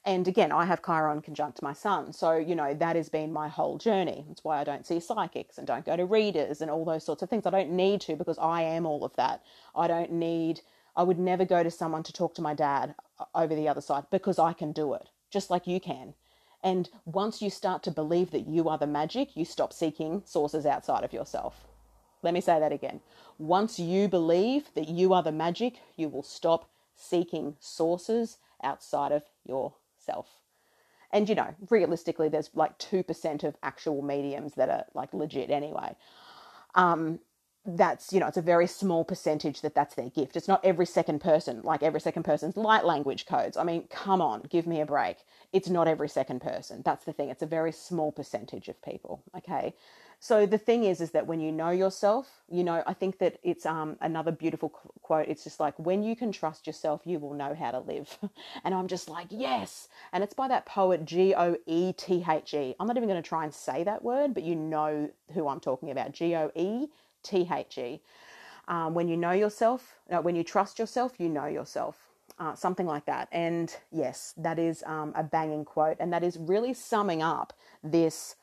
and 0.05 0.27
again, 0.27 0.53
I 0.53 0.65
have 0.65 0.85
Chiron 0.85 1.21
conjunct 1.23 1.63
my 1.63 1.73
sun, 1.73 2.13
so 2.13 2.37
you 2.37 2.55
know 2.55 2.75
that 2.75 2.97
has 2.97 3.09
been 3.09 3.33
my 3.33 3.49
whole 3.49 3.79
journey. 3.79 4.25
That's 4.29 4.45
why 4.45 4.61
I 4.61 4.65
don't 4.65 4.87
see 4.87 5.01
psychics 5.01 5.59
and 5.59 5.67
don't 5.67 5.85
go 5.87 5.97
to 5.97 6.07
readers 6.07 6.61
and 6.61 6.71
all 6.71 6.85
those 6.85 7.05
sorts 7.05 7.23
of 7.23 7.31
things. 7.31 7.47
I 7.47 7.51
don't 7.51 7.73
need 7.73 8.01
to 8.03 8.17
because 8.17 8.39
I 8.39 8.63
am 8.63 8.87
all 8.87 9.05
of 9.05 9.17
that. 9.17 9.43
I 9.75 9.89
don't 9.89 10.13
need. 10.13 10.63
I 10.97 11.03
would 11.03 11.19
never 11.19 11.45
go 11.45 11.63
to 11.63 11.71
someone 11.71 12.03
to 12.05 12.13
talk 12.13 12.35
to 12.35 12.43
my 12.43 12.55
dad 12.55 12.95
uh, 13.19 13.25
over 13.35 13.55
the 13.55 13.69
other 13.69 13.81
side 13.81 14.05
because 14.11 14.39
I 14.39 14.53
can 14.53 14.73
do 14.73 14.95
it, 14.95 15.09
just 15.31 15.51
like 15.51 15.67
you 15.67 15.81
can 15.81 16.15
and 16.63 16.91
once 17.05 17.41
you 17.41 17.51
start 17.51 17.83
to 17.85 17.91
believe 17.91 18.31
that 18.33 18.47
you 18.47 18.69
are 18.69 18.79
the 18.79 18.87
magic, 18.87 19.37
you 19.37 19.45
stop 19.45 19.73
seeking 19.73 20.23
sources 20.27 20.67
outside 20.67 21.05
of 21.05 21.13
yourself. 21.13 21.67
Let 22.23 22.35
me 22.35 22.43
say 22.43 22.61
that 22.61 22.73
again. 22.73 23.01
Once 23.39 23.79
you 23.79 24.09
believe 24.09 24.75
that 24.75 24.89
you 24.89 25.15
are 25.15 25.23
the 25.23 25.33
magic, 25.33 25.77
you 25.97 26.09
will 26.09 26.23
stop 26.23 26.69
seeking 26.95 27.57
sources 27.61 28.39
outside 28.63 29.13
of 29.13 29.23
yourself. 29.47 29.80
And 31.12 31.29
you 31.29 31.35
know, 31.35 31.55
realistically, 31.70 32.29
there's 32.29 32.51
like 32.55 32.79
2% 32.79 33.44
of 33.44 33.57
actual 33.62 34.03
mediums 34.03 34.55
that 34.55 34.68
are 34.70 34.85
like 34.94 35.14
legit 35.14 35.51
anyway. 35.51 35.96
Um, 36.75 37.20
that's 37.66 38.12
you 38.12 38.20
know 38.20 38.27
it's 38.27 38.38
a 38.38 38.42
very 38.42 38.66
small 38.66 39.05
percentage 39.05 39.61
that 39.62 39.75
that's 39.75 39.94
their 39.94 40.11
gift. 40.11 40.37
It's 40.37 40.49
not 40.49 40.64
every 40.64 40.87
second 40.87 41.20
person 41.20 41.62
like 41.62 41.83
every 41.83 42.01
second 42.01 42.25
person's 42.25 42.57
light 42.57 42.85
language 42.87 43.27
codes. 43.27 43.57
I 43.57 43.64
mean 43.64 43.87
come 43.90 44.23
on 44.23 44.42
give 44.51 44.66
me 44.66 44.81
a 44.81 44.87
break. 44.87 45.18
It's 45.53 45.68
not 45.68 45.88
every 45.88 46.09
second 46.09 46.40
person. 46.40 46.83
That's 46.85 47.05
the 47.05 47.12
thing. 47.12 47.31
It's 47.31 47.42
a 47.42 47.46
very 47.46 47.73
small 47.73 48.12
percentage 48.12 48.68
of 48.68 48.83
people 48.83 49.23
okay 49.37 49.75
so 50.21 50.47
the 50.47 50.59
thing 50.59 50.85
is 50.85 51.01
is 51.01 51.13
that 51.13 51.27
when 51.27 51.41
you 51.41 51.53
know 51.53 51.71
yourself 51.71 52.43
you 52.51 52.65
know 52.65 52.83
i 52.87 52.95
think 52.95 53.19
that 53.19 53.39
it's 53.45 53.67
um 53.67 53.97
another 54.03 54.33
beautiful 54.33 54.71
quote 55.03 55.29
it's 55.29 55.45
just 55.45 55.61
like 55.61 55.79
when 55.79 56.03
you 56.05 56.17
can 56.17 56.33
trust 56.33 56.67
yourself 56.67 57.03
you 57.07 57.19
will 57.21 57.35
know 57.35 57.55
how 57.55 57.73
to 57.73 57.81
live 57.81 58.19
and 58.65 58.75
i'm 58.75 58.89
just 58.89 59.11
like 59.11 59.29
yes 59.31 59.89
and 60.12 60.25
it's 60.25 60.35
by 60.35 60.49
that 60.49 60.66
poet 60.66 61.05
g-o-e-t-h-e 61.07 62.77
i'm 62.81 62.89
not 62.89 62.97
even 62.97 63.09
going 63.09 63.23
to 63.23 63.29
try 63.29 63.45
and 63.45 63.55
say 63.55 63.85
that 63.85 64.05
word 64.05 64.35
but 64.35 64.45
you 64.45 64.57
know 64.57 65.11
who 65.35 65.49
i'm 65.49 65.61
talking 65.61 65.91
about 65.91 66.12
g-o-e 66.12 66.89
T 67.23 67.49
H 67.53 67.79
E. 67.79 68.03
Um, 68.68 68.95
when 68.95 69.09
you 69.09 69.16
know 69.16 69.33
yourself, 69.33 69.97
no, 70.11 70.21
when 70.21 70.37
you 70.37 70.45
trust 70.45 70.79
yourself, 70.79 71.14
you 71.18 71.29
know 71.29 71.47
yourself. 71.47 71.99
Uh, 72.39 72.55
something 72.55 72.87
like 72.87 73.07
that. 73.07 73.29
And 73.33 73.77
yes, 73.93 74.35
that 74.39 74.59
is 74.59 74.83
um, 74.87 75.12
a 75.16 75.23
banging 75.25 75.64
quote. 75.66 75.99
And 76.01 76.12
that 76.12 76.25
is 76.25 76.39
really 76.39 76.73
summing 76.73 77.23
up 77.23 77.53
this 77.85 78.37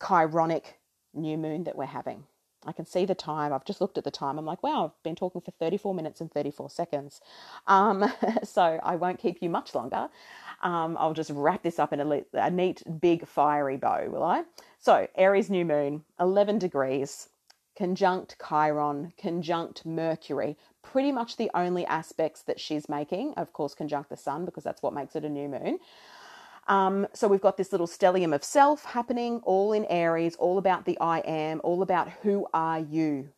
chironic 0.00 0.64
new 1.14 1.36
moon 1.36 1.64
that 1.64 1.76
we're 1.76 1.86
having. 1.86 2.24
I 2.66 2.72
can 2.72 2.84
see 2.84 3.06
the 3.06 3.14
time. 3.14 3.52
I've 3.52 3.64
just 3.64 3.80
looked 3.80 3.96
at 3.96 4.04
the 4.04 4.10
time. 4.10 4.38
I'm 4.38 4.44
like, 4.44 4.62
wow, 4.62 4.84
I've 4.84 5.02
been 5.02 5.16
talking 5.16 5.40
for 5.40 5.50
34 5.52 5.94
minutes 5.94 6.20
and 6.20 6.30
34 6.30 6.68
seconds. 6.68 7.20
Um, 7.66 8.12
so 8.44 8.78
I 8.82 8.96
won't 8.96 9.18
keep 9.18 9.38
you 9.40 9.48
much 9.48 9.74
longer. 9.74 10.08
Um, 10.62 10.96
I'll 11.00 11.14
just 11.14 11.30
wrap 11.30 11.62
this 11.62 11.78
up 11.78 11.92
in 11.92 12.00
a, 12.00 12.22
a 12.34 12.50
neat, 12.50 12.82
big, 13.00 13.26
fiery 13.26 13.78
bow, 13.78 14.08
will 14.10 14.22
I? 14.22 14.44
So, 14.78 15.08
Aries 15.14 15.48
new 15.48 15.64
moon, 15.64 16.04
11 16.20 16.58
degrees, 16.58 17.30
conjunct 17.76 18.36
Chiron, 18.46 19.14
conjunct 19.18 19.86
Mercury, 19.86 20.58
pretty 20.82 21.12
much 21.12 21.38
the 21.38 21.50
only 21.54 21.86
aspects 21.86 22.42
that 22.42 22.60
she's 22.60 22.90
making. 22.90 23.32
Of 23.38 23.54
course, 23.54 23.74
conjunct 23.74 24.10
the 24.10 24.18
sun 24.18 24.44
because 24.44 24.64
that's 24.64 24.82
what 24.82 24.92
makes 24.92 25.16
it 25.16 25.24
a 25.24 25.30
new 25.30 25.48
moon. 25.48 25.78
Um, 26.70 27.08
so 27.14 27.28
we've 27.28 27.42
got 27.42 27.58
this 27.58 27.72
little 27.72 27.88
stellium 27.88 28.34
of 28.34 28.44
self 28.44 28.86
happening, 28.86 29.42
all 29.44 29.74
in 29.74 29.86
Aries, 29.86 30.36
all 30.36 30.58
about 30.58 30.86
the 30.86 30.98
I 31.00 31.20
am, 31.20 31.60
all 31.64 31.82
about 31.82 32.10
who 32.22 32.46
are 32.54 32.80
you. 32.80 33.30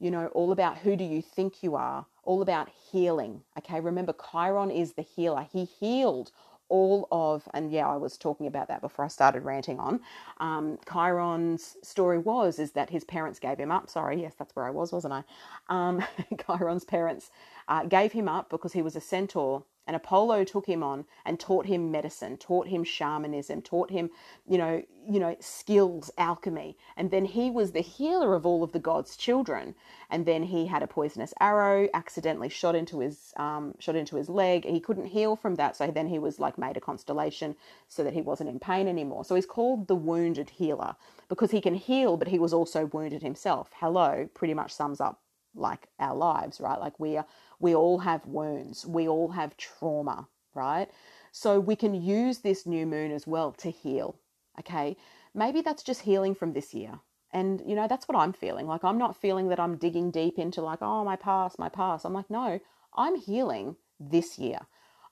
You 0.00 0.10
know, 0.12 0.28
all 0.28 0.52
about 0.52 0.78
who 0.78 0.96
do 0.96 1.04
you 1.04 1.22
think 1.22 1.62
you 1.62 1.76
are, 1.76 2.06
all 2.24 2.42
about 2.42 2.70
healing. 2.92 3.42
Okay, 3.58 3.80
remember, 3.80 4.14
Chiron 4.32 4.70
is 4.72 4.94
the 4.94 5.02
healer. 5.02 5.48
He 5.52 5.64
healed 5.64 6.32
all 6.68 7.08
of, 7.12 7.48
and 7.54 7.72
yeah, 7.72 7.88
I 7.88 7.96
was 7.98 8.18
talking 8.18 8.48
about 8.48 8.68
that 8.68 8.82
before 8.82 9.04
I 9.06 9.08
started 9.08 9.44
ranting 9.44 9.80
on. 9.80 10.00
Um, 10.40 10.78
Chiron's 10.92 11.76
story 11.84 12.18
was 12.18 12.58
is 12.58 12.72
that 12.72 12.90
his 12.90 13.04
parents 13.04 13.40
gave 13.40 13.58
him 13.58 13.72
up. 13.72 13.90
Sorry, 13.90 14.22
yes, 14.22 14.34
that's 14.38 14.56
where 14.56 14.66
I 14.66 14.70
was, 14.70 14.92
wasn't 14.92 15.14
I? 15.14 15.24
Um, 15.70 16.04
Chiron's 16.46 16.84
parents 16.84 17.30
uh, 17.68 17.84
gave 17.84 18.12
him 18.12 18.28
up 18.28 18.50
because 18.50 18.74
he 18.74 18.82
was 18.82 18.96
a 18.96 19.02
centaur 19.02 19.64
and 19.86 19.96
Apollo 19.96 20.44
took 20.44 20.66
him 20.66 20.82
on 20.82 21.04
and 21.24 21.40
taught 21.40 21.66
him 21.66 21.90
medicine, 21.90 22.36
taught 22.36 22.68
him 22.68 22.84
shamanism, 22.84 23.62
taught 23.62 23.90
him, 23.90 24.10
you 24.46 24.56
know, 24.56 24.82
you 25.08 25.18
know, 25.18 25.36
skills, 25.40 26.10
alchemy. 26.16 26.76
And 26.96 27.10
then 27.10 27.24
he 27.24 27.50
was 27.50 27.72
the 27.72 27.80
healer 27.80 28.34
of 28.34 28.46
all 28.46 28.62
of 28.62 28.70
the 28.72 28.78
gods' 28.78 29.16
children. 29.16 29.74
And 30.10 30.24
then 30.24 30.44
he 30.44 30.66
had 30.66 30.82
a 30.82 30.86
poisonous 30.86 31.34
arrow, 31.40 31.88
accidentally 31.94 32.48
shot 32.48 32.76
into 32.76 33.00
his 33.00 33.32
um, 33.36 33.74
shot 33.80 33.96
into 33.96 34.16
his 34.16 34.28
leg. 34.28 34.64
He 34.64 34.78
couldn't 34.78 35.06
heal 35.06 35.34
from 35.34 35.56
that, 35.56 35.76
so 35.76 35.88
then 35.88 36.06
he 36.06 36.18
was 36.18 36.38
like 36.38 36.58
made 36.58 36.76
a 36.76 36.80
constellation 36.80 37.56
so 37.88 38.04
that 38.04 38.12
he 38.12 38.22
wasn't 38.22 38.50
in 38.50 38.60
pain 38.60 38.86
anymore. 38.86 39.24
So 39.24 39.34
he's 39.34 39.46
called 39.46 39.88
the 39.88 39.96
wounded 39.96 40.50
healer 40.50 40.94
because 41.28 41.50
he 41.50 41.60
can 41.60 41.74
heal, 41.74 42.16
but 42.16 42.28
he 42.28 42.38
was 42.38 42.52
also 42.52 42.86
wounded 42.86 43.22
himself. 43.22 43.70
Hello, 43.80 44.28
pretty 44.34 44.54
much 44.54 44.72
sums 44.72 45.00
up 45.00 45.21
like 45.54 45.88
our 45.98 46.16
lives, 46.16 46.60
right? 46.60 46.80
Like 46.80 46.98
we 46.98 47.16
are 47.16 47.26
we 47.60 47.74
all 47.74 47.98
have 47.98 48.26
wounds, 48.26 48.86
we 48.86 49.08
all 49.08 49.28
have 49.28 49.56
trauma, 49.56 50.28
right? 50.54 50.88
So 51.32 51.58
we 51.58 51.76
can 51.76 51.94
use 51.94 52.38
this 52.38 52.66
new 52.66 52.86
moon 52.86 53.10
as 53.10 53.26
well 53.26 53.52
to 53.52 53.70
heal. 53.70 54.16
Okay. 54.58 54.96
Maybe 55.34 55.62
that's 55.62 55.82
just 55.82 56.02
healing 56.02 56.34
from 56.34 56.52
this 56.52 56.74
year. 56.74 57.00
And, 57.32 57.62
you 57.66 57.74
know, 57.74 57.88
that's 57.88 58.06
what 58.06 58.18
I'm 58.18 58.34
feeling. 58.34 58.66
Like, 58.66 58.84
I'm 58.84 58.98
not 58.98 59.16
feeling 59.16 59.48
that 59.48 59.58
I'm 59.58 59.78
digging 59.78 60.10
deep 60.10 60.38
into, 60.38 60.60
like, 60.60 60.80
oh, 60.82 61.02
my 61.04 61.16
past, 61.16 61.58
my 61.58 61.70
past. 61.70 62.04
I'm 62.04 62.12
like, 62.12 62.28
no, 62.28 62.60
I'm 62.94 63.16
healing 63.16 63.76
this 63.98 64.38
year. 64.38 64.58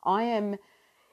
I 0.04 0.24
am 0.24 0.56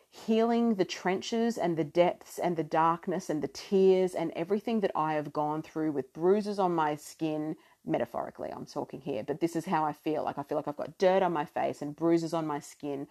healing 0.09 0.75
the 0.75 0.85
trenches 0.85 1.57
and 1.57 1.77
the 1.77 1.83
depths 1.83 2.39
and 2.39 2.57
the 2.57 2.63
darkness 2.63 3.29
and 3.29 3.41
the 3.41 3.47
tears 3.47 4.15
and 4.15 4.31
everything 4.31 4.81
that 4.81 4.91
I 4.95 5.13
have 5.13 5.31
gone 5.31 5.61
through 5.61 5.93
with 5.93 6.11
bruises 6.13 6.59
on 6.59 6.75
my 6.75 6.95
skin, 6.95 7.55
metaphorically, 7.87 8.49
I'm 8.49 8.65
talking 8.65 9.01
here, 9.01 9.23
but 9.23 9.39
this 9.39 9.55
is 9.55 9.65
how 9.65 9.83
I 9.85 9.93
feel. 9.93 10.23
Like 10.23 10.37
I 10.37 10.43
feel 10.43 10.57
like 10.57 10.67
I've 10.67 10.77
got 10.77 10.97
dirt 10.97 11.23
on 11.23 11.33
my 11.33 11.45
face 11.45 11.81
and 11.81 11.95
bruises 11.95 12.33
on 12.33 12.45
my 12.45 12.59
skin. 12.59 13.07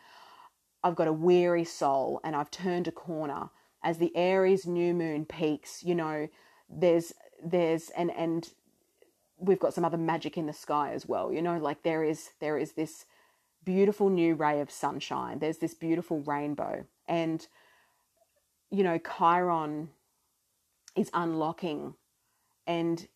I've 0.85 0.97
got 0.97 1.09
a 1.09 1.13
weary 1.13 1.65
soul 1.65 2.21
and 2.23 2.37
I've 2.37 2.51
turned 2.51 2.87
a 2.87 2.93
corner 2.93 3.51
as 3.83 3.99
the 3.99 4.15
Aries 4.17 4.67
new 4.67 4.93
moon 4.93 5.25
peaks, 5.25 5.85
you 5.85 5.95
know, 5.95 6.29
there's 6.69 7.13
there's 7.45 7.91
and 7.91 8.11
and 8.11 8.51
we've 9.39 9.61
got 9.61 9.75
some 9.75 9.85
other 9.85 9.97
magic 9.97 10.37
in 10.37 10.47
the 10.47 10.53
sky 10.53 10.93
as 10.93 11.07
well. 11.07 11.33
You 11.33 11.41
know, 11.41 11.59
like 11.59 11.83
there 11.85 12.03
is 12.03 12.31
there 12.41 12.59
is 12.59 12.73
this 12.73 13.05
beautiful 13.65 14.11
new 14.11 14.35
ray 14.35 14.61
of 14.61 14.71
sunshine. 14.71 15.39
There's 15.39 15.59
this 15.59 15.75
beautiful 15.75 16.21
rainbow 16.21 16.85
and 17.07 17.47
you 18.71 18.83
know, 18.83 18.99
Chiron 18.99 19.91
is 20.97 21.09
unlocking 21.15 21.95
and 22.67 23.07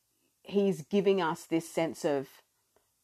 he's 0.43 0.82
giving 0.82 1.20
us 1.20 1.45
this 1.45 1.68
sense 1.68 2.05
of 2.05 2.28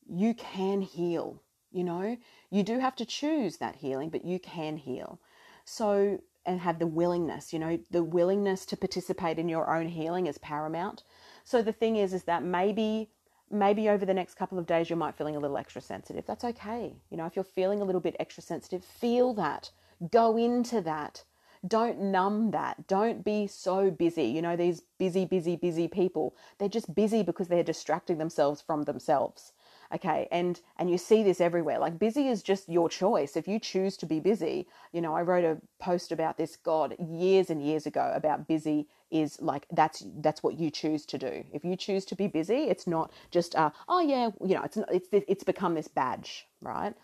you 0.09 0.35
can 0.35 0.81
heal, 0.83 1.43
you 1.71 1.85
know? 1.85 2.17
You 2.51 2.63
do 2.63 2.79
have 2.79 2.97
to 2.97 3.05
choose 3.05 3.57
that 3.59 3.77
healing, 3.77 4.11
but 4.11 4.25
you 4.25 4.39
can 4.39 4.77
heal. 4.77 5.21
So, 5.65 6.21
and 6.45 6.61
have 6.61 6.79
the 6.79 6.87
willingness, 6.87 7.53
you 7.53 7.59
know, 7.59 7.79
the 7.91 8.05
willingness 8.05 8.65
to 8.67 8.77
participate 8.77 9.39
in 9.39 9.49
your 9.49 9.75
own 9.75 9.89
healing 9.89 10.27
is 10.29 10.39
paramount. 10.39 11.03
So 11.45 11.61
the 11.61 11.73
thing 11.73 11.97
is, 11.97 12.15
is 12.15 12.23
that 12.25 12.45
maybe, 12.45 13.11
maybe 13.51 13.89
over 13.89 14.07
the 14.07 14.15
next 14.15 14.35
couple 14.35 14.59
of 14.59 14.67
days 14.67 14.89
you 14.89 14.95
might 14.95 15.17
feeling 15.17 15.35
a 15.35 15.41
little 15.41 15.59
extra 15.59 15.83
sensitive. 15.83 16.25
That's 16.25 16.45
okay. 16.45 16.95
You 17.11 17.17
know, 17.17 17.27
if 17.27 17.35
you're 17.35 17.45
feeling 17.45 17.81
a 17.81 17.85
little 17.85 18.01
bit 18.01 18.17
extra 18.21 18.43
sensitive, 18.43 18.85
feel 18.85 19.35
that. 19.35 19.71
Go 20.11 20.37
into 20.37 20.81
that 20.83 21.25
don't 21.67 22.01
numb 22.01 22.51
that. 22.53 22.87
Don't 22.87 23.25
be 23.25 23.47
so 23.47 23.91
busy. 23.91 24.25
You 24.25 24.43
know, 24.43 24.57
these 24.57 24.83
busy, 24.99 25.25
busy, 25.25 25.57
busy 25.57 25.89
people, 25.89 26.35
they're 26.59 26.69
just 26.69 26.95
busy 26.95 27.23
because 27.23 27.49
they're 27.49 27.63
distracting 27.63 28.19
themselves 28.19 28.61
from 28.61 28.85
themselves. 28.85 29.53
Okay. 29.95 30.27
And, 30.33 30.61
and 30.79 30.91
you 30.91 30.99
see 30.99 31.23
this 31.23 31.41
everywhere. 31.41 31.79
Like 31.79 31.99
busy 31.99 32.29
is 32.29 32.43
just 32.43 32.69
your 32.69 32.89
choice. 32.89 33.37
If 33.37 33.47
you 33.47 33.59
choose 33.59 33.97
to 33.99 34.07
be 34.07 34.19
busy, 34.19 34.67
you 34.93 35.01
know, 35.01 35.15
I 35.15 35.23
wrote 35.23 35.45
a 35.45 35.59
post 35.79 36.11
about 36.11 36.37
this, 36.39 36.57
God, 36.57 36.97
years 36.99 37.51
and 37.51 37.63
years 37.63 37.87
ago 37.87 38.13
about 38.15 38.49
busy 38.49 38.89
is 39.11 39.41
like, 39.41 39.67
that's, 39.71 40.05
that's 40.17 40.43
what 40.43 40.59
you 40.59 40.71
choose 40.71 41.07
to 41.07 41.19
do. 41.19 41.45
If 41.53 41.65
you 41.65 41.77
choose 41.77 42.05
to 42.07 42.17
be 42.17 42.27
busy, 42.27 42.65
it's 42.65 42.87
not 42.89 43.13
just, 43.31 43.55
uh, 43.55 43.71
oh 43.89 44.01
yeah, 44.01 44.31
you 44.45 44.57
know, 44.57 44.63
it's, 44.63 44.79
it's, 44.91 45.09
it's 45.13 45.45
become 45.45 45.75
this 45.75 45.89
badge, 45.89 46.47
right? 46.61 46.95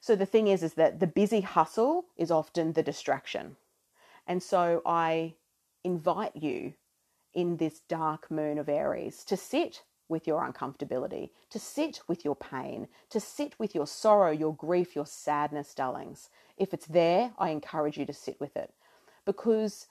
So 0.00 0.16
the 0.16 0.26
thing 0.26 0.48
is, 0.48 0.64
is 0.64 0.74
that 0.74 0.98
the 0.98 1.06
busy 1.06 1.40
hustle 1.40 2.06
is 2.16 2.32
often 2.32 2.72
the 2.72 2.82
distraction 2.82 3.56
and 4.26 4.42
so 4.42 4.82
I 4.86 5.34
invite 5.84 6.36
you 6.36 6.74
in 7.34 7.56
this 7.56 7.80
dark 7.88 8.30
moon 8.30 8.58
of 8.58 8.68
Aries 8.68 9.24
to 9.24 9.36
sit 9.36 9.82
with 10.08 10.26
your 10.26 10.42
uncomfortability, 10.42 11.30
to 11.50 11.58
sit 11.58 12.00
with 12.06 12.24
your 12.24 12.36
pain, 12.36 12.88
to 13.10 13.20
sit 13.20 13.54
with 13.58 13.74
your 13.74 13.86
sorrow, 13.86 14.30
your 14.30 14.54
grief, 14.54 14.94
your 14.94 15.06
sadness, 15.06 15.74
darlings. 15.74 16.30
If 16.56 16.74
it's 16.74 16.86
there, 16.86 17.32
I 17.38 17.50
encourage 17.50 17.98
you 17.98 18.06
to 18.06 18.12
sit 18.12 18.40
with 18.40 18.56
it 18.56 18.72
because 19.24 19.86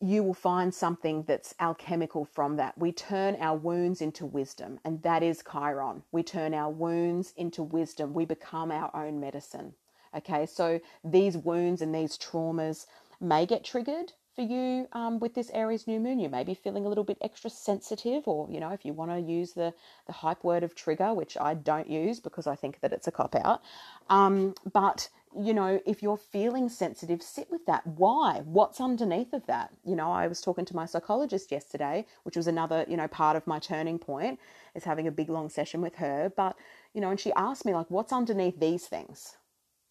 you 0.00 0.22
will 0.22 0.34
find 0.34 0.74
something 0.74 1.24
that's 1.24 1.54
alchemical 1.58 2.24
from 2.24 2.56
that. 2.56 2.76
We 2.76 2.92
turn 2.92 3.36
our 3.40 3.56
wounds 3.56 4.02
into 4.02 4.26
wisdom, 4.26 4.78
and 4.84 5.02
that 5.02 5.22
is 5.22 5.42
Chiron. 5.50 6.02
We 6.12 6.22
turn 6.22 6.52
our 6.54 6.70
wounds 6.70 7.32
into 7.36 7.62
wisdom. 7.62 8.12
We 8.12 8.26
become 8.26 8.70
our 8.70 8.94
own 8.94 9.20
medicine. 9.20 9.74
Okay, 10.14 10.46
so 10.46 10.80
these 11.04 11.36
wounds 11.36 11.82
and 11.82 11.94
these 11.94 12.18
traumas 12.18 12.86
may 13.20 13.46
get 13.46 13.64
triggered 13.64 14.12
for 14.34 14.42
you 14.42 14.86
um, 14.92 15.18
with 15.18 15.34
this 15.34 15.50
Aries 15.54 15.86
new 15.86 15.98
moon. 15.98 16.20
You 16.20 16.28
may 16.28 16.44
be 16.44 16.54
feeling 16.54 16.84
a 16.84 16.88
little 16.88 17.04
bit 17.04 17.16
extra 17.22 17.48
sensitive, 17.48 18.28
or 18.28 18.48
you 18.50 18.60
know, 18.60 18.70
if 18.70 18.84
you 18.84 18.92
want 18.92 19.10
to 19.10 19.18
use 19.20 19.52
the 19.52 19.72
the 20.06 20.12
hype 20.12 20.44
word 20.44 20.62
of 20.62 20.74
trigger, 20.74 21.14
which 21.14 21.36
I 21.40 21.54
don't 21.54 21.88
use 21.88 22.20
because 22.20 22.46
I 22.46 22.54
think 22.54 22.80
that 22.80 22.92
it's 22.92 23.08
a 23.08 23.12
cop 23.12 23.34
out. 23.34 23.62
Um, 24.10 24.54
but 24.72 25.08
you 25.38 25.52
know, 25.52 25.80
if 25.84 26.02
you're 26.02 26.16
feeling 26.16 26.68
sensitive, 26.68 27.22
sit 27.22 27.50
with 27.50 27.66
that. 27.66 27.86
Why? 27.86 28.40
What's 28.44 28.80
underneath 28.80 29.32
of 29.32 29.46
that? 29.46 29.70
You 29.84 29.94
know, 29.94 30.10
I 30.10 30.26
was 30.28 30.40
talking 30.40 30.64
to 30.64 30.76
my 30.76 30.86
psychologist 30.86 31.52
yesterday, 31.52 32.06
which 32.22 32.36
was 32.36 32.46
another, 32.46 32.86
you 32.88 32.96
know, 32.96 33.08
part 33.08 33.36
of 33.36 33.46
my 33.46 33.58
turning 33.58 33.98
point 33.98 34.38
is 34.74 34.84
having 34.84 35.06
a 35.06 35.10
big 35.10 35.28
long 35.28 35.50
session 35.50 35.82
with 35.82 35.96
her. 35.96 36.32
But, 36.34 36.56
you 36.94 37.02
know, 37.02 37.10
and 37.10 37.20
she 37.20 37.32
asked 37.34 37.66
me, 37.66 37.74
like, 37.74 37.90
what's 37.90 38.12
underneath 38.12 38.58
these 38.58 38.86
things? 38.86 39.36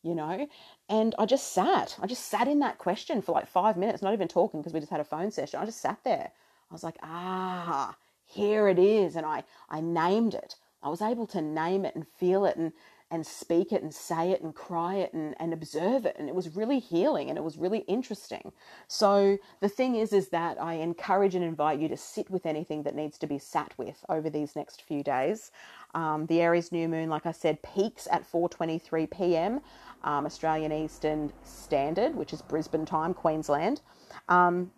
You 0.06 0.14
know? 0.14 0.48
And 0.88 1.16
I 1.18 1.26
just 1.26 1.52
sat. 1.54 1.98
I 2.00 2.06
just 2.06 2.28
sat 2.28 2.48
in 2.48 2.60
that 2.60 2.78
question 2.78 3.22
for 3.22 3.32
like 3.32 3.48
five 3.48 3.76
minutes, 3.76 4.04
not 4.04 4.14
even 4.14 4.28
talking 4.28 4.62
because 4.62 4.74
we 4.74 4.80
just 4.80 4.92
had 4.92 5.02
a 5.02 5.06
phone 5.06 5.32
session. 5.32 5.60
I 5.60 5.66
just 5.66 5.82
sat 5.82 6.00
there. 6.04 6.32
I 6.70 6.74
was 6.74 6.84
like, 6.84 6.98
ah, 7.02 7.96
here 8.24 8.68
it 8.68 8.78
is. 8.78 9.16
And 9.16 9.26
I, 9.26 9.44
I 9.70 9.82
named 9.82 10.36
it. 10.36 10.56
I 10.84 10.90
was 10.90 11.02
able 11.02 11.26
to 11.28 11.42
name 11.42 11.86
it 11.86 11.96
and 11.96 12.08
feel 12.08 12.46
it 12.46 12.56
and, 12.56 12.72
and 13.10 13.26
speak 13.26 13.72
it 13.72 13.82
and 13.82 13.92
say 13.92 14.32
it 14.32 14.44
and 14.44 14.54
cry 14.54 14.96
it 14.96 15.14
and, 15.14 15.36
and 15.40 15.54
observe 15.54 16.06
it. 16.06 16.16
And 16.20 16.30
it 16.30 16.36
was 16.36 16.56
really 16.56 16.78
healing 16.78 17.30
and 17.30 17.38
it 17.40 17.44
was 17.44 17.58
really 17.58 17.80
interesting. 17.80 18.52
So 18.88 19.40
the 19.62 19.70
thing 19.70 19.96
is, 19.96 20.14
is 20.14 20.30
that 20.30 20.62
I 20.62 20.74
encourage 20.76 21.34
and 21.34 21.44
invite 21.44 21.80
you 21.80 21.88
to 21.88 21.98
sit 21.98 22.30
with 22.30 22.46
anything 22.46 22.84
that 22.84 22.96
needs 22.96 23.18
to 23.20 23.28
be 23.28 23.40
sat 23.40 23.74
with 23.78 24.06
over 24.10 24.30
these 24.30 24.56
next 24.56 24.84
few 24.84 25.04
days. 25.04 25.52
Um, 25.96 26.26
the 26.28 26.42
Aries 26.42 26.72
new 26.72 26.88
moon, 26.88 27.10
like 27.10 27.26
I 27.26 27.32
said, 27.32 27.64
peaks 27.64 28.08
at 28.12 28.30
4:23 28.30 29.10
p.m 29.10 29.62
um, 30.06 30.26
Australian 30.26 30.72
Eastern 30.72 31.34
Standard, 31.44 32.16
which 32.16 32.32
is 32.32 32.42
Brisbane 32.42 32.86
time, 32.86 33.14
Queensland, 33.14 33.82
um, 34.30 34.72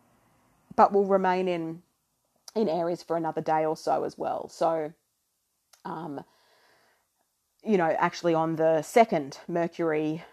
but 0.75 0.91
will 0.91 1.05
remain 1.05 1.47
in 1.47 1.83
in 2.55 2.67
Aries 2.67 3.03
for 3.03 3.15
another 3.15 3.41
day 3.41 3.65
or 3.65 3.77
so 3.77 4.03
as 4.03 4.17
well. 4.17 4.49
So, 4.49 4.91
um, 5.85 6.23
you 7.63 7.77
know, 7.77 7.95
actually 7.99 8.33
on 8.33 8.55
the 8.55 8.81
second, 8.81 9.39
Mercury, 9.47 10.23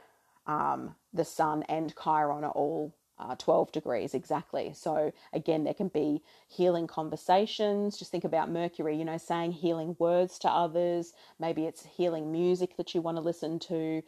um, 0.46 0.94
the 1.12 1.24
Sun, 1.24 1.64
and 1.64 1.92
Chiron 2.02 2.44
are 2.44 2.52
all 2.52 2.94
uh, 3.18 3.34
12 3.36 3.72
degrees 3.72 4.14
exactly. 4.14 4.72
So, 4.74 5.12
again, 5.34 5.64
there 5.64 5.74
can 5.74 5.88
be 5.88 6.22
healing 6.48 6.86
conversations. 6.86 7.98
Just 7.98 8.10
think 8.10 8.24
about 8.24 8.50
Mercury, 8.50 8.96
you 8.96 9.04
know, 9.04 9.18
saying 9.18 9.52
healing 9.52 9.94
words 9.98 10.38
to 10.40 10.48
others. 10.48 11.12
Maybe 11.38 11.64
it's 11.66 11.84
healing 11.84 12.32
music 12.32 12.76
that 12.78 12.94
you 12.94 13.02
want 13.02 13.18
to 13.18 13.22
listen 13.22 13.58
to. 13.60 14.02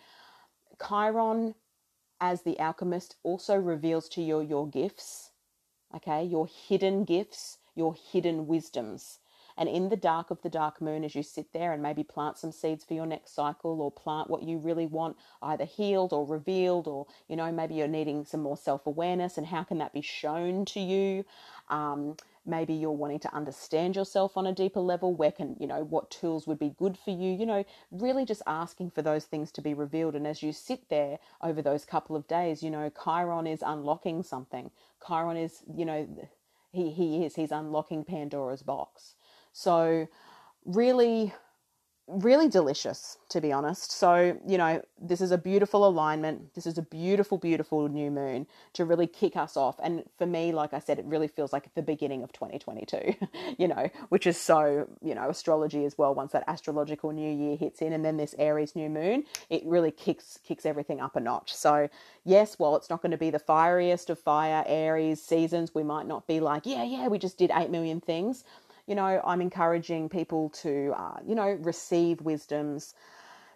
Chiron, 0.82 1.54
as 2.20 2.42
the 2.42 2.58
alchemist, 2.58 3.16
also 3.22 3.56
reveals 3.56 4.08
to 4.10 4.22
you 4.22 4.40
your 4.40 4.68
gifts, 4.68 5.30
okay, 5.94 6.24
your 6.24 6.46
hidden 6.46 7.04
gifts, 7.04 7.58
your 7.74 7.94
hidden 7.94 8.46
wisdoms. 8.46 9.18
And 9.58 9.68
in 9.68 9.88
the 9.88 9.96
dark 9.96 10.30
of 10.30 10.42
the 10.42 10.50
dark 10.50 10.82
moon, 10.82 11.02
as 11.02 11.14
you 11.14 11.22
sit 11.22 11.52
there 11.54 11.72
and 11.72 11.82
maybe 11.82 12.04
plant 12.04 12.36
some 12.36 12.52
seeds 12.52 12.84
for 12.84 12.92
your 12.92 13.06
next 13.06 13.34
cycle 13.34 13.80
or 13.80 13.90
plant 13.90 14.28
what 14.28 14.42
you 14.42 14.58
really 14.58 14.86
want 14.86 15.16
either 15.40 15.64
healed 15.64 16.12
or 16.12 16.26
revealed, 16.26 16.86
or, 16.86 17.06
you 17.26 17.36
know, 17.36 17.50
maybe 17.50 17.74
you're 17.74 17.88
needing 17.88 18.24
some 18.26 18.42
more 18.42 18.56
self 18.56 18.86
awareness 18.86 19.38
and 19.38 19.46
how 19.46 19.64
can 19.64 19.78
that 19.78 19.94
be 19.94 20.02
shown 20.02 20.66
to 20.66 20.80
you? 20.80 21.24
Um, 21.70 22.16
maybe 22.46 22.74
you're 22.74 22.90
wanting 22.90 23.18
to 23.20 23.34
understand 23.34 23.96
yourself 23.96 24.36
on 24.36 24.46
a 24.46 24.52
deeper 24.52 24.80
level 24.80 25.14
where 25.14 25.32
can 25.32 25.56
you 25.58 25.66
know 25.66 25.84
what 25.84 26.10
tools 26.10 26.46
would 26.46 26.58
be 26.58 26.74
good 26.78 26.96
for 26.96 27.10
you 27.10 27.30
you 27.30 27.46
know 27.46 27.64
really 27.90 28.24
just 28.24 28.42
asking 28.46 28.90
for 28.90 29.02
those 29.02 29.24
things 29.24 29.50
to 29.52 29.60
be 29.60 29.74
revealed. 29.74 30.14
And 30.14 30.26
as 30.26 30.42
you 30.42 30.52
sit 30.52 30.88
there 30.88 31.18
over 31.42 31.62
those 31.62 31.84
couple 31.84 32.16
of 32.16 32.26
days 32.28 32.62
you 32.62 32.70
know 32.70 32.90
chiron 33.04 33.46
is 33.46 33.62
unlocking 33.64 34.22
something. 34.22 34.70
Chiron 35.06 35.36
is 35.36 35.62
you 35.74 35.84
know 35.84 36.08
he, 36.72 36.90
he 36.90 37.24
is 37.24 37.34
he's 37.34 37.52
unlocking 37.52 38.04
pandora's 38.04 38.62
box. 38.62 39.14
So, 39.52 40.06
really, 40.66 41.32
really 42.08 42.48
delicious, 42.48 43.18
to 43.28 43.40
be 43.40 43.52
honest. 43.52 43.90
So, 43.90 44.38
you 44.46 44.58
know, 44.58 44.80
this 45.00 45.20
is 45.20 45.32
a 45.32 45.38
beautiful 45.38 45.86
alignment. 45.86 46.54
This 46.54 46.64
is 46.64 46.78
a 46.78 46.82
beautiful, 46.82 47.36
beautiful 47.36 47.88
new 47.88 48.12
moon 48.12 48.46
to 48.74 48.84
really 48.84 49.08
kick 49.08 49.36
us 49.36 49.56
off. 49.56 49.76
And 49.82 50.04
for 50.16 50.24
me, 50.24 50.52
like 50.52 50.72
I 50.72 50.78
said, 50.78 51.00
it 51.00 51.04
really 51.04 51.26
feels 51.26 51.52
like 51.52 51.74
the 51.74 51.82
beginning 51.82 52.22
of 52.22 52.32
2022, 52.32 53.14
you 53.58 53.66
know, 53.66 53.90
which 54.08 54.26
is 54.26 54.36
so, 54.36 54.88
you 55.02 55.14
know, 55.16 55.28
astrology 55.28 55.84
as 55.84 55.98
well. 55.98 56.14
Once 56.14 56.32
that 56.32 56.44
astrological 56.46 57.10
new 57.10 57.30
year 57.30 57.56
hits 57.56 57.82
in 57.82 57.92
and 57.92 58.04
then 58.04 58.16
this 58.16 58.36
Aries 58.38 58.76
new 58.76 58.88
moon, 58.88 59.24
it 59.50 59.62
really 59.64 59.90
kicks 59.90 60.38
kicks 60.46 60.64
everything 60.64 61.00
up 61.00 61.16
a 61.16 61.20
notch. 61.20 61.52
So, 61.52 61.88
yes, 62.24 62.56
while 62.58 62.76
it's 62.76 62.88
not 62.88 63.02
going 63.02 63.10
to 63.10 63.18
be 63.18 63.30
the 63.30 63.40
fieriest 63.40 64.10
of 64.10 64.18
fire 64.18 64.62
Aries 64.66 65.20
seasons, 65.20 65.74
we 65.74 65.82
might 65.82 66.06
not 66.06 66.28
be 66.28 66.38
like, 66.38 66.66
yeah, 66.66 66.84
yeah, 66.84 67.08
we 67.08 67.18
just 67.18 67.36
did 67.36 67.50
8 67.52 67.70
million 67.70 68.00
things 68.00 68.44
you 68.86 68.94
know, 68.94 69.20
I'm 69.24 69.40
encouraging 69.40 70.08
people 70.08 70.50
to, 70.62 70.94
uh, 70.96 71.18
you 71.26 71.34
know, 71.34 71.58
receive 71.60 72.20
wisdoms, 72.20 72.94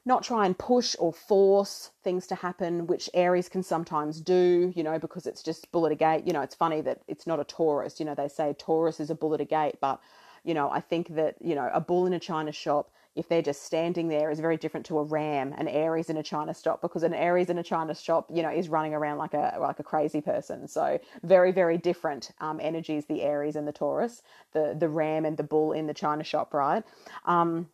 not 0.04 0.22
try 0.22 0.46
and 0.46 0.58
push 0.58 0.96
or 0.98 1.12
force 1.12 1.90
things 2.02 2.26
to 2.28 2.34
happen, 2.34 2.86
which 2.86 3.10
Aries 3.14 3.48
can 3.48 3.62
sometimes 3.62 4.20
do, 4.20 4.72
you 4.74 4.82
know, 4.82 4.98
because 4.98 5.26
it's 5.26 5.42
just 5.42 5.70
bull 5.72 5.86
at 5.86 5.92
a 5.92 5.96
gate. 5.96 6.26
You 6.26 6.32
know, 6.32 6.40
it's 6.40 6.54
funny 6.54 6.80
that 6.82 7.02
it's 7.06 7.26
not 7.26 7.40
a 7.40 7.44
Taurus. 7.44 8.00
You 8.00 8.06
know, 8.06 8.14
they 8.14 8.28
say 8.28 8.54
Taurus 8.58 8.98
is 8.98 9.10
a 9.10 9.14
bull 9.14 9.34
at 9.34 9.40
a 9.40 9.44
gate, 9.44 9.76
but, 9.80 10.00
you 10.42 10.54
know, 10.54 10.70
I 10.70 10.80
think 10.80 11.14
that, 11.14 11.36
you 11.40 11.54
know, 11.54 11.70
a 11.72 11.80
bull 11.80 12.06
in 12.06 12.12
a 12.12 12.18
china 12.20 12.52
shop 12.52 12.90
if 13.16 13.28
they're 13.28 13.42
just 13.42 13.64
standing 13.64 14.08
there 14.08 14.30
is 14.30 14.40
very 14.40 14.56
different 14.56 14.86
to 14.86 14.98
a 14.98 15.02
ram, 15.02 15.52
an 15.58 15.68
Aries 15.68 16.10
in 16.10 16.16
a 16.16 16.22
China 16.22 16.54
shop, 16.54 16.80
because 16.80 17.02
an 17.02 17.14
Aries 17.14 17.50
in 17.50 17.58
a 17.58 17.62
China 17.62 17.94
shop, 17.94 18.28
you 18.32 18.42
know, 18.42 18.50
is 18.50 18.68
running 18.68 18.94
around 18.94 19.18
like 19.18 19.34
a 19.34 19.56
like 19.60 19.78
a 19.80 19.82
crazy 19.82 20.20
person. 20.20 20.68
So 20.68 20.98
very 21.22 21.52
very 21.52 21.78
different 21.78 22.30
um, 22.40 22.60
energies. 22.62 23.06
The 23.06 23.22
Aries 23.22 23.56
and 23.56 23.66
the 23.66 23.72
Taurus, 23.72 24.22
the 24.52 24.76
the 24.78 24.88
ram 24.88 25.24
and 25.24 25.36
the 25.36 25.42
bull 25.42 25.72
in 25.72 25.86
the 25.86 25.94
China 25.94 26.24
shop, 26.24 26.54
right? 26.54 26.84
Um, 27.24 27.68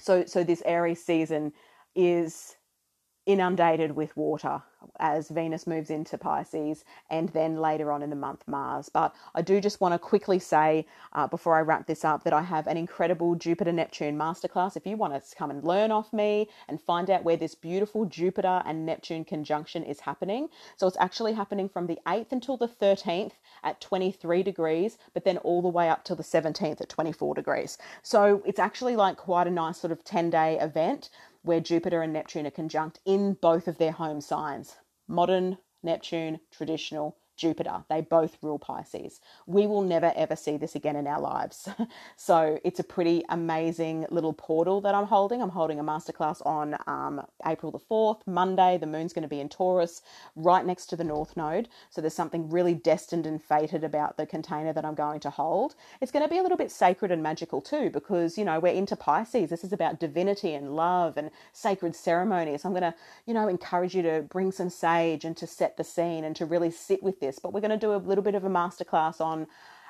so 0.00 0.24
so 0.24 0.42
this 0.44 0.62
Aries 0.64 1.04
season 1.04 1.52
is 1.94 2.56
inundated 3.28 3.94
with 3.94 4.16
water 4.16 4.62
as 5.00 5.28
Venus 5.28 5.66
moves 5.66 5.90
into 5.90 6.16
Pisces 6.16 6.84
and 7.10 7.28
then 7.30 7.56
later 7.56 7.92
on 7.92 8.02
in 8.02 8.08
the 8.08 8.16
month 8.16 8.42
Mars. 8.46 8.88
But 8.88 9.14
I 9.34 9.42
do 9.42 9.60
just 9.60 9.82
want 9.82 9.92
to 9.92 9.98
quickly 9.98 10.38
say 10.38 10.86
uh, 11.12 11.26
before 11.26 11.54
I 11.54 11.60
wrap 11.60 11.86
this 11.86 12.06
up 12.06 12.24
that 12.24 12.32
I 12.32 12.40
have 12.40 12.66
an 12.66 12.78
incredible 12.78 13.34
Jupiter 13.34 13.70
Neptune 13.70 14.16
masterclass. 14.16 14.76
If 14.76 14.86
you 14.86 14.96
want 14.96 15.12
to 15.12 15.36
come 15.36 15.50
and 15.50 15.62
learn 15.62 15.92
off 15.92 16.10
me 16.12 16.48
and 16.68 16.80
find 16.80 17.10
out 17.10 17.22
where 17.22 17.36
this 17.36 17.54
beautiful 17.54 18.06
Jupiter 18.06 18.62
and 18.64 18.86
Neptune 18.86 19.26
conjunction 19.26 19.82
is 19.82 20.00
happening. 20.00 20.48
So 20.76 20.86
it's 20.86 20.96
actually 20.98 21.34
happening 21.34 21.68
from 21.68 21.86
the 21.86 21.98
8th 22.06 22.32
until 22.32 22.56
the 22.56 22.68
13th 22.68 23.32
at 23.62 23.80
23 23.82 24.42
degrees, 24.42 24.96
but 25.12 25.24
then 25.24 25.36
all 25.38 25.60
the 25.60 25.68
way 25.68 25.90
up 25.90 26.02
till 26.02 26.16
the 26.16 26.22
17th 26.22 26.80
at 26.80 26.88
24 26.88 27.34
degrees. 27.34 27.76
So 28.02 28.42
it's 28.46 28.58
actually 28.58 28.96
like 28.96 29.18
quite 29.18 29.46
a 29.46 29.50
nice 29.50 29.76
sort 29.76 29.92
of 29.92 30.02
10 30.02 30.30
day 30.30 30.58
event 30.58 31.10
where 31.48 31.60
Jupiter 31.60 32.02
and 32.02 32.12
Neptune 32.12 32.46
are 32.46 32.50
conjunct 32.50 33.00
in 33.06 33.32
both 33.32 33.68
of 33.68 33.78
their 33.78 33.92
home 33.92 34.20
signs 34.20 34.76
modern 35.08 35.56
Neptune, 35.82 36.40
traditional 36.50 37.16
Jupiter. 37.38 37.84
They 37.88 38.02
both 38.02 38.36
rule 38.42 38.58
Pisces. 38.58 39.20
We 39.46 39.66
will 39.66 39.82
never 39.82 40.12
ever 40.16 40.36
see 40.36 40.56
this 40.56 40.74
again 40.74 40.96
in 40.96 41.06
our 41.06 41.20
lives. 41.20 41.68
so 42.16 42.58
it's 42.64 42.80
a 42.80 42.84
pretty 42.84 43.24
amazing 43.28 44.06
little 44.10 44.32
portal 44.32 44.80
that 44.82 44.94
I'm 44.94 45.06
holding. 45.06 45.40
I'm 45.40 45.50
holding 45.50 45.78
a 45.80 45.84
masterclass 45.84 46.44
on 46.44 46.76
um, 46.86 47.24
April 47.46 47.72
the 47.72 47.78
4th, 47.78 48.26
Monday. 48.26 48.78
The 48.78 48.86
moon's 48.86 49.12
going 49.12 49.22
to 49.22 49.28
be 49.28 49.40
in 49.40 49.48
Taurus, 49.48 50.02
right 50.36 50.64
next 50.64 50.86
to 50.86 50.96
the 50.96 51.04
North 51.04 51.36
Node. 51.36 51.68
So 51.90 52.00
there's 52.00 52.14
something 52.14 52.50
really 52.50 52.74
destined 52.74 53.26
and 53.26 53.42
fated 53.42 53.84
about 53.84 54.16
the 54.16 54.26
container 54.26 54.72
that 54.72 54.84
I'm 54.84 54.94
going 54.94 55.20
to 55.20 55.30
hold. 55.30 55.74
It's 56.00 56.12
going 56.12 56.24
to 56.24 56.28
be 56.28 56.38
a 56.38 56.42
little 56.42 56.58
bit 56.58 56.70
sacred 56.70 57.12
and 57.12 57.22
magical 57.22 57.60
too, 57.60 57.90
because, 57.90 58.36
you 58.36 58.44
know, 58.44 58.58
we're 58.58 58.72
into 58.72 58.96
Pisces. 58.96 59.50
This 59.50 59.64
is 59.64 59.72
about 59.72 60.00
divinity 60.00 60.54
and 60.54 60.74
love 60.74 61.16
and 61.16 61.30
sacred 61.52 61.94
ceremonies. 61.94 62.64
I'm 62.64 62.72
going 62.72 62.82
to, 62.82 62.94
you 63.26 63.34
know, 63.34 63.48
encourage 63.48 63.94
you 63.94 64.02
to 64.02 64.22
bring 64.22 64.50
some 64.52 64.70
sage 64.70 65.24
and 65.24 65.36
to 65.36 65.46
set 65.46 65.76
the 65.76 65.84
scene 65.84 66.24
and 66.24 66.34
to 66.36 66.46
really 66.46 66.70
sit 66.70 67.02
with 67.02 67.20
this 67.20 67.27
this, 67.28 67.38
but 67.38 67.52
we're 67.52 67.60
going 67.60 67.78
to 67.78 67.86
do 67.86 67.94
a 67.94 67.96
little 67.96 68.24
bit 68.24 68.34
of 68.34 68.44
a 68.44 68.48
masterclass 68.48 69.20
on, 69.20 69.46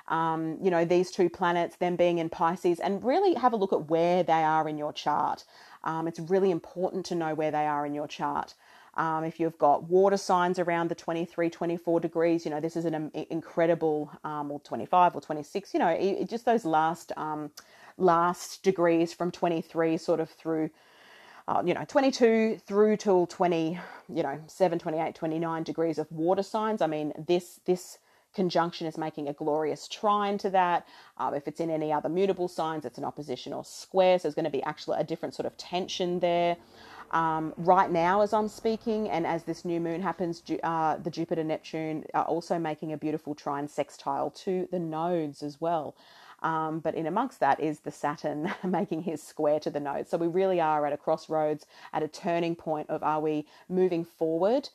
um, 0.09 0.59
you 0.61 0.71
know, 0.71 0.85
these 0.85 1.11
two 1.11 1.29
planets, 1.29 1.77
them 1.77 1.97
being 1.97 2.19
in 2.19 2.29
Pisces, 2.29 2.81
and 2.81 3.03
really 3.05 3.35
have 3.35 3.53
a 3.53 3.57
look 3.57 3.73
at 3.73 3.89
where 3.89 4.23
they 4.23 4.43
are 4.43 4.69
in 4.69 4.77
your 4.77 4.93
chart. 4.93 5.45
Um, 5.85 6.09
it's 6.09 6.19
really 6.19 6.51
important 6.51 7.07
to 7.07 7.15
know 7.15 7.35
where 7.35 7.51
they 7.51 7.67
are 7.67 7.87
in 7.87 7.95
your 7.95 8.09
chart. 8.09 8.55
Um, 8.95 9.23
if 9.23 9.39
you've 9.39 9.59
got 9.59 9.85
water 9.85 10.17
signs 10.17 10.59
around 10.59 10.89
the 10.89 10.95
23, 10.97 11.49
24 11.51 12.01
degrees, 12.01 12.45
you 12.45 12.51
know, 12.51 12.61
this 12.61 12.77
is 12.77 12.85
an 12.85 13.11
incredible, 13.31 14.11
um, 14.25 14.51
or 14.51 14.59
25 14.61 15.15
or 15.15 15.21
26, 15.21 15.73
you 15.73 15.79
know, 15.79 15.89
it, 15.89 16.29
just 16.29 16.45
those 16.45 16.65
last, 16.65 17.13
um, 17.17 17.51
last 17.97 18.63
degrees 18.65 19.13
from 19.13 19.31
23 19.31 19.97
sort 19.97 20.19
of 20.19 20.31
through 20.31 20.71
uh, 21.49 21.63
you 21.65 21.73
know, 21.73 21.85
22 21.89 22.61
through 22.67 22.99
till 22.99 23.27
20, 23.27 23.79
you 24.15 24.23
know, 24.23 24.39
7, 24.47 24.79
28, 24.79 25.15
29 25.15 25.63
degrees 25.63 25.99
of 25.99 26.07
water 26.13 26.43
signs. 26.43 26.83
I 26.83 26.87
mean, 26.87 27.15
this, 27.27 27.61
this 27.65 27.99
conjunction 28.35 28.87
is 28.87 28.99
making 28.99 29.29
a 29.29 29.33
glorious 29.33 29.89
trine 29.89 30.37
to 30.39 30.51
that. 30.51 30.87
Um, 31.17 31.33
if 31.33 31.49
it's 31.49 31.59
in 31.59 31.71
any 31.71 31.91
other 31.91 32.11
mutable 32.11 32.49
signs, 32.49 32.85
it's 32.85 32.99
an 32.99 33.05
opposition 33.05 33.55
or 33.55 33.65
square. 33.65 34.19
So 34.19 34.25
there's 34.25 34.35
going 34.35 34.45
to 34.45 34.51
be 34.51 34.63
actually 34.63 35.01
a 35.01 35.05
different 35.05 35.35
sort 35.35 35.47
of 35.47 35.57
tension 35.57 36.21
there. 36.21 36.59
Um, 37.13 37.55
right 37.57 37.91
now, 37.91 38.21
as 38.21 38.35
I'm 38.35 38.49
speaking, 38.49 39.09
and 39.09 39.27
as 39.27 39.45
this 39.45 39.65
new 39.65 39.81
moon 39.81 40.03
happens, 40.03 40.43
uh, 40.63 40.99
the 40.99 41.11
Jupiter 41.11 41.45
Neptune 41.45 42.05
are 42.13 42.25
also 42.25 42.59
making 42.59 42.93
a 42.93 42.99
beautiful 42.99 43.35
trine 43.35 43.67
sextile 43.69 44.29
to 44.31 44.69
the 44.71 44.79
nodes 44.79 45.43
as 45.43 45.59
well. 45.59 45.97
Um, 46.43 46.81
but 46.81 46.95
in 46.95 47.07
amongst 47.07 47.41
that 47.41 47.61
is 47.61 47.81
the 47.81 47.91
Saturn 47.91 48.53
making 48.65 49.03
his 49.03 49.23
square 49.23 49.61
to 49.61 49.71
the 49.71 49.81
node. 49.81 50.09
So 50.09 50.17
we 50.17 50.29
really 50.29 50.61
are 50.61 50.87
at 50.87 50.93
a 50.93 50.97
crossroads, 50.97 51.67
at 51.93 52.03
a 52.03 52.09
turning 52.09 52.55
point 52.55 52.89
of 52.91 53.03
are 53.03 53.21
we 53.21 53.47
moving 53.69 54.05
forward 54.05 54.69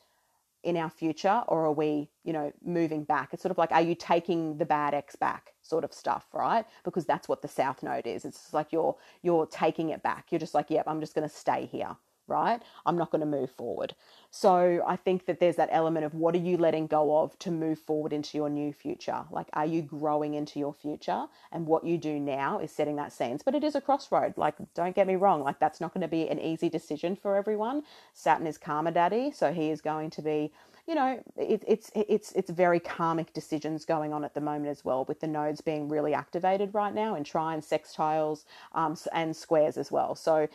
in 0.62 0.76
our 0.76 0.90
future 0.90 1.42
or 1.48 1.66
are 1.66 1.72
we, 1.72 2.08
you 2.24 2.32
know, 2.32 2.52
moving 2.64 3.04
back? 3.04 3.30
It's 3.32 3.42
sort 3.42 3.50
of 3.50 3.58
like, 3.58 3.72
are 3.72 3.82
you 3.82 3.94
taking 3.94 4.56
the 4.58 4.64
bad 4.64 4.94
X 4.94 5.16
back 5.16 5.52
sort 5.62 5.84
of 5.84 5.92
stuff, 5.92 6.26
right? 6.32 6.64
Because 6.84 7.04
that's 7.04 7.28
what 7.28 7.42
the 7.42 7.48
South 7.48 7.82
Node 7.82 8.06
is. 8.06 8.24
It's 8.24 8.52
like 8.52 8.72
you're 8.72 8.96
you're 9.22 9.46
taking 9.46 9.90
it 9.90 10.02
back. 10.02 10.26
You're 10.30 10.38
just 10.38 10.54
like, 10.54 10.70
yep, 10.70 10.84
I'm 10.86 11.00
just 11.00 11.14
going 11.14 11.28
to 11.28 11.34
stay 11.34 11.66
here 11.66 11.96
right? 12.26 12.60
I'm 12.86 12.96
not 12.96 13.10
going 13.10 13.20
to 13.20 13.26
move 13.26 13.50
forward. 13.50 13.94
So 14.30 14.82
I 14.86 14.96
think 14.96 15.26
that 15.26 15.38
there's 15.40 15.56
that 15.56 15.68
element 15.70 16.04
of 16.04 16.14
what 16.14 16.34
are 16.34 16.38
you 16.38 16.56
letting 16.56 16.86
go 16.86 17.22
of 17.22 17.38
to 17.40 17.50
move 17.50 17.78
forward 17.78 18.12
into 18.12 18.36
your 18.36 18.50
new 18.50 18.72
future? 18.72 19.24
Like, 19.30 19.48
are 19.52 19.66
you 19.66 19.82
growing 19.82 20.34
into 20.34 20.58
your 20.58 20.72
future? 20.72 21.26
And 21.52 21.66
what 21.66 21.84
you 21.84 21.98
do 21.98 22.18
now 22.18 22.58
is 22.58 22.72
setting 22.72 22.96
that 22.96 23.12
scenes. 23.12 23.42
But 23.42 23.54
it 23.54 23.62
is 23.62 23.74
a 23.74 23.80
crossroad. 23.80 24.36
Like, 24.36 24.56
don't 24.74 24.96
get 24.96 25.06
me 25.06 25.16
wrong. 25.16 25.42
Like, 25.42 25.60
that's 25.60 25.80
not 25.80 25.94
going 25.94 26.02
to 26.02 26.08
be 26.08 26.28
an 26.28 26.40
easy 26.40 26.68
decision 26.68 27.14
for 27.14 27.36
everyone. 27.36 27.82
Saturn 28.12 28.46
is 28.46 28.58
karma 28.58 28.90
daddy, 28.90 29.30
so 29.32 29.52
he 29.52 29.70
is 29.70 29.80
going 29.80 30.10
to 30.10 30.22
be 30.22 30.52
you 30.86 30.94
know, 30.94 31.22
it, 31.36 31.64
it's 31.66 31.90
it's 31.94 32.32
it's 32.32 32.50
very 32.50 32.78
karmic 32.78 33.32
decisions 33.32 33.86
going 33.86 34.12
on 34.12 34.22
at 34.22 34.34
the 34.34 34.40
moment 34.40 34.68
as 34.68 34.84
well, 34.84 35.06
with 35.06 35.20
the 35.20 35.26
nodes 35.26 35.62
being 35.62 35.88
really 35.88 36.12
activated 36.12 36.74
right 36.74 36.92
now 36.92 37.14
in 37.14 37.24
trines, 37.24 37.66
sextiles, 37.66 38.44
um, 38.72 38.96
and 39.12 39.34
squares 39.34 39.78
as 39.78 39.90
well. 39.90 40.14
So 40.14 40.46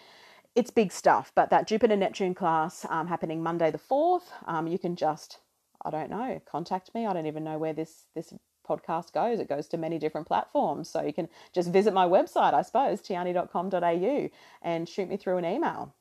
it's 0.59 0.71
big 0.71 0.91
stuff. 0.91 1.31
But 1.33 1.49
that 1.51 1.67
Jupiter 1.67 1.95
Neptune 1.95 2.35
class 2.35 2.85
um, 2.89 3.07
happening 3.07 3.41
Monday 3.41 3.71
the 3.71 3.79
4th, 3.79 4.23
um, 4.45 4.67
you 4.67 4.77
can 4.77 4.97
just, 4.97 5.39
I 5.85 5.89
don't 5.89 6.09
know, 6.09 6.41
contact 6.45 6.93
me. 6.93 7.05
I 7.05 7.13
don't 7.13 7.27
even 7.27 7.45
know 7.45 7.57
where 7.57 7.71
this, 7.71 8.07
this 8.13 8.33
podcast 8.67 9.13
goes. 9.13 9.39
It 9.39 9.47
goes 9.47 9.69
to 9.69 9.77
many 9.77 9.97
different 9.97 10.27
platforms. 10.27 10.89
So 10.89 11.01
you 11.01 11.13
can 11.13 11.29
just 11.55 11.71
visit 11.71 11.93
my 11.93 12.05
website, 12.05 12.53
I 12.53 12.61
suppose, 12.61 13.01
tiani.com.au, 13.01 14.29
and 14.61 14.89
shoot 14.89 15.07
me 15.07 15.15
through 15.15 15.37
an 15.37 15.45
email. 15.45 15.95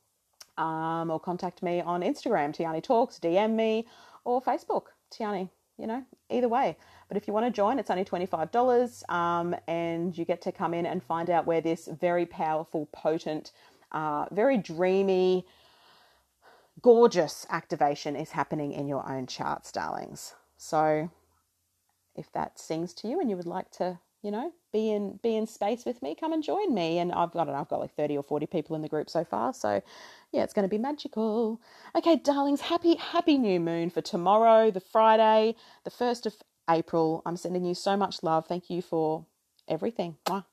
Um, 0.58 1.08
or 1.08 1.20
contact 1.20 1.62
me 1.62 1.80
on 1.80 2.02
Instagram, 2.02 2.52
Tiani 2.52 2.82
Talks, 2.82 3.20
DM 3.20 3.54
me, 3.54 3.86
or 4.24 4.42
Facebook, 4.42 4.86
Tiani, 5.12 5.50
you 5.78 5.86
know, 5.86 6.04
either 6.30 6.48
way. 6.48 6.76
But 7.06 7.16
if 7.16 7.28
you 7.28 7.32
want 7.32 7.46
to 7.46 7.52
join, 7.52 7.78
it's 7.78 7.90
only 7.90 8.04
$25 8.04 9.08
um, 9.08 9.54
and 9.68 10.18
you 10.18 10.24
get 10.24 10.42
to 10.42 10.50
come 10.50 10.74
in 10.74 10.84
and 10.84 11.00
find 11.00 11.30
out 11.30 11.46
where 11.46 11.60
this 11.60 11.88
very 12.00 12.26
powerful, 12.26 12.88
potent, 12.92 13.52
uh, 13.92 14.26
very 14.30 14.58
dreamy, 14.58 15.46
gorgeous 16.82 17.46
activation 17.50 18.16
is 18.16 18.30
happening 18.32 18.72
in 18.72 18.88
your 18.88 19.08
own 19.10 19.26
charts, 19.26 19.72
darlings. 19.72 20.34
So 20.56 21.10
if 22.16 22.32
that 22.32 22.58
sings 22.58 22.92
to 22.94 23.08
you 23.08 23.20
and 23.20 23.30
you 23.30 23.36
would 23.36 23.46
like 23.46 23.70
to, 23.72 23.98
you 24.22 24.30
know, 24.30 24.52
be 24.72 24.90
in 24.90 25.18
be 25.22 25.36
in 25.36 25.46
space 25.46 25.84
with 25.84 26.02
me, 26.02 26.14
come 26.14 26.32
and 26.32 26.42
join 26.42 26.74
me. 26.74 26.98
And 26.98 27.12
I've 27.12 27.32
got 27.32 27.48
I've 27.48 27.68
got 27.68 27.80
like 27.80 27.94
30 27.94 28.16
or 28.16 28.22
40 28.22 28.46
people 28.46 28.76
in 28.76 28.82
the 28.82 28.88
group 28.88 29.08
so 29.08 29.24
far. 29.24 29.54
So 29.54 29.82
yeah, 30.32 30.42
it's 30.42 30.52
gonna 30.52 30.68
be 30.68 30.78
magical. 30.78 31.60
Okay, 31.96 32.16
darlings, 32.16 32.62
happy, 32.62 32.96
happy 32.96 33.38
new 33.38 33.60
moon 33.60 33.90
for 33.90 34.00
tomorrow, 34.00 34.70
the 34.70 34.80
Friday, 34.80 35.54
the 35.84 35.90
first 35.90 36.26
of 36.26 36.34
April. 36.68 37.22
I'm 37.24 37.36
sending 37.36 37.64
you 37.64 37.74
so 37.74 37.96
much 37.96 38.22
love. 38.22 38.46
Thank 38.46 38.70
you 38.70 38.82
for 38.82 39.26
everything. 39.68 40.16
Mwah. 40.26 40.44